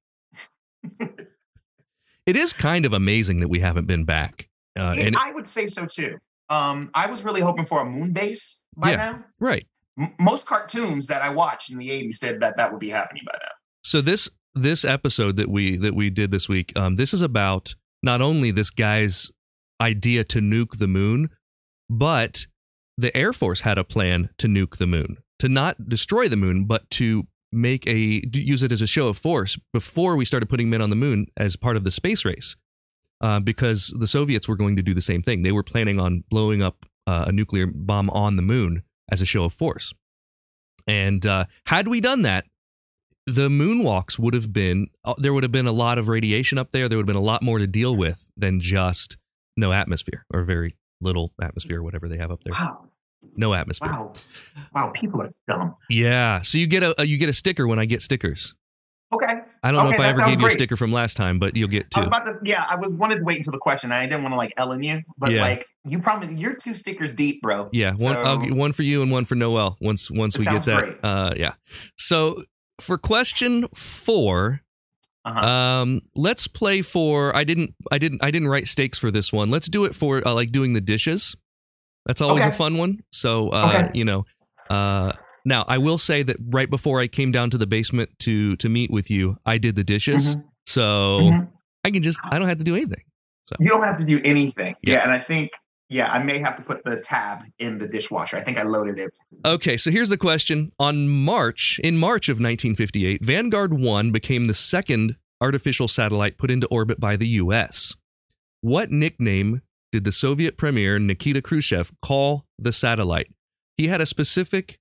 it 2.27 2.37
is 2.37 2.53
kind 2.53 2.85
of 2.85 2.93
amazing 2.93 3.41
that 3.41 3.49
we 3.49 3.61
haven't 3.61 3.87
been 3.87 4.05
back. 4.05 4.49
Uh, 4.79 4.95
It- 4.97 5.07
and 5.07 5.17
I 5.17 5.33
would 5.33 5.47
say 5.47 5.67
so 5.67 5.87
too. 5.87 6.19
Um, 6.49 6.91
I 6.95 7.07
was 7.07 7.25
really 7.25 7.41
hoping 7.41 7.65
for 7.65 7.81
a 7.81 7.85
moon 7.85 8.13
base 8.13 8.65
by 8.77 8.91
Yeah. 8.91 8.97
now. 8.97 9.25
right. 9.41 9.67
M- 9.99 10.15
most 10.21 10.47
cartoons 10.47 11.07
that 11.09 11.23
I 11.23 11.31
watched 11.31 11.73
in 11.73 11.79
the 11.79 11.91
80s 11.91 12.19
said 12.19 12.41
that 12.41 12.57
that 12.59 12.71
would 12.71 12.81
be 12.81 12.91
happening 12.91 13.23
by 13.27 13.37
now. 13.43 13.53
So 13.83 14.01
this 14.01 14.29
this 14.55 14.85
episode 14.85 15.37
that 15.37 15.51
we 15.51 15.77
that 15.77 15.95
we 15.95 16.11
did 16.11 16.31
this 16.31 16.49
week, 16.49 16.73
um, 16.77 16.97
this 16.97 17.13
is 17.15 17.23
about 17.23 17.75
not 18.03 18.21
only 18.21 18.51
this 18.51 18.71
guy's 18.71 19.31
idea 19.81 20.25
to 20.25 20.41
nuke 20.41 20.79
the 20.79 20.87
moon, 20.89 21.31
but 21.91 22.47
the 22.99 23.15
Air 23.17 23.33
Force 23.33 23.61
had 23.63 23.79
a 23.79 23.85
plan 23.85 24.31
to 24.39 24.49
nuke 24.49 24.77
the 24.79 24.87
moon, 24.87 25.19
to 25.39 25.49
not 25.49 25.89
destroy 25.89 26.29
the 26.29 26.37
moon, 26.37 26.65
but 26.65 26.89
to 26.91 27.27
make 27.53 27.87
a 27.87 28.23
use 28.35 28.63
it 28.63 28.73
as 28.73 28.83
a 28.83 28.87
show 28.87 29.09
of 29.09 29.17
force 29.19 29.59
before 29.73 30.17
we 30.17 30.25
started 30.25 30.49
putting 30.49 30.69
men 30.71 30.83
on 30.83 30.91
the 30.91 30.97
moon 30.97 31.27
as 31.37 31.57
part 31.57 31.77
of 31.77 31.85
the 31.85 31.91
space 31.91 32.25
race. 32.25 32.57
Uh, 33.21 33.41
because 33.41 33.95
the 33.99 34.07
Soviets 34.07 34.47
were 34.47 34.57
going 34.57 34.77
to 34.77 34.83
do 34.83 34.93
the 34.93 35.01
same 35.01 35.23
thing. 35.23 35.43
They 35.43 35.53
were 35.53 35.63
planning 35.63 35.99
on 35.99 36.25
blowing 36.29 36.63
up 36.63 36.85
uh, 37.07 37.25
a 37.29 37.33
nuclear 37.33 37.67
bomb 37.67 38.11
on 38.11 38.37
the 38.37 38.43
moon 38.43 38.83
as 39.11 39.23
a 39.23 39.25
show 39.25 39.45
of 39.45 39.55
force. 39.55 39.95
And 40.87 41.25
uh, 41.25 41.47
had 41.67 41.89
we 41.89 42.01
done 42.01 42.23
that, 42.23 42.45
the 43.27 43.49
moonwalks 43.49 44.19
would 44.19 44.35
have 44.35 44.53
been 44.53 44.89
uh, 45.05 45.15
there 45.19 45.33
would 45.33 45.43
have 45.43 45.53
been 45.53 45.67
a 45.67 45.73
lot 45.73 45.99
of 45.99 46.09
radiation 46.09 46.59
up 46.59 46.71
there. 46.71 46.89
There 46.89 46.99
would 46.99 47.05
have 47.05 47.15
been 47.15 47.17
a 47.17 47.21
lot 47.21 47.43
more 47.43 47.59
to 47.59 47.67
deal 47.67 47.97
with 47.97 48.29
than 48.37 48.61
just 48.61 49.17
no 49.57 49.73
atmosphere 49.73 50.25
or 50.33 50.43
very 50.43 50.77
little 51.01 51.33
atmosphere, 51.43 51.83
whatever 51.83 52.09
they 52.09 52.19
have 52.19 52.31
up 52.31 52.45
there. 52.45 52.53
Wow. 52.53 52.87
No 53.35 53.55
atmosphere. 53.55 53.91
Wow. 53.91 54.13
Wow. 54.75 54.93
People 54.95 55.23
are 55.23 55.31
dumb. 55.49 55.75
Yeah. 55.91 56.43
So 56.43 56.59
you 56.59 56.67
get 56.67 56.83
a 56.83 57.07
you 57.07 57.19
get 57.19 57.29
a 57.29 57.33
sticker 57.33 57.67
when 57.67 57.79
I 57.79 57.85
get 57.85 58.01
stickers. 58.03 58.55
Okay. 59.13 59.41
I 59.67 59.73
don't 59.73 59.85
know 59.85 59.91
if 59.91 60.01
I 60.01 60.07
ever 60.09 60.23
gave 60.23 60.41
you 60.41 60.47
a 60.47 60.51
sticker 60.51 60.77
from 60.77 60.93
last 60.93 61.17
time, 61.17 61.39
but 61.39 61.57
you'll 61.57 61.69
get 61.69 61.87
I 61.95 62.01
two. 62.01 62.07
about 62.07 62.25
to, 62.25 62.35
yeah, 62.43 62.65
I 62.69 62.77
was 62.77 62.91
wanted 62.93 63.17
to 63.19 63.25
wait 63.25 63.39
until 63.39 63.53
the 63.53 63.59
question. 63.59 63.93
I 63.93 64.07
didn't 64.07 64.23
want 64.23 64.33
to 64.33 64.37
like 64.37 64.53
Ellen 64.57 64.83
you, 64.83 65.03
but 65.19 65.31
Yeah. 65.31 65.43
like 65.43 65.67
you 65.85 65.99
probably 66.01 66.35
you're 66.35 66.55
two 66.55 66.75
stickers 66.75 67.13
deep, 67.13 67.43
bro. 67.43 67.69
Yeah, 67.73 67.93
one 67.99 68.17
I'll 68.17 68.39
get 68.39 68.53
one 68.55 68.73
for 68.73 68.83
you 68.83 69.03
and 69.03 69.11
one 69.11 69.25
for 69.25 69.35
Noel 69.35 69.77
once 69.81 70.11
once 70.11 70.39
we 70.39 70.45
get 70.45 70.63
that. 70.65 70.85
great. 70.85 70.97
Uh 71.05 71.33
yeah. 71.37 71.55
So 71.97 72.43
for 72.81 72.99
question 72.99 73.67
4, 73.75 74.61
Uh-huh. 75.25 75.47
um 75.47 76.01
let's 76.15 76.47
play 76.47 76.83
for 76.83 77.35
I 77.35 77.45
didn't 77.45 77.75
I 77.91 77.99
didn't 77.99 78.23
I 78.23 78.31
didn't 78.31 78.49
write 78.49 78.69
stakes 78.69 78.99
for 78.99 79.11
this 79.11 79.33
one. 79.33 79.51
Let's 79.51 79.69
do 79.69 79.85
it 79.85 79.95
for 79.95 80.27
uh, 80.27 80.33
like 80.35 80.53
doing 80.53 80.73
the 80.73 80.81
dishes. 80.81 81.37
That's 82.05 82.21
always 82.21 82.45
a 82.45 82.53
fun 82.53 82.77
one. 82.79 83.01
So 83.13 83.49
uh 83.51 83.67
Okay. 83.83 83.91
you 83.95 84.05
know, 84.05 84.25
uh 84.71 85.13
now 85.47 85.65
I 85.67 85.79
will 85.79 85.97
say 85.99 86.23
that 86.23 86.37
right 86.51 86.69
before 86.69 87.01
I 87.01 87.07
came 87.07 87.33
down 87.33 87.49
to 87.51 87.59
the 87.59 87.67
basement 87.67 88.11
to 88.21 88.57
to 88.57 88.69
meet 88.69 88.91
with 88.91 89.11
you, 89.11 89.39
I 89.47 89.57
did 89.57 89.75
the 89.77 89.85
dishes. 89.85 90.37
Mhm. 90.37 90.45
So 90.67 91.21
Mhm. 91.23 91.49
I 91.85 91.91
can 91.91 92.03
just 92.03 92.21
I 92.25 92.39
don't 92.39 92.49
have 92.49 92.59
to 92.59 92.65
do 92.65 92.75
anything. 92.75 93.03
You 93.61 93.69
don't 93.69 93.85
have 93.85 93.97
to 93.99 94.05
do 94.05 94.21
anything. 94.25 94.75
Yeah. 94.83 94.95
Yeah. 94.95 95.03
and 95.05 95.13
I 95.13 95.21
think 95.21 95.51
yeah, 95.89 96.11
I 96.11 96.21
may 96.21 96.41
have 96.41 96.57
to 96.57 96.63
put 96.63 96.83
the 96.85 97.01
tab 97.01 97.45
in 97.61 97.79
the 97.79 97.87
dishwasher. 97.87 98.37
I 98.37 98.43
think 98.43 98.59
I 98.59 98.65
loaded 98.65 98.99
it. 98.99 99.13
Okay, 99.45 99.77
so 99.77 99.93
here's 99.93 100.09
the 100.09 100.17
question. 100.17 100.69
On 100.81 101.09
March, 101.09 101.79
in 101.85 101.97
March 101.97 102.29
of 102.29 102.41
1958, 102.41 103.25
Vanguard 103.25 103.73
1 103.73 104.11
became 104.11 104.49
the 104.49 104.55
second 104.55 105.15
artificial 105.41 105.87
satellite 105.87 106.39
put 106.39 106.51
into 106.51 106.67
orbit 106.69 106.99
by 106.99 107.15
the 107.15 107.29
US. 107.45 107.95
What 108.63 108.91
nickname 108.91 109.63
did 109.93 110.03
the 110.03 110.11
Soviet 110.11 110.57
premier 110.59 110.99
Nikita 110.99 111.41
Khrushchev 111.41 111.93
call 112.03 112.47
the 112.59 112.73
satellite? 112.73 113.29
He 113.77 113.87
had 113.87 114.01
a 114.01 114.07
specific 114.07 114.81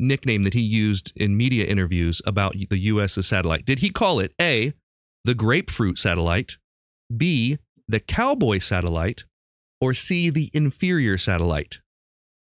nickname 0.00 0.42
that 0.44 0.54
he 0.54 0.60
used 0.60 1.12
in 1.14 1.36
media 1.36 1.66
interviews 1.66 2.22
about 2.26 2.54
the 2.70 2.78
US's 2.78 3.26
satellite. 3.26 3.64
Did 3.64 3.80
he 3.80 3.90
call 3.90 4.18
it 4.20 4.32
A, 4.40 4.72
the 5.24 5.34
grapefruit 5.34 5.98
satellite, 5.98 6.56
B, 7.14 7.58
the 7.86 8.00
cowboy 8.00 8.58
satellite, 8.58 9.24
or 9.80 9.94
C, 9.94 10.30
the 10.30 10.50
inferior 10.52 11.18
satellite? 11.18 11.80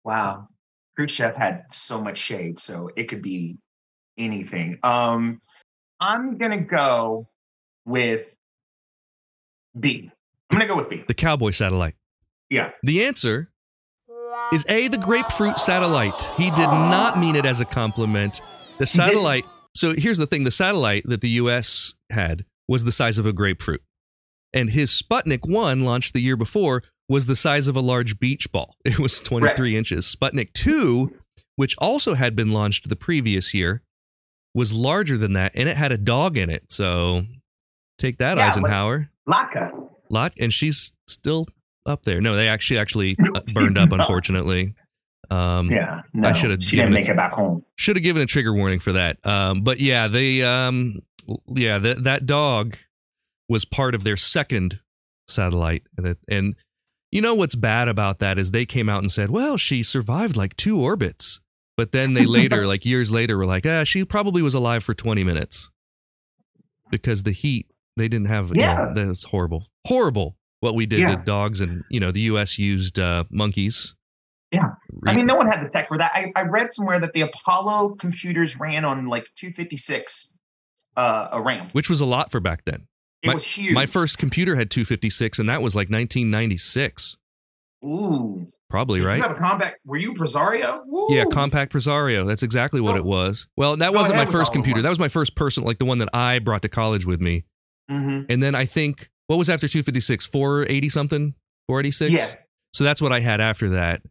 Wow. 0.03 0.47
Khrushchev 0.95 1.35
had 1.35 1.63
so 1.71 1.99
much 1.99 2.17
shade, 2.17 2.57
so 2.59 2.89
it 2.95 3.05
could 3.05 3.21
be 3.21 3.59
anything. 4.17 4.77
Um, 4.83 5.41
I'm 5.99 6.37
gonna 6.37 6.61
go 6.61 7.27
with 7.85 8.21
B. 9.77 10.09
I'm 10.49 10.57
gonna 10.57 10.67
go 10.67 10.77
with 10.77 10.89
B. 10.89 11.03
The 11.07 11.13
cowboy 11.13 11.51
satellite. 11.51 11.95
Yeah. 12.49 12.71
The 12.83 13.03
answer 13.03 13.49
is 14.53 14.65
A, 14.69 14.87
the 14.87 14.97
grapefruit 14.97 15.59
satellite. 15.59 16.29
He 16.37 16.49
did 16.51 16.67
not 16.67 17.19
mean 17.19 17.35
it 17.35 17.45
as 17.45 17.59
a 17.59 17.65
compliment. 17.65 18.41
The 18.77 18.85
satellite. 18.85 19.45
So 19.73 19.93
here's 19.97 20.17
the 20.17 20.27
thing 20.27 20.43
the 20.43 20.51
satellite 20.51 21.03
that 21.05 21.21
the 21.21 21.29
US 21.31 21.95
had 22.11 22.45
was 22.67 22.85
the 22.85 22.91
size 22.91 23.17
of 23.17 23.25
a 23.25 23.33
grapefruit. 23.33 23.81
And 24.53 24.69
his 24.69 24.89
Sputnik 24.91 25.47
1 25.49 25.81
launched 25.81 26.13
the 26.13 26.21
year 26.21 26.37
before 26.37 26.83
was 27.09 27.25
the 27.25 27.35
size 27.35 27.67
of 27.67 27.75
a 27.75 27.81
large 27.81 28.19
beach 28.19 28.51
ball. 28.51 28.75
It 28.85 28.99
was 28.99 29.19
23 29.19 29.75
inches. 29.77 30.15
Sputnik 30.15 30.53
2, 30.53 31.11
which 31.55 31.75
also 31.77 32.13
had 32.13 32.35
been 32.35 32.51
launched 32.51 32.87
the 32.89 32.95
previous 32.95 33.53
year, 33.53 33.81
was 34.53 34.73
larger 34.73 35.17
than 35.17 35.33
that 35.33 35.51
and 35.55 35.67
it 35.67 35.75
had 35.77 35.91
a 35.91 35.97
dog 35.97 36.37
in 36.37 36.49
it. 36.49 36.71
So 36.71 37.23
take 37.97 38.17
that, 38.19 38.37
Yeah, 38.37 38.47
Eisenhower. 38.47 39.09
Laika. 39.27 39.89
Lot 40.09 40.33
and 40.39 40.53
she's 40.53 40.91
still 41.07 41.47
up 41.85 42.03
there. 42.03 42.21
No, 42.21 42.35
they 42.35 42.47
actually 42.47 42.79
actually 42.79 43.15
uh, 43.35 43.41
burned 43.53 43.77
up 43.77 43.91
unfortunately. 43.91 44.73
Um 45.29 45.71
Yeah, 45.71 46.01
no, 46.13 46.29
I 46.29 46.33
should 46.33 46.51
have 46.51 46.63
she 46.63 46.75
didn't 46.75 46.93
make 46.93 47.09
it 47.09 47.15
back 47.17 47.31
home. 47.33 47.63
Should 47.77 47.95
have 47.95 48.03
given 48.03 48.21
a 48.21 48.25
trigger 48.25 48.53
warning 48.53 48.79
for 48.79 48.91
that. 48.93 49.17
Um, 49.25 49.61
but 49.61 49.79
yeah, 49.79 50.07
they 50.07 50.43
um, 50.43 50.99
yeah, 51.47 51.79
that 51.79 52.03
that 52.03 52.25
dog 52.25 52.77
was 53.49 53.65
part 53.65 53.95
of 53.95 54.03
their 54.03 54.17
second 54.17 54.79
satellite, 55.27 55.83
and, 55.97 56.05
it, 56.07 56.17
and 56.27 56.55
you 57.11 57.21
know 57.21 57.33
what's 57.35 57.55
bad 57.55 57.87
about 57.87 58.19
that 58.19 58.37
is 58.37 58.51
they 58.51 58.65
came 58.65 58.89
out 58.89 59.01
and 59.01 59.11
said, 59.11 59.29
well, 59.29 59.57
she 59.57 59.81
survived 59.83 60.35
like 60.37 60.55
two 60.55 60.79
orbits, 60.79 61.39
but 61.77 61.91
then 61.91 62.13
they 62.13 62.25
later, 62.39 62.67
like 62.67 62.85
years 62.85 63.11
later, 63.11 63.37
were 63.37 63.45
like, 63.45 63.65
ah, 63.65 63.83
she 63.83 64.03
probably 64.05 64.41
was 64.43 64.53
alive 64.53 64.83
for 64.83 64.93
twenty 64.93 65.23
minutes 65.23 65.69
because 66.91 67.23
the 67.23 67.31
heat. 67.31 67.67
They 67.97 68.09
didn't 68.09 68.27
have. 68.27 68.51
Yeah, 68.53 68.87
Yeah. 68.87 68.93
that 68.93 69.07
was 69.07 69.23
horrible, 69.23 69.67
horrible. 69.87 70.35
What 70.65 70.73
we 70.75 70.85
did 70.87 71.01
Yeah. 71.01 71.15
to 71.15 71.23
dogs, 71.23 71.61
and 71.61 71.83
you 71.91 71.99
know, 71.99 72.11
the 72.11 72.21
U.S. 72.21 72.57
used 72.57 72.99
uh, 72.99 73.23
monkeys. 73.29 73.95
Yeah. 74.51 74.69
I 75.05 75.13
mean, 75.15 75.27
no 75.27 75.35
one 75.35 75.47
had 75.47 75.63
the 75.63 75.69
tech 75.69 75.87
for 75.87 75.97
that. 75.99 76.11
I, 76.15 76.31
I 76.35 76.41
read 76.41 76.73
somewhere 76.73 76.99
that 76.99 77.13
the 77.13 77.21
Apollo 77.21 77.95
computers 77.99 78.57
ran 78.59 78.83
on 78.85 79.05
like 79.07 79.25
256 79.35 80.35
uh, 80.97 81.27
a 81.33 81.41
RAM. 81.41 81.67
which 81.73 81.89
was 81.89 82.01
a 82.01 82.05
lot 82.05 82.31
for 82.31 82.39
back 82.39 82.63
then. 82.65 82.87
It 83.21 83.27
my, 83.27 83.33
was 83.33 83.45
huge. 83.45 83.73
My 83.75 83.85
first 83.85 84.17
computer 84.17 84.55
had 84.55 84.71
256, 84.71 85.39
and 85.39 85.49
that 85.49 85.61
was 85.61 85.75
like 85.75 85.89
1996, 85.89 87.17
Ooh. 87.83 88.47
probably 88.69 88.99
Did 88.99 89.07
right. 89.07 89.17
you 89.17 89.23
have 89.23 89.31
a 89.31 89.39
Compaq? 89.39 89.73
Were 89.85 89.97
you 89.97 90.13
Presario? 90.13 90.83
Woo. 90.87 91.07
Yeah, 91.09 91.25
Compaq 91.25 91.69
Presario. 91.69 92.25
That's 92.25 92.43
exactly 92.43 92.81
what 92.81 92.93
Go- 92.93 92.97
it 92.97 93.05
was. 93.05 93.47
Well, 93.57 93.77
that 93.77 93.93
go 93.93 93.99
wasn't 93.99 94.17
my 94.17 94.25
first 94.25 94.53
computer. 94.53 94.81
That 94.81 94.89
was 94.89 94.99
my 94.99 95.09
first 95.09 95.35
personal, 95.35 95.67
like 95.67 95.77
the 95.79 95.85
one 95.85 95.99
that 95.99 96.09
I 96.13 96.39
brought 96.39 96.61
to 96.63 96.69
college 96.69 97.05
with 97.05 97.19
me. 97.21 97.45
Mhm. 97.91 98.25
And 98.29 98.41
then 98.41 98.55
I 98.55 98.65
think 98.65 99.09
what 99.27 99.37
was 99.37 99.49
after 99.49 99.67
256? 99.67 100.25
480 100.27 100.89
something? 100.89 101.33
486? 101.67 102.13
Yeah. 102.13 102.27
So 102.73 102.83
that's 102.83 103.01
what 103.01 103.11
I 103.11 103.19
had 103.21 103.41
after 103.41 103.69
that. 103.71 104.01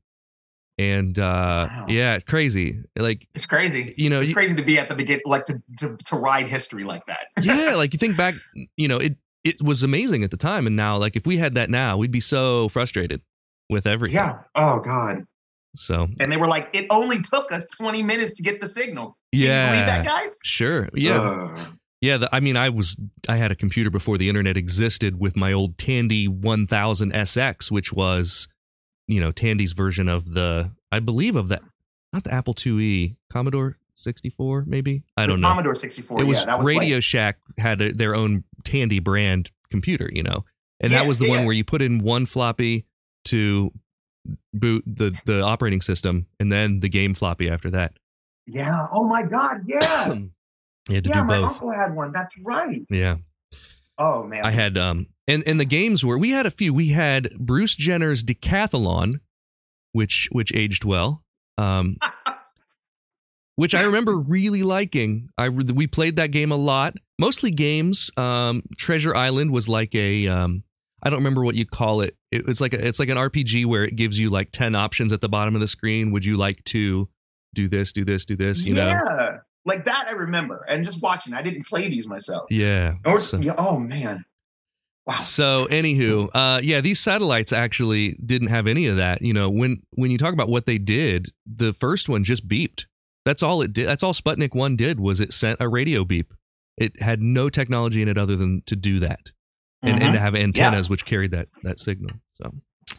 And 0.77 1.17
uh 1.19 1.23
Wow. 1.71 1.87
yeah, 1.89 2.19
crazy. 2.19 2.83
Like 2.99 3.29
It's 3.35 3.47
crazy. 3.47 3.95
you 3.97 4.11
know, 4.11 4.21
It's 4.21 4.31
you- 4.31 4.35
crazy 4.35 4.57
to 4.57 4.65
be 4.65 4.77
at 4.79 4.89
the 4.89 4.95
beginning, 4.97 5.23
like 5.25 5.45
to, 5.47 5.62
to 5.79 5.97
to 6.07 6.17
ride 6.17 6.49
history 6.49 6.83
like 6.85 7.07
that. 7.07 7.27
yeah, 7.43 7.75
like 7.77 7.93
you 7.93 7.99
think 7.99 8.17
back, 8.17 8.35
you 8.77 8.89
know, 8.89 8.97
it 8.97 9.17
it 9.45 9.62
was 9.62 9.83
amazing 9.85 10.25
at 10.25 10.31
the 10.33 10.37
time 10.37 10.67
and 10.67 10.75
now 10.75 10.97
like 10.97 11.15
if 11.17 11.27
we 11.27 11.37
had 11.37 11.55
that 11.55 11.71
now, 11.71 11.97
we'd 11.97 12.11
be 12.11 12.19
so 12.21 12.69
frustrated 12.71 13.21
with 13.71 13.87
everything. 13.87 14.17
Yeah. 14.17 14.39
Oh 14.57 14.81
God. 14.81 15.27
So, 15.77 16.07
And 16.21 16.31
they 16.31 16.37
were 16.37 16.47
like, 16.47 16.69
it 16.73 16.87
only 16.91 17.19
took 17.21 17.51
us 17.53 17.65
20 17.77 18.01
minutes 18.05 18.35
to 18.35 18.45
get 18.45 18.61
the 18.61 18.67
signal. 18.69 19.17
Can 19.33 19.43
yeah. 19.43 19.67
you 19.67 19.73
believe 19.73 19.87
that, 19.89 20.05
guys? 20.05 20.39
Sure. 20.45 20.89
Yeah. 20.95 21.57
Yeah, 22.05 22.18
the, 22.18 22.28
I 22.34 22.40
mean, 22.40 22.55
I 22.57 22.68
was 22.68 22.96
I 23.28 23.36
had 23.36 23.50
a 23.50 23.55
computer 23.55 23.88
before 23.88 24.18
the 24.18 24.28
internet 24.28 24.59
existed 24.59 25.18
with 25.18 25.36
my 25.36 25.55
old 25.55 25.78
Tandy 25.78 26.28
1000 26.28 27.12
SX, 27.12 27.70
which 27.70 27.94
was, 27.94 28.46
you 29.09 29.20
know, 29.20 29.32
Tandy's 29.32 29.72
version 29.72 30.07
of 30.09 30.32
the 30.32 30.70
I 30.92 31.00
believe 31.00 31.34
of 31.34 31.48
that, 31.48 31.62
not 32.12 32.24
the 32.24 32.34
Apple 32.34 32.55
IIe, 32.55 33.16
Commodore 33.32 33.78
64, 33.94 34.64
maybe 34.66 35.02
I 35.16 35.26
don't 35.26 35.40
know. 35.40 35.48
Commodore 35.48 35.74
64. 35.74 36.20
it 36.20 36.24
was, 36.24 36.40
yeah, 36.40 36.44
that 36.44 36.59
was 36.59 36.66
Radio 36.66 36.96
like, 36.96 37.02
Shack 37.02 37.38
had 37.57 37.80
a, 37.80 37.92
their 37.92 38.14
own 38.14 38.44
Tandy 38.64 38.98
brand 38.98 39.50
computer, 39.70 40.11
you 40.12 40.22
know, 40.22 40.44
and 40.80 40.92
Yeah, 40.92 40.98
that 40.98 41.09
was 41.09 41.18
the 41.18 41.30
one 41.30 41.44
where 41.46 41.55
you 41.55 41.64
put 41.64 41.80
in 41.80 42.00
one 42.00 42.26
floppy 42.26 42.84
to 43.26 43.72
boot 44.52 44.84
the 44.86 45.18
the 45.24 45.40
operating 45.40 45.80
system, 45.80 46.26
and 46.38 46.52
then 46.52 46.80
the 46.80 46.90
game 46.90 47.14
floppy 47.14 47.48
after 47.48 47.70
that. 47.70 47.96
yeah. 48.46 48.88
Oh 48.92 49.05
my 49.05 49.22
God. 49.22 49.64
Yeah. 49.66 50.14
You 50.89 50.97
had 50.97 51.05
to 51.05 51.11
yeah. 51.11 51.20
do 51.20 51.24
My 51.24 51.41
both. 51.41 51.53
uncle 51.53 51.72
had 51.72 51.95
one. 51.95 52.12
That's 52.12 52.35
right. 52.43 52.82
Yeah. 52.91 53.16
Oh 53.99 54.24
man. 54.24 54.45
I 54.45 54.51
had 54.51 54.76
um 54.76 55.07
and 55.26 55.43
and 55.47 55.59
the 55.59 55.64
games 55.64 56.05
were 56.05 56.18
we 56.18 56.30
had 56.30 56.47
a 56.47 56.51
few. 56.51 56.74
We 56.74 56.89
had 56.89 57.30
Bruce 57.39 57.74
Jenner's 57.74 58.22
Decathlon, 58.22 59.20
which 59.93 60.28
which 60.32 60.53
aged 60.55 60.85
well. 60.85 61.22
Um 61.59 61.97
which 63.57 63.74
I 63.74 63.82
remember 63.82 64.16
really 64.16 64.62
liking. 64.62 65.30
I 65.39 65.49
we 65.49 65.87
played 65.87 66.16
that 66.16 66.30
game 66.32 66.53
a 66.53 66.57
lot. 66.57 66.95
Mostly 67.18 67.51
games. 67.51 68.11
Um 68.16 68.62
Treasure 68.76 69.14
Island 69.14 69.53
was 69.53 69.68
like 69.68 69.95
a 69.95 70.26
um 70.26 70.64
I 71.03 71.11
don't 71.11 71.18
remember 71.18 71.45
what 71.45 71.55
you 71.55 71.66
call 71.66 72.01
it. 72.01 72.16
It 72.32 72.47
was 72.47 72.61
like 72.62 72.72
a, 72.72 72.85
it's 72.85 72.99
like 72.99 73.11
an 73.11 73.18
RPG 73.18 73.66
where 73.66 73.85
it 73.85 73.95
gives 73.95 74.18
you 74.18 74.30
like 74.30 74.53
10 74.53 74.74
options 74.74 75.12
at 75.12 75.20
the 75.20 75.28
bottom 75.28 75.55
of 75.55 75.61
the 75.61 75.68
screen. 75.68 76.12
Would 76.12 76.24
you 76.24 76.39
like 76.39 76.64
to 76.64 77.11
do 77.55 77.68
this, 77.68 77.93
do 77.93 78.07
this, 78.07 78.24
do 78.24 78.37
this, 78.37 78.64
you 78.64 78.72
know? 78.74 78.89
Yeah. 79.65 79.73
Like 79.73 79.85
that, 79.87 80.07
I 80.09 80.12
remember. 80.12 80.65
And 80.69 80.85
just 80.85 81.03
watching, 81.03 81.35
I 81.35 81.43
didn't 81.43 81.67
play 81.67 81.89
these 81.89 82.09
myself. 82.09 82.45
Yeah. 82.51 82.95
Or, 83.05 83.19
So- 83.21 83.39
yeah, 83.39 83.55
oh 83.59 83.79
man. 83.79 84.25
Wow. 85.07 85.15
So, 85.17 85.67
anywho, 85.71 86.31
uh, 86.33 86.61
yeah, 86.65 86.81
these 86.81 86.99
satellites 86.99 87.53
actually 87.53 88.17
didn't 88.25 88.49
have 88.49 88.67
any 88.67 88.87
of 88.87 88.97
that. 88.97 89.21
You 89.21 89.35
know, 89.35 89.51
when 89.51 89.83
when 89.91 90.11
you 90.11 90.17
talk 90.17 90.33
about 90.33 90.49
what 90.49 90.65
they 90.65 90.79
did, 90.79 91.31
the 91.45 91.75
first 91.75 92.09
one 92.09 92.25
just 92.25 92.49
beeped. 92.49 92.87
That's 93.27 93.43
all 93.43 93.61
it 93.61 93.75
did. 93.75 93.87
That's 93.87 94.03
all 94.03 94.15
Sputnik 94.15 94.55
One 94.55 94.77
did 94.77 94.99
was 95.01 95.21
it 95.21 95.35
sent 95.35 95.61
a 95.61 95.69
radio 95.69 96.05
beep. 96.07 96.33
It 96.79 97.03
had 97.03 97.21
no 97.21 97.51
technology 97.51 98.01
in 98.01 98.09
it 98.09 98.17
other 98.17 98.35
than 98.35 98.62
to 98.65 98.77
do 98.77 98.99
that, 99.01 99.31
and, 99.83 100.03
and 100.03 100.15
to 100.15 100.21
have 100.21 100.35
antennas 100.35 100.89
which 100.89 101.05
carried 101.05 101.33
that 101.33 101.49
that 101.65 101.81
signal. 101.81 102.17
So, 102.43 102.55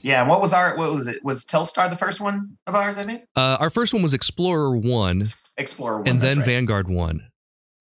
Yeah. 0.06 0.22
and 0.22 0.30
What 0.30 0.40
was 0.40 0.54
our, 0.54 0.78
what 0.78 0.94
was 0.94 1.08
it? 1.08 1.24
Was 1.24 1.46
Telstar 1.46 1.90
the 1.90 1.98
first 1.98 2.22
one 2.22 2.58
of 2.68 2.76
ours, 2.76 2.98
I 2.98 3.04
think? 3.04 3.24
uh, 3.36 3.58
our 3.60 3.70
first 3.70 3.94
one 3.94 4.04
was 4.04 4.14
Explorer 4.14 4.78
One, 4.78 5.24
Explorer 5.58 5.98
one. 6.00 6.08
and 6.08 6.22
then 6.22 6.38
right. 6.38 6.46
Vanguard 6.46 6.88
One. 6.88 7.28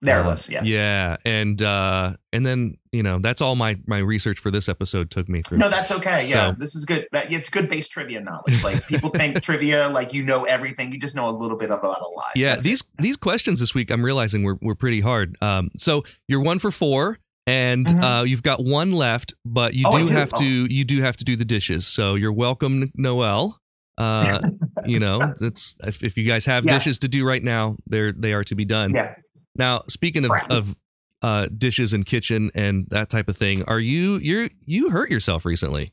There 0.02 0.18
it 0.20 0.26
Uh, 0.26 0.30
was. 0.32 0.50
Yeah. 0.50 0.62
yeah, 0.64 1.16
and 1.24 1.62
uh, 1.62 2.16
and 2.30 2.44
then 2.44 2.76
you 2.92 3.02
know 3.02 3.20
that's 3.20 3.40
all 3.40 3.56
my 3.56 3.78
my 3.86 3.96
research 3.98 4.38
for 4.38 4.50
this 4.50 4.68
episode 4.68 5.10
took 5.10 5.30
me 5.30 5.40
through. 5.40 5.56
No, 5.58 5.70
that's 5.70 5.90
okay. 5.92 6.26
Yeah, 6.28 6.50
So- 6.50 6.56
this 6.58 6.74
is 6.76 6.84
good. 6.84 7.06
That 7.12 7.32
it's 7.32 7.48
good 7.48 7.70
base 7.70 7.88
trivia 7.88 8.20
knowledge. 8.20 8.62
Like 8.62 8.86
people 8.86 9.08
think 9.08 9.40
trivia, 9.48 9.88
like 9.88 10.12
you 10.12 10.22
know 10.22 10.44
everything. 10.44 10.92
You 10.92 10.98
just 11.00 11.16
know 11.16 11.26
a 11.26 11.32
little 11.32 11.56
bit 11.56 11.70
about 11.70 12.02
a 12.02 12.06
lot. 12.08 12.32
Yeah, 12.36 12.50
That's 12.54 12.66
these 12.66 12.80
it. 12.82 12.86
these 13.02 13.16
questions 13.16 13.60
this 13.60 13.72
week 13.74 13.90
I'm 13.90 14.04
realizing 14.04 14.42
were 14.42 14.58
were 14.60 14.74
pretty 14.74 15.00
hard. 15.00 15.38
Um, 15.40 15.70
so 15.74 16.04
you're 16.28 16.42
one 16.42 16.58
for 16.58 16.70
four, 16.70 17.18
and 17.47 17.86
Mhm. 17.86 18.20
uh, 18.20 18.24
you've 18.24 18.42
got 18.42 18.64
one 18.64 18.92
left, 18.92 19.34
but 19.45 19.74
you 19.74 19.86
Oh, 19.86 19.99
do 19.99 20.07
do? 20.07 20.12
have 20.12 20.30
Oh. 20.34 20.38
to 20.40 20.45
you 20.45 20.84
do 20.84 21.01
have 21.03 21.16
to 21.18 21.24
do 21.24 21.36
the 21.36 21.45
dishes. 21.45 21.86
So 21.86 22.14
you're 22.14 22.32
welcome, 22.32 22.90
Noel. 22.95 23.59
Uh, 23.99 24.40
you 24.86 24.99
know, 24.99 25.34
it's 25.40 25.76
if, 25.84 26.03
if 26.03 26.16
you 26.18 26.24
guys 26.24 26.47
have 26.47 26.64
Yeah. 26.64 26.72
dishes 26.74 26.99
to 27.01 27.09
do 27.09 27.26
right 27.26 27.42
now, 27.42 27.76
they're 27.86 28.12
they 28.12 28.32
are 28.32 28.45
to 28.45 28.55
be 28.55 28.64
done. 28.64 28.92
Yeah. 28.95 29.14
Now, 29.57 29.82
speaking 29.88 30.24
of 30.24 30.30
Right. 30.30 30.51
of 30.51 30.74
uh, 31.22 31.47
dishes 31.57 31.92
and 31.95 32.05
kitchen 32.05 32.51
and 32.55 32.86
that 32.90 33.09
type 33.09 33.28
of 33.28 33.36
thing, 33.36 33.62
are 33.64 33.80
you 33.80 34.16
you 34.16 34.51
you 34.66 34.90
hurt 34.90 35.11
yourself 35.11 35.45
recently? 35.45 35.92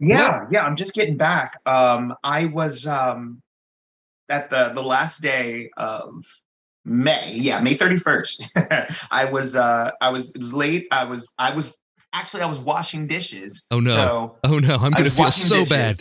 Yeah, 0.00 0.46
yeah. 0.50 0.64
I'm 0.64 0.76
just 0.76 0.94
getting 0.94 1.16
back. 1.16 1.54
Um, 1.66 2.14
I 2.24 2.46
was 2.46 2.86
um 2.86 3.40
at 4.30 4.50
the 4.50 4.72
the 4.74 4.82
last 4.82 5.22
day 5.22 5.70
of 5.76 6.24
May. 6.84 7.34
Yeah, 7.34 7.60
May 7.60 7.74
31st. 7.74 9.08
I 9.10 9.24
was 9.26 9.56
uh 9.56 9.90
I 10.00 10.10
was 10.10 10.34
it 10.34 10.38
was 10.38 10.54
late. 10.54 10.86
I 10.90 11.04
was 11.04 11.32
I 11.38 11.54
was 11.54 11.76
actually 12.12 12.42
I 12.42 12.46
was 12.46 12.58
washing 12.58 13.06
dishes. 13.06 13.66
Oh, 13.70 13.80
no. 13.80 13.90
So 13.90 14.38
Oh 14.44 14.58
no, 14.58 14.76
I'm 14.76 14.92
gonna 14.92 15.04
feel 15.04 15.30
so 15.30 15.54
dishes. 15.54 15.68
bad 15.70 15.92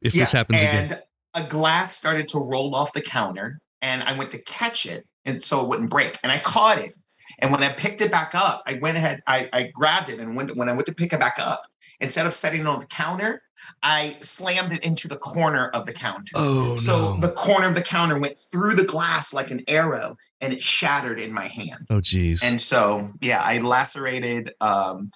if 0.00 0.12
this 0.12 0.32
happens 0.32 0.60
and 0.60 0.92
again. 0.92 1.02
a 1.34 1.42
glass 1.44 1.96
started 1.96 2.28
to 2.28 2.38
roll 2.38 2.74
off 2.74 2.92
the 2.92 3.02
counter, 3.02 3.60
and 3.80 4.02
I 4.02 4.16
went 4.18 4.30
to 4.32 4.38
catch 4.42 4.86
it, 4.86 5.06
and 5.24 5.42
so 5.42 5.62
it 5.62 5.68
wouldn't 5.68 5.90
break. 5.90 6.18
And 6.22 6.32
I 6.32 6.38
caught 6.40 6.78
it, 6.78 6.94
and 7.38 7.52
when 7.52 7.62
I 7.62 7.70
picked 7.70 8.00
it 8.00 8.10
back 8.10 8.34
up, 8.34 8.62
I 8.66 8.78
went 8.82 8.96
ahead, 8.96 9.22
I, 9.26 9.48
I 9.52 9.70
grabbed 9.72 10.08
it, 10.08 10.18
and 10.18 10.34
when 10.36 10.48
when 10.50 10.68
I 10.68 10.72
went 10.72 10.86
to 10.86 10.94
pick 10.94 11.12
it 11.12 11.20
back 11.20 11.38
up, 11.38 11.62
instead 12.02 12.26
of 12.26 12.34
setting 12.34 12.60
it 12.60 12.66
on 12.66 12.80
the 12.80 12.86
counter, 12.86 13.42
I 13.82 14.16
slammed 14.20 14.72
it 14.72 14.84
into 14.84 15.08
the 15.08 15.16
corner 15.16 15.68
of 15.68 15.86
the 15.86 15.92
counter. 15.92 16.32
Oh 16.34 16.76
so 16.76 17.14
no. 17.14 17.20
the 17.20 17.32
corner 17.32 17.68
of 17.68 17.74
the 17.74 17.82
counter 17.82 18.18
went 18.18 18.42
through 18.50 18.74
the 18.74 18.84
glass 18.84 19.32
like 19.32 19.50
an 19.50 19.62
arrow, 19.68 20.16
and 20.40 20.52
it 20.52 20.60
shattered 20.60 21.20
in 21.20 21.32
my 21.32 21.48
hand. 21.48 21.86
oh 21.90 22.00
geez. 22.00 22.42
And 22.42 22.60
so, 22.60 23.12
yeah, 23.20 23.40
I 23.42 23.58
lacerated 23.58 24.52
um, 24.60 25.10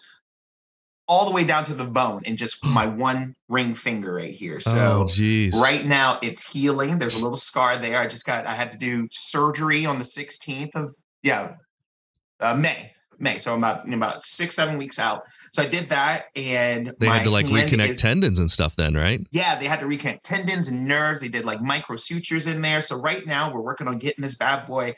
all 1.08 1.26
the 1.26 1.32
way 1.32 1.44
down 1.44 1.64
to 1.64 1.74
the 1.74 1.86
bone 1.86 2.22
in 2.24 2.36
just 2.36 2.64
my 2.64 2.86
one 2.86 3.34
ring 3.48 3.74
finger 3.74 4.14
right 4.14 4.30
here. 4.30 4.60
So, 4.60 5.06
oh 5.08 5.60
right 5.60 5.84
now 5.84 6.18
it's 6.22 6.50
healing. 6.50 6.98
There's 6.98 7.16
a 7.16 7.22
little 7.22 7.36
scar 7.36 7.76
there. 7.76 8.00
I 8.00 8.06
just 8.06 8.26
got, 8.26 8.46
I 8.46 8.54
had 8.54 8.70
to 8.72 8.78
do 8.78 9.08
surgery 9.10 9.86
on 9.86 9.98
the 9.98 10.04
16th 10.04 10.70
of, 10.74 10.94
yeah, 11.22 11.54
uh, 12.40 12.54
May. 12.54 12.92
May. 13.20 13.38
So 13.38 13.52
I'm 13.52 13.58
about, 13.58 13.92
about 13.92 14.24
six, 14.24 14.54
seven 14.56 14.78
weeks 14.78 14.98
out. 14.98 15.22
So 15.52 15.62
I 15.62 15.66
did 15.66 15.84
that. 15.90 16.26
And 16.36 16.92
They 16.98 17.06
had 17.08 17.24
to 17.24 17.30
like 17.30 17.46
reconnect 17.46 17.88
is- 17.88 18.00
tendons 18.00 18.38
and 18.38 18.50
stuff 18.50 18.76
then, 18.76 18.94
right? 18.94 19.26
yeah, 19.32 19.56
they 19.58 19.66
had 19.66 19.80
to 19.80 19.86
reconnect 19.86 20.20
tendons 20.22 20.68
and 20.68 20.86
nerves. 20.86 21.20
They 21.20 21.28
did 21.28 21.44
like 21.44 21.60
micro 21.60 21.96
sutures 21.96 22.46
in 22.46 22.62
there. 22.62 22.80
So 22.80 22.96
right 23.00 23.26
now 23.26 23.52
we're 23.52 23.60
working 23.62 23.88
on 23.88 23.98
getting 23.98 24.22
this 24.22 24.36
bad 24.36 24.66
boy 24.66 24.94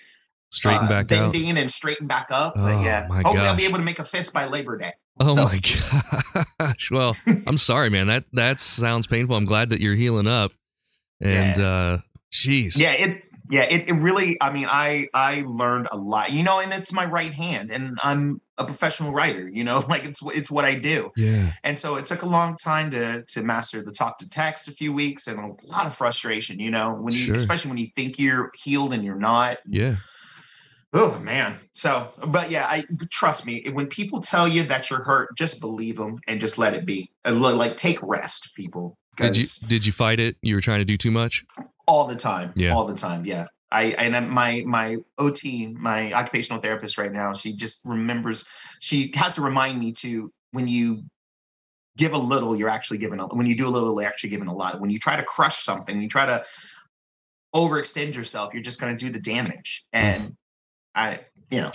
Straighten 0.51 0.87
uh, 0.87 0.89
back 0.89 1.13
out. 1.13 1.33
bending 1.33 1.59
and 1.59 1.71
straighten 1.71 2.07
back 2.07 2.29
up. 2.31 2.55
Oh, 2.57 2.63
but 2.63 2.83
yeah, 2.83 3.07
hopefully 3.09 3.47
I'll 3.47 3.57
be 3.57 3.67
able 3.67 3.79
to 3.79 3.85
make 3.85 3.99
a 3.99 4.05
fist 4.05 4.33
by 4.33 4.47
Labor 4.47 4.79
Day. 4.79 4.93
Oh 5.21 5.35
So- 5.35 5.45
my 5.45 5.61
gosh. 6.59 6.91
Well, 6.91 7.17
I'm 7.47 7.59
sorry, 7.59 7.91
man. 7.91 8.07
That 8.07 8.25
that 8.33 8.59
sounds 8.61 9.07
painful. 9.07 9.37
I'm 9.37 9.45
glad 9.45 9.71
that 9.71 9.81
you're 9.81 9.95
healing 9.97 10.27
up. 10.27 10.53
And 11.21 11.59
uh 11.61 11.99
jeez. 12.33 12.79
Yeah, 12.79 12.93
it 12.93 13.23
yeah, 13.51 13.65
it, 13.65 13.89
it 13.89 13.95
really 13.95 14.37
I 14.41 14.53
mean, 14.53 14.67
I 14.69 15.09
I 15.15 15.45
learned 15.47 15.89
a 15.91 15.97
lot. 15.97 16.33
You 16.33 16.43
know, 16.43 16.61
and 16.61 16.73
it's 16.73 16.93
my 16.93 17.05
right 17.05 17.33
hand 17.33 17.71
and 17.71 17.99
I'm 18.03 18.41
a 18.59 18.65
professional 18.65 19.13
writer, 19.13 19.49
you 19.49 19.65
know, 19.65 19.83
like 19.89 20.05
it's 20.05 20.23
it's 20.35 20.51
what 20.51 20.65
I 20.65 20.75
do. 20.75 21.11
Yeah. 21.17 21.53
And 21.65 21.79
so 21.79 21.97
it 21.97 22.07
took 22.07 22.23
a 22.23 22.27
long 22.29 22.57
time 22.57 22.91
to 22.93 23.23
to 23.23 23.43
master 23.43 23.83
the 23.83 23.93
talk 23.93 24.19
to 24.19 24.29
text 24.29 24.69
a 24.69 24.73
few 24.73 24.93
weeks 24.93 25.27
and 25.27 25.39
a 25.39 25.67
lot 25.73 25.87
of 25.87 25.95
frustration, 25.95 26.59
you 26.59 26.71
know, 26.71 26.95
when 26.95 27.15
you 27.15 27.21
Sure. 27.21 27.35
especially 27.35 27.71
when 27.71 27.79
you 27.79 27.87
think 27.87 28.19
you're 28.19 28.51
healed 28.63 28.93
and 28.93 29.05
you're 29.05 29.17
not. 29.19 29.59
Yeah. 29.67 29.97
Oh 30.95 31.21
man. 31.21 31.57
So, 31.75 32.09
but 32.27 32.51
yeah, 32.51 32.67
I 32.69 32.83
trust 33.11 33.47
me. 33.47 33.63
When 33.73 33.89
people 33.89 34.21
tell 34.21 34.49
you 34.49 34.63
that 34.65 34.89
you're 34.89 35.03
hurt, 35.05 35.37
just 35.37 35.61
believe 35.61 35.97
them 35.97 36.19
and 36.27 36.41
just 36.41 36.59
let 36.59 36.75
it 36.75 36.87
be. 36.87 37.11
Like 37.27 37.77
take 37.77 37.99
rest, 38.03 38.55
people. 38.57 38.97
Did 39.19 39.37
you 39.37 39.69
did 39.69 39.87
you 39.87 39.93
fight 39.93 40.21
it? 40.21 40.37
You 40.43 40.55
were 40.55 40.61
trying 40.61 40.79
to 40.79 40.85
do 40.85 40.97
too 40.97 41.11
much? 41.11 41.45
all 41.89 42.07
the 42.07 42.15
time. 42.15 42.53
Yeah. 42.55 42.75
All 42.75 42.85
the 42.85 42.95
time. 42.95 43.25
Yeah. 43.25 43.47
I 43.73 43.85
and 43.99 44.31
my 44.31 44.63
my 44.67 44.97
OT, 45.19 45.67
my 45.67 46.13
occupational 46.13 46.63
therapist 46.63 46.97
right 46.97 47.13
now, 47.13 47.33
she 47.33 47.53
just 47.53 47.85
remembers 47.85 48.47
she 48.81 49.11
has 49.17 49.35
to 49.35 49.43
remind 49.43 49.79
me 49.79 49.93
to 49.93 50.33
when 50.53 50.69
you 50.69 51.03
give 51.97 52.13
a 52.15 52.19
little, 52.19 52.57
you're 52.57 52.69
actually 52.69 52.99
giving 52.99 53.19
a 53.21 53.27
when 53.27 53.47
you 53.47 53.57
do 53.57 53.67
a 53.67 53.69
little, 53.69 54.01
you're 54.01 54.09
actually 54.09 54.31
giving 54.31 54.49
a 54.49 54.55
lot. 54.55 54.81
When 54.81 54.91
you 54.91 54.99
try 54.99 55.17
to 55.17 55.23
crush 55.23 55.57
something, 55.57 56.01
you 56.01 56.09
try 56.09 56.25
to 56.27 56.45
overextend 57.55 58.15
yourself, 58.15 58.55
you're 58.55 58.63
just 58.63 58.81
gonna 58.81 58.97
do 58.97 59.11
the 59.11 59.21
damage. 59.21 59.85
And 59.93 60.23
mm. 60.23 60.37
I, 60.95 61.21
you 61.51 61.61
know, 61.61 61.71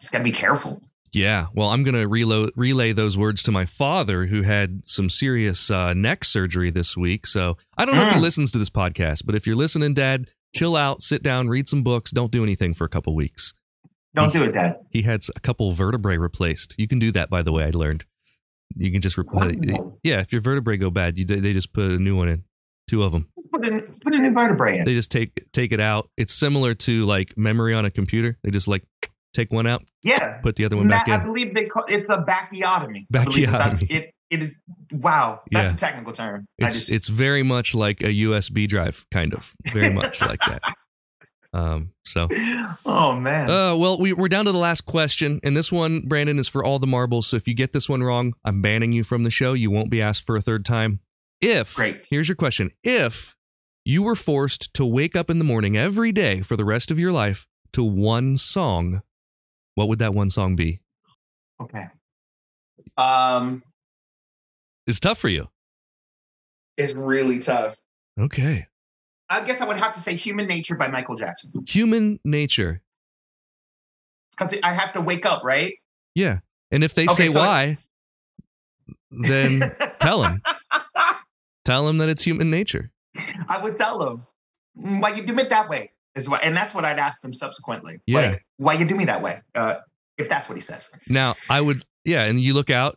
just 0.00 0.12
gotta 0.12 0.24
be 0.24 0.32
careful. 0.32 0.82
Yeah. 1.12 1.46
Well, 1.54 1.68
I'm 1.70 1.82
going 1.84 1.94
to 1.94 2.06
relay, 2.06 2.48
relay 2.56 2.92
those 2.92 3.16
words 3.16 3.42
to 3.44 3.52
my 3.52 3.64
father, 3.66 4.26
who 4.26 4.42
had 4.42 4.82
some 4.84 5.08
serious 5.10 5.70
uh, 5.70 5.94
neck 5.94 6.24
surgery 6.24 6.70
this 6.70 6.96
week. 6.96 7.26
So 7.26 7.56
I 7.76 7.84
don't 7.84 7.94
know 7.96 8.06
if 8.06 8.12
he 8.14 8.18
Mm. 8.18 8.22
listens 8.22 8.50
to 8.52 8.58
this 8.58 8.70
podcast, 8.70 9.24
but 9.24 9.34
if 9.34 9.46
you're 9.46 9.56
listening, 9.56 9.94
Dad, 9.94 10.28
chill 10.54 10.76
out, 10.76 11.02
sit 11.02 11.22
down, 11.22 11.48
read 11.48 11.68
some 11.68 11.82
books, 11.82 12.10
don't 12.10 12.30
do 12.32 12.42
anything 12.42 12.74
for 12.74 12.84
a 12.84 12.88
couple 12.88 13.14
weeks. 13.14 13.54
Don't 14.14 14.32
do 14.32 14.42
it, 14.44 14.52
Dad. 14.52 14.76
He 14.90 15.02
had 15.02 15.22
a 15.36 15.40
couple 15.40 15.70
vertebrae 15.72 16.16
replaced. 16.16 16.74
You 16.78 16.88
can 16.88 16.98
do 16.98 17.10
that, 17.12 17.30
by 17.30 17.42
the 17.42 17.52
way. 17.52 17.64
I 17.64 17.70
learned. 17.70 18.04
You 18.76 18.90
can 18.90 19.00
just 19.00 19.16
re- 19.16 19.24
Wow. 19.30 19.96
yeah. 20.02 20.20
If 20.20 20.32
your 20.32 20.40
vertebrae 20.42 20.76
go 20.76 20.90
bad, 20.90 21.16
you 21.18 21.24
they 21.24 21.52
just 21.52 21.72
put 21.72 21.84
a 21.86 21.98
new 21.98 22.16
one 22.16 22.28
in, 22.28 22.44
two 22.88 23.02
of 23.02 23.12
them. 23.12 23.28
Put 23.52 23.64
a 23.66 23.80
put 24.02 24.14
a 24.14 24.18
new 24.18 24.32
vertebrae 24.32 24.78
in. 24.78 24.84
They 24.84 24.94
just 24.94 25.10
take 25.10 25.50
take 25.52 25.72
it 25.72 25.80
out. 25.80 26.10
It's 26.16 26.34
similar 26.34 26.74
to 26.74 27.06
like 27.06 27.36
memory 27.36 27.74
on 27.74 27.84
a 27.84 27.90
computer. 27.90 28.38
They 28.42 28.50
just 28.50 28.68
like 28.68 28.84
take 29.34 29.52
one 29.52 29.66
out, 29.66 29.84
Yeah. 30.02 30.38
put 30.42 30.56
the 30.56 30.64
other 30.64 30.76
one 30.76 30.88
back 30.88 31.06
Ma- 31.08 31.14
I 31.14 31.18
believe 31.18 31.54
they 31.54 31.64
call 31.66 31.84
it's 31.88 32.08
a 32.10 32.18
bachiotomy. 32.18 33.06
I 33.14 33.24
believe 33.24 33.50
that 33.50 33.58
that's- 33.58 33.82
Bachiotomy. 33.84 33.90
It 33.98 34.14
it 34.30 34.42
is 34.42 34.52
wow. 34.92 35.40
That's 35.50 35.70
Yeah. 35.70 35.76
a 35.76 35.78
technical 35.90 36.12
term. 36.12 36.46
It's 36.58 36.74
just 36.76 36.92
it's 36.92 37.08
very 37.08 37.42
much 37.42 37.74
like 37.74 38.02
a 38.02 38.12
USB 38.12 38.66
drive, 38.68 39.06
kind 39.10 39.32
of, 39.34 39.54
very 39.72 39.90
much 39.90 40.20
like 40.20 40.40
that. 40.46 40.62
Um. 41.54 41.92
So, 42.04 42.28
oh 42.84 43.14
man. 43.14 43.48
uh, 43.50 43.74
well, 43.74 43.98
we, 43.98 44.12
we're 44.12 44.28
down 44.28 44.44
to 44.44 44.52
the 44.52 44.58
last 44.58 44.82
question, 44.82 45.40
and 45.42 45.56
this 45.56 45.72
one, 45.72 46.02
Brandon, 46.02 46.38
is 46.38 46.46
for 46.46 46.62
all 46.62 46.78
the 46.78 46.86
marbles. 46.86 47.26
So 47.26 47.36
if 47.38 47.48
you 47.48 47.54
get 47.54 47.72
this 47.72 47.88
one 47.88 48.02
wrong, 48.02 48.34
I'm 48.44 48.60
banning 48.60 48.92
you 48.92 49.02
from 49.02 49.24
the 49.24 49.30
show. 49.30 49.54
You 49.54 49.70
won't 49.70 49.90
be 49.90 50.02
asked 50.02 50.26
for 50.26 50.36
a 50.36 50.42
third 50.42 50.66
time. 50.66 51.00
If 51.40 51.74
Great. 51.74 52.02
here's 52.10 52.28
your 52.28 52.36
question: 52.36 52.70
If 52.84 53.34
you 53.82 54.02
were 54.02 54.14
forced 54.14 54.74
to 54.74 54.84
wake 54.84 55.16
up 55.16 55.30
in 55.30 55.38
the 55.38 55.44
morning 55.44 55.74
every 55.74 56.12
day 56.12 56.42
for 56.42 56.54
the 56.54 56.66
rest 56.66 56.90
of 56.90 56.98
your 56.98 57.12
life 57.12 57.46
to 57.72 57.82
one 57.82 58.36
song, 58.36 59.00
what 59.78 59.86
would 59.88 60.00
that 60.00 60.12
one 60.12 60.28
song 60.28 60.56
be? 60.56 60.80
okay. 61.62 61.86
Um 62.96 63.62
It's 64.88 64.98
tough 64.98 65.18
for 65.18 65.28
you. 65.28 65.48
it's 66.76 66.94
really 66.94 67.38
tough. 67.38 67.76
Okay. 68.18 68.66
I 69.30 69.44
guess 69.44 69.60
I 69.60 69.66
would 69.68 69.76
have 69.78 69.92
to 69.92 70.00
say 70.00 70.16
Human 70.16 70.46
Nature 70.48 70.74
by 70.74 70.88
Michael 70.88 71.14
Jackson. 71.14 71.62
Human 71.68 72.18
nature. 72.24 72.82
Because 74.32 74.56
I 74.64 74.72
have 74.72 74.92
to 74.94 75.00
wake 75.00 75.24
up, 75.26 75.44
right? 75.44 75.74
Yeah. 76.16 76.38
And 76.72 76.82
if 76.82 76.94
they 76.94 77.04
Okay, 77.04 77.14
say 77.14 77.30
so- 77.30 77.40
why, 77.40 77.78
then 79.10 79.72
tell 80.00 80.22
them. 80.22 80.42
Tell 81.64 81.86
them 81.86 81.98
that 81.98 82.08
it's 82.08 82.22
human 82.24 82.50
nature. 82.50 82.90
I 83.48 83.58
would 83.62 83.76
tell 83.76 83.98
"Mm, 84.76 85.00
why 85.02 85.10
you 85.10 85.22
do 85.26 85.36
it 85.38 85.50
that 85.50 85.68
way? 85.68 85.92
Is 86.18 86.28
what 86.28 86.44
and 86.44 86.56
that's 86.56 86.74
what 86.74 86.84
I'd 86.84 86.98
ask 86.98 87.24
him 87.24 87.32
subsequently. 87.32 88.00
Yeah. 88.06 88.20
Like, 88.20 88.44
why 88.58 88.74
you 88.74 88.84
do 88.84 88.94
me 88.96 89.04
that 89.06 89.22
way? 89.22 89.40
Uh 89.54 89.76
if 90.18 90.28
that's 90.28 90.48
what 90.48 90.56
he 90.56 90.60
says. 90.60 90.90
Now, 91.08 91.34
I 91.48 91.60
would, 91.60 91.84
yeah, 92.04 92.24
and 92.24 92.40
you 92.40 92.52
look 92.52 92.70
out 92.70 92.96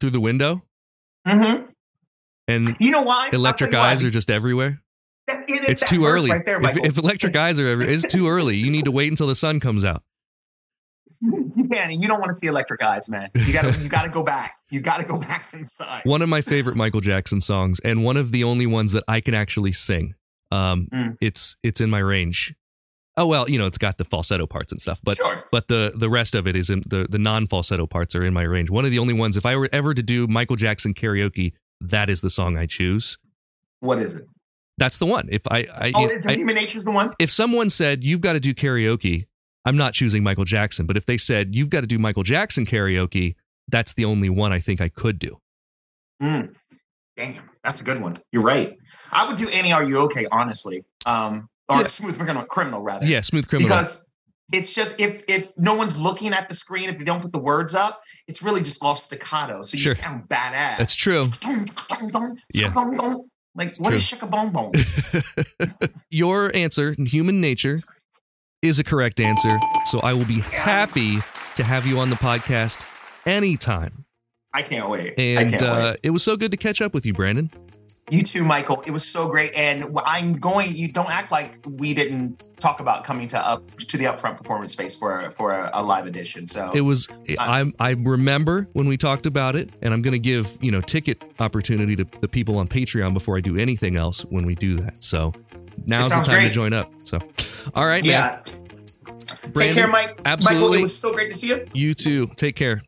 through 0.00 0.10
the 0.10 0.20
window 0.20 0.62
Mm-hmm. 1.28 1.66
and 2.48 2.76
You 2.80 2.90
know 2.90 3.02
why? 3.02 3.28
Electric 3.32 3.70
you 3.72 3.78
why. 3.78 3.90
eyes 3.90 4.02
are 4.04 4.10
just 4.10 4.30
everywhere. 4.30 4.80
That- 5.28 5.44
it 5.46 5.68
It's 5.68 5.84
too 5.88 6.04
early. 6.06 6.30
right 6.30 6.44
there, 6.44 6.60
if, 6.62 6.76
if 6.78 6.98
electric 6.98 7.36
eyes 7.36 7.58
are 7.58 7.66
ever, 7.68 7.82
it's 7.82 8.04
too 8.04 8.28
early. 8.28 8.56
You 8.56 8.70
need 8.70 8.86
to 8.86 8.90
wait 8.90 9.08
until 9.10 9.26
the 9.28 9.36
sun 9.36 9.60
comes 9.60 9.84
out. 9.84 10.02
You 11.54 11.68
can't. 11.68 11.92
You 11.92 12.08
don't 12.08 12.18
want 12.18 12.30
to 12.32 12.34
see 12.34 12.46
electric 12.48 12.82
eyes, 12.82 13.08
man. 13.10 13.28
You 13.34 13.52
gotta. 13.52 13.72
you 13.78 13.88
gotta 13.88 14.08
go 14.08 14.22
back. 14.22 14.56
You 14.70 14.80
gotta 14.80 15.04
go 15.04 15.18
back 15.18 15.50
inside. 15.52 16.00
One 16.04 16.22
of 16.22 16.28
my 16.28 16.40
favorite 16.40 16.76
Michael 16.76 17.00
Jackson 17.02 17.40
songs, 17.42 17.78
and 17.80 18.02
one 18.02 18.16
of 18.16 18.32
the 18.32 18.42
only 18.42 18.66
ones 18.66 18.92
that 18.92 19.04
I 19.06 19.20
can 19.20 19.34
actually 19.34 19.72
sing. 19.72 20.14
Um, 20.52 20.88
Mm. 20.92 21.16
it's 21.20 21.56
it's 21.62 21.80
in 21.80 21.88
my 21.90 21.98
range. 21.98 22.54
Oh 23.16 23.26
well, 23.26 23.48
you 23.50 23.58
know, 23.58 23.66
it's 23.66 23.78
got 23.78 23.98
the 23.98 24.04
falsetto 24.04 24.46
parts 24.46 24.72
and 24.72 24.80
stuff, 24.80 25.00
but 25.02 25.16
Sure. 25.16 25.44
but 25.52 25.68
the 25.68 25.92
the 25.94 26.08
rest 26.08 26.34
of 26.34 26.46
it 26.46 26.56
is 26.56 26.70
in 26.70 26.82
the 26.86 27.06
the 27.10 27.18
non 27.18 27.46
falsetto 27.46 27.86
parts 27.86 28.14
are 28.14 28.24
in 28.24 28.32
my 28.34 28.42
range. 28.42 28.70
One 28.70 28.84
of 28.84 28.90
the 28.90 28.98
only 28.98 29.14
ones. 29.14 29.36
If 29.36 29.44
I 29.46 29.56
were 29.56 29.68
ever 29.72 29.92
to 29.94 30.02
do 30.02 30.26
Michael 30.26 30.56
Jackson 30.56 30.94
karaoke, 30.94 31.52
that 31.80 32.08
is 32.10 32.20
the 32.20 32.30
song 32.30 32.56
I 32.56 32.66
choose. 32.66 33.18
What 33.80 33.98
is 33.98 34.14
it? 34.14 34.24
That's 34.78 34.98
the 34.98 35.06
one. 35.06 35.28
If 35.30 35.42
I, 35.50 35.66
I, 35.74 35.92
Oh, 35.94 36.06
is 36.08 36.24
I- 36.26 36.34
Human 36.34 36.54
Nature's 36.54 36.84
the 36.84 36.92
one. 36.92 37.12
if 37.18 37.30
someone 37.30 37.68
said 37.70 38.02
you've 38.02 38.22
got 38.22 38.32
to 38.32 38.40
do 38.40 38.54
karaoke, 38.54 39.26
I'm 39.66 39.76
not 39.76 39.92
choosing 39.92 40.22
Michael 40.22 40.44
Jackson. 40.46 40.86
But 40.86 40.96
if 40.96 41.04
they 41.06 41.18
said 41.18 41.54
you've 41.54 41.68
got 41.70 41.82
to 41.82 41.86
do 41.86 41.98
Michael 41.98 42.22
Jackson 42.22 42.64
karaoke, 42.64 43.34
that's 43.68 43.92
the 43.94 44.04
only 44.06 44.30
one 44.30 44.52
I 44.52 44.58
think 44.60 44.80
I 44.80 44.88
could 44.88 45.18
do. 45.18 45.38
Mm. 46.22 46.54
Damn, 47.22 47.50
that's 47.62 47.80
a 47.80 47.84
good 47.84 48.00
one. 48.00 48.16
You're 48.32 48.42
right. 48.42 48.76
I 49.12 49.26
would 49.26 49.36
do 49.36 49.48
any 49.50 49.72
Are 49.72 49.84
You 49.84 49.98
Okay? 49.98 50.26
Honestly, 50.32 50.84
um, 51.06 51.48
or 51.68 51.80
Yeah. 51.82 51.86
Smooth 51.86 52.16
Criminal, 52.16 52.44
criminal 52.44 52.80
rather. 52.82 53.06
Yeah, 53.06 53.20
smooth 53.20 53.46
criminal. 53.48 53.68
Because 53.76 54.12
it's 54.52 54.74
just 54.74 55.00
if 55.00 55.22
if 55.28 55.56
no 55.56 55.74
one's 55.74 55.98
looking 56.00 56.32
at 56.32 56.48
the 56.48 56.54
screen, 56.54 56.88
if 56.90 56.98
you 56.98 57.06
don't 57.06 57.22
put 57.22 57.32
the 57.32 57.38
words 57.40 57.74
up, 57.74 58.02
it's 58.26 58.42
really 58.42 58.60
just 58.60 58.82
all 58.82 58.96
staccato. 58.96 59.62
So 59.62 59.76
you 59.76 59.82
Sure. 59.84 59.94
sound 59.94 60.28
badass. 60.28 60.78
that's 60.78 60.96
true. 60.96 61.22
Yeah. 62.54 62.72
Like 63.54 63.76
what 63.78 63.92
is 63.94 64.02
shaka 64.06 64.26
bone 64.26 64.50
bone? 64.50 64.72
Your 66.10 66.50
answer, 66.56 66.94
in 66.98 67.06
human 67.06 67.40
nature, 67.40 67.78
is 68.62 68.78
a 68.78 68.84
correct 68.84 69.20
answer. 69.20 69.58
So 69.86 70.00
I 70.00 70.12
will 70.14 70.24
be 70.24 70.40
happy 70.40 71.16
to 71.56 71.62
have 71.64 71.86
you 71.86 71.98
on 72.00 72.10
the 72.10 72.16
podcast 72.16 72.84
anytime. 73.26 74.04
I 74.54 74.62
can't 74.62 74.88
wait. 74.88 75.14
And 75.18 75.50
can't 75.50 75.62
uh, 75.62 75.92
wait. 75.92 76.00
it 76.02 76.10
was 76.10 76.22
so 76.22 76.36
good 76.36 76.50
to 76.50 76.56
catch 76.56 76.80
up 76.80 76.94
with 76.94 77.06
you, 77.06 77.12
Brandon. 77.12 77.50
You 78.10 78.22
too, 78.22 78.44
Michael. 78.44 78.82
It 78.84 78.90
was 78.90 79.08
so 79.08 79.28
great, 79.28 79.52
and 79.54 79.98
I'm 80.04 80.34
going. 80.34 80.76
You 80.76 80.88
don't 80.88 81.08
act 81.08 81.30
like 81.30 81.58
we 81.78 81.94
didn't 81.94 82.42
talk 82.58 82.80
about 82.80 83.04
coming 83.04 83.26
to 83.28 83.38
up 83.38 83.66
to 83.70 83.96
the 83.96 84.04
upfront 84.04 84.36
performance 84.36 84.72
space 84.72 84.94
for 84.94 85.30
for 85.30 85.52
a, 85.52 85.70
a 85.72 85.82
live 85.82 86.06
edition. 86.06 86.46
So 86.46 86.72
It 86.74 86.82
was 86.82 87.08
I 87.38 87.64
I 87.78 87.90
remember 87.90 88.68
when 88.74 88.86
we 88.86 88.98
talked 88.98 89.24
about 89.24 89.56
it, 89.56 89.74
and 89.80 89.94
I'm 89.94 90.02
going 90.02 90.12
to 90.12 90.18
give 90.18 90.54
you 90.60 90.70
know 90.70 90.82
ticket 90.82 91.22
opportunity 91.38 91.96
to 91.96 92.04
the 92.20 92.28
people 92.28 92.58
on 92.58 92.68
Patreon 92.68 93.14
before 93.14 93.38
I 93.38 93.40
do 93.40 93.56
anything 93.56 93.96
else 93.96 94.26
when 94.26 94.44
we 94.44 94.56
do 94.56 94.76
that. 94.76 95.02
So 95.02 95.32
now's 95.86 96.10
the 96.10 96.16
time 96.16 96.42
to 96.42 96.50
join 96.50 96.74
up. 96.74 96.92
So, 97.06 97.18
all 97.74 97.86
right, 97.86 98.04
yeah. 98.04 98.42
man. 99.06 99.52
Take 99.54 99.74
care, 99.74 99.88
Mike. 99.88 100.08
Michael, 100.08 100.22
absolutely. 100.26 100.78
it 100.80 100.82
was 100.82 100.98
so 100.98 101.12
great 101.12 101.30
to 101.30 101.36
see 101.36 101.48
you. 101.48 101.66
You 101.72 101.94
too. 101.94 102.26
Take 102.36 102.56
care. 102.56 102.82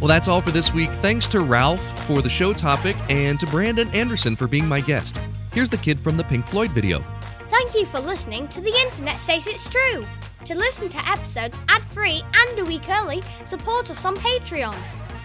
Well, 0.00 0.08
that's 0.08 0.28
all 0.28 0.42
for 0.42 0.50
this 0.50 0.74
week. 0.74 0.90
Thanks 0.90 1.26
to 1.28 1.40
Ralph 1.40 2.06
for 2.06 2.20
the 2.20 2.28
show 2.28 2.52
topic 2.52 2.96
and 3.08 3.40
to 3.40 3.46
Brandon 3.46 3.88
Anderson 3.94 4.36
for 4.36 4.46
being 4.46 4.68
my 4.68 4.80
guest. 4.82 5.18
Here's 5.52 5.70
the 5.70 5.78
kid 5.78 5.98
from 6.00 6.18
the 6.18 6.24
Pink 6.24 6.46
Floyd 6.46 6.70
video. 6.72 7.00
Thank 7.48 7.74
you 7.74 7.86
for 7.86 8.00
listening 8.00 8.46
to 8.48 8.60
The 8.60 8.76
Internet 8.84 9.18
Says 9.18 9.46
It's 9.46 9.68
True. 9.68 10.04
To 10.44 10.54
listen 10.54 10.90
to 10.90 11.08
episodes 11.08 11.58
ad 11.68 11.82
free 11.82 12.22
and 12.34 12.58
a 12.58 12.64
week 12.64 12.88
early, 12.90 13.22
support 13.46 13.90
us 13.90 14.04
on 14.04 14.16
Patreon. 14.16 14.76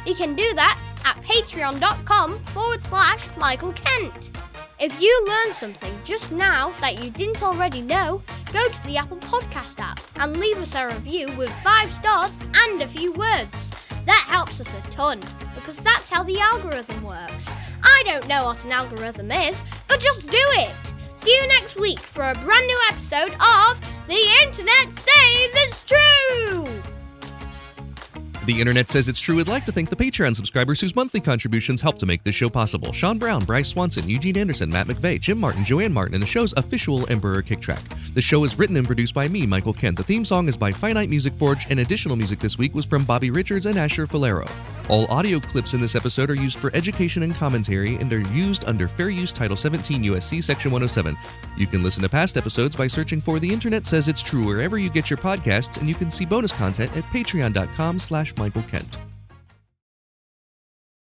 You 0.05 0.15
can 0.15 0.36
do 0.36 0.53
that 0.55 0.80
at 1.03 1.17
patreon.com 1.17 2.39
forward 2.45 2.82
slash 2.82 3.28
Michael 3.38 3.74
Kent. 3.74 4.32
If 4.80 4.99
you 5.01 5.28
learned 5.28 5.53
something 5.53 5.93
just 6.05 6.32
now 6.32 6.72
that 6.80 7.03
you 7.03 7.11
didn't 7.11 7.43
already 7.43 7.82
know, 7.82 8.24
go 8.53 8.67
to 8.67 8.84
the 8.86 8.97
Apple 8.97 9.17
Podcast 9.17 9.80
app 9.80 9.99
and 10.15 10.38
leave 10.38 10.57
us 10.57 10.76
a 10.76 10.88
review 10.88 11.32
with 11.38 11.51
five 11.61 11.91
stars 11.91 12.39
and 12.55 12.82
a 12.82 12.88
few 12.88 13.11
words. 13.11 13.69
That 14.05 14.25
helps 14.27 14.59
us 14.59 14.73
a 14.73 14.81
ton 14.89 15.19
because 15.55 15.77
that's 15.77 16.09
how 16.09 16.23
the 16.23 16.39
algorithm 16.39 17.03
works. 17.03 17.49
I 17.83 18.03
don't 18.05 18.27
know 18.27 18.45
what 18.45 18.63
an 18.65 18.71
algorithm 18.71 19.31
is, 19.31 19.63
but 19.87 19.99
just 19.99 20.29
do 20.29 20.37
it. 20.37 20.93
See 21.15 21.35
you 21.35 21.47
next 21.47 21.79
week 21.79 21.99
for 21.99 22.23
a 22.23 22.33
brand 22.33 22.65
new 22.65 22.79
episode 22.89 23.33
of 23.33 23.79
The 24.07 24.21
Internet 24.43 24.93
Says 24.93 25.51
It's 25.53 25.83
True! 25.83 26.90
The 28.47 28.59
internet 28.59 28.89
says 28.89 29.07
it's 29.07 29.19
true. 29.19 29.39
I'd 29.39 29.47
like 29.47 29.65
to 29.67 29.71
thank 29.71 29.91
the 29.91 29.95
Patreon 29.95 30.35
subscribers 30.35 30.81
whose 30.81 30.95
monthly 30.95 31.21
contributions 31.21 31.79
help 31.79 31.99
to 31.99 32.07
make 32.07 32.23
this 32.23 32.33
show 32.33 32.49
possible. 32.49 32.91
Sean 32.91 33.19
Brown, 33.19 33.45
Bryce 33.45 33.69
Swanson, 33.69 34.09
Eugene 34.09 34.35
Anderson, 34.35 34.67
Matt 34.67 34.87
McVeigh, 34.87 35.21
Jim 35.21 35.37
Martin, 35.37 35.63
Joanne 35.63 35.93
Martin, 35.93 36.15
and 36.15 36.23
the 36.23 36.27
show's 36.27 36.51
official 36.57 37.07
Emperor 37.11 37.43
kick 37.43 37.59
track. 37.59 37.83
The 38.15 38.21
show 38.21 38.43
is 38.43 38.57
written 38.57 38.77
and 38.77 38.87
produced 38.87 39.13
by 39.13 39.27
me, 39.27 39.45
Michael 39.45 39.73
Kent. 39.73 39.97
The 39.97 40.03
theme 40.03 40.25
song 40.25 40.47
is 40.47 40.57
by 40.57 40.71
Finite 40.71 41.09
Music 41.09 41.33
Forge, 41.33 41.67
and 41.69 41.81
additional 41.81 42.15
music 42.15 42.39
this 42.39 42.57
week 42.57 42.73
was 42.73 42.83
from 42.85 43.05
Bobby 43.05 43.29
Richards 43.29 43.67
and 43.67 43.77
Asher 43.77 44.07
Falero. 44.07 44.47
All 44.89 45.05
audio 45.11 45.39
clips 45.39 45.73
in 45.73 45.79
this 45.79 45.95
episode 45.95 46.29
are 46.31 46.35
used 46.35 46.57
for 46.57 46.75
education 46.75 47.23
and 47.23 47.35
commentary 47.35 47.95
and 47.95 48.11
are 48.11 48.27
used 48.31 48.65
under 48.65 48.87
Fair 48.87 49.09
Use 49.09 49.31
Title 49.31 49.55
17 49.55 50.03
USC 50.03 50.43
Section 50.43 50.71
107. 50.71 51.15
You 51.55 51.67
can 51.67 51.83
listen 51.83 52.01
to 52.01 52.09
past 52.09 52.35
episodes 52.35 52.75
by 52.75 52.87
searching 52.87 53.21
for 53.21 53.39
The 53.39 53.53
Internet 53.53 53.85
Says 53.85 54.07
It's 54.07 54.21
True 54.21 54.43
wherever 54.43 54.79
you 54.79 54.89
get 54.89 55.09
your 55.09 55.17
podcasts, 55.17 55.77
and 55.77 55.87
you 55.87 55.95
can 55.95 56.09
see 56.09 56.25
bonus 56.25 56.51
content 56.51 56.97
at 56.97 57.03
patreon.com 57.05 57.99
slash 57.99 58.30
Michael 58.38 58.63
Kent. 58.63 59.11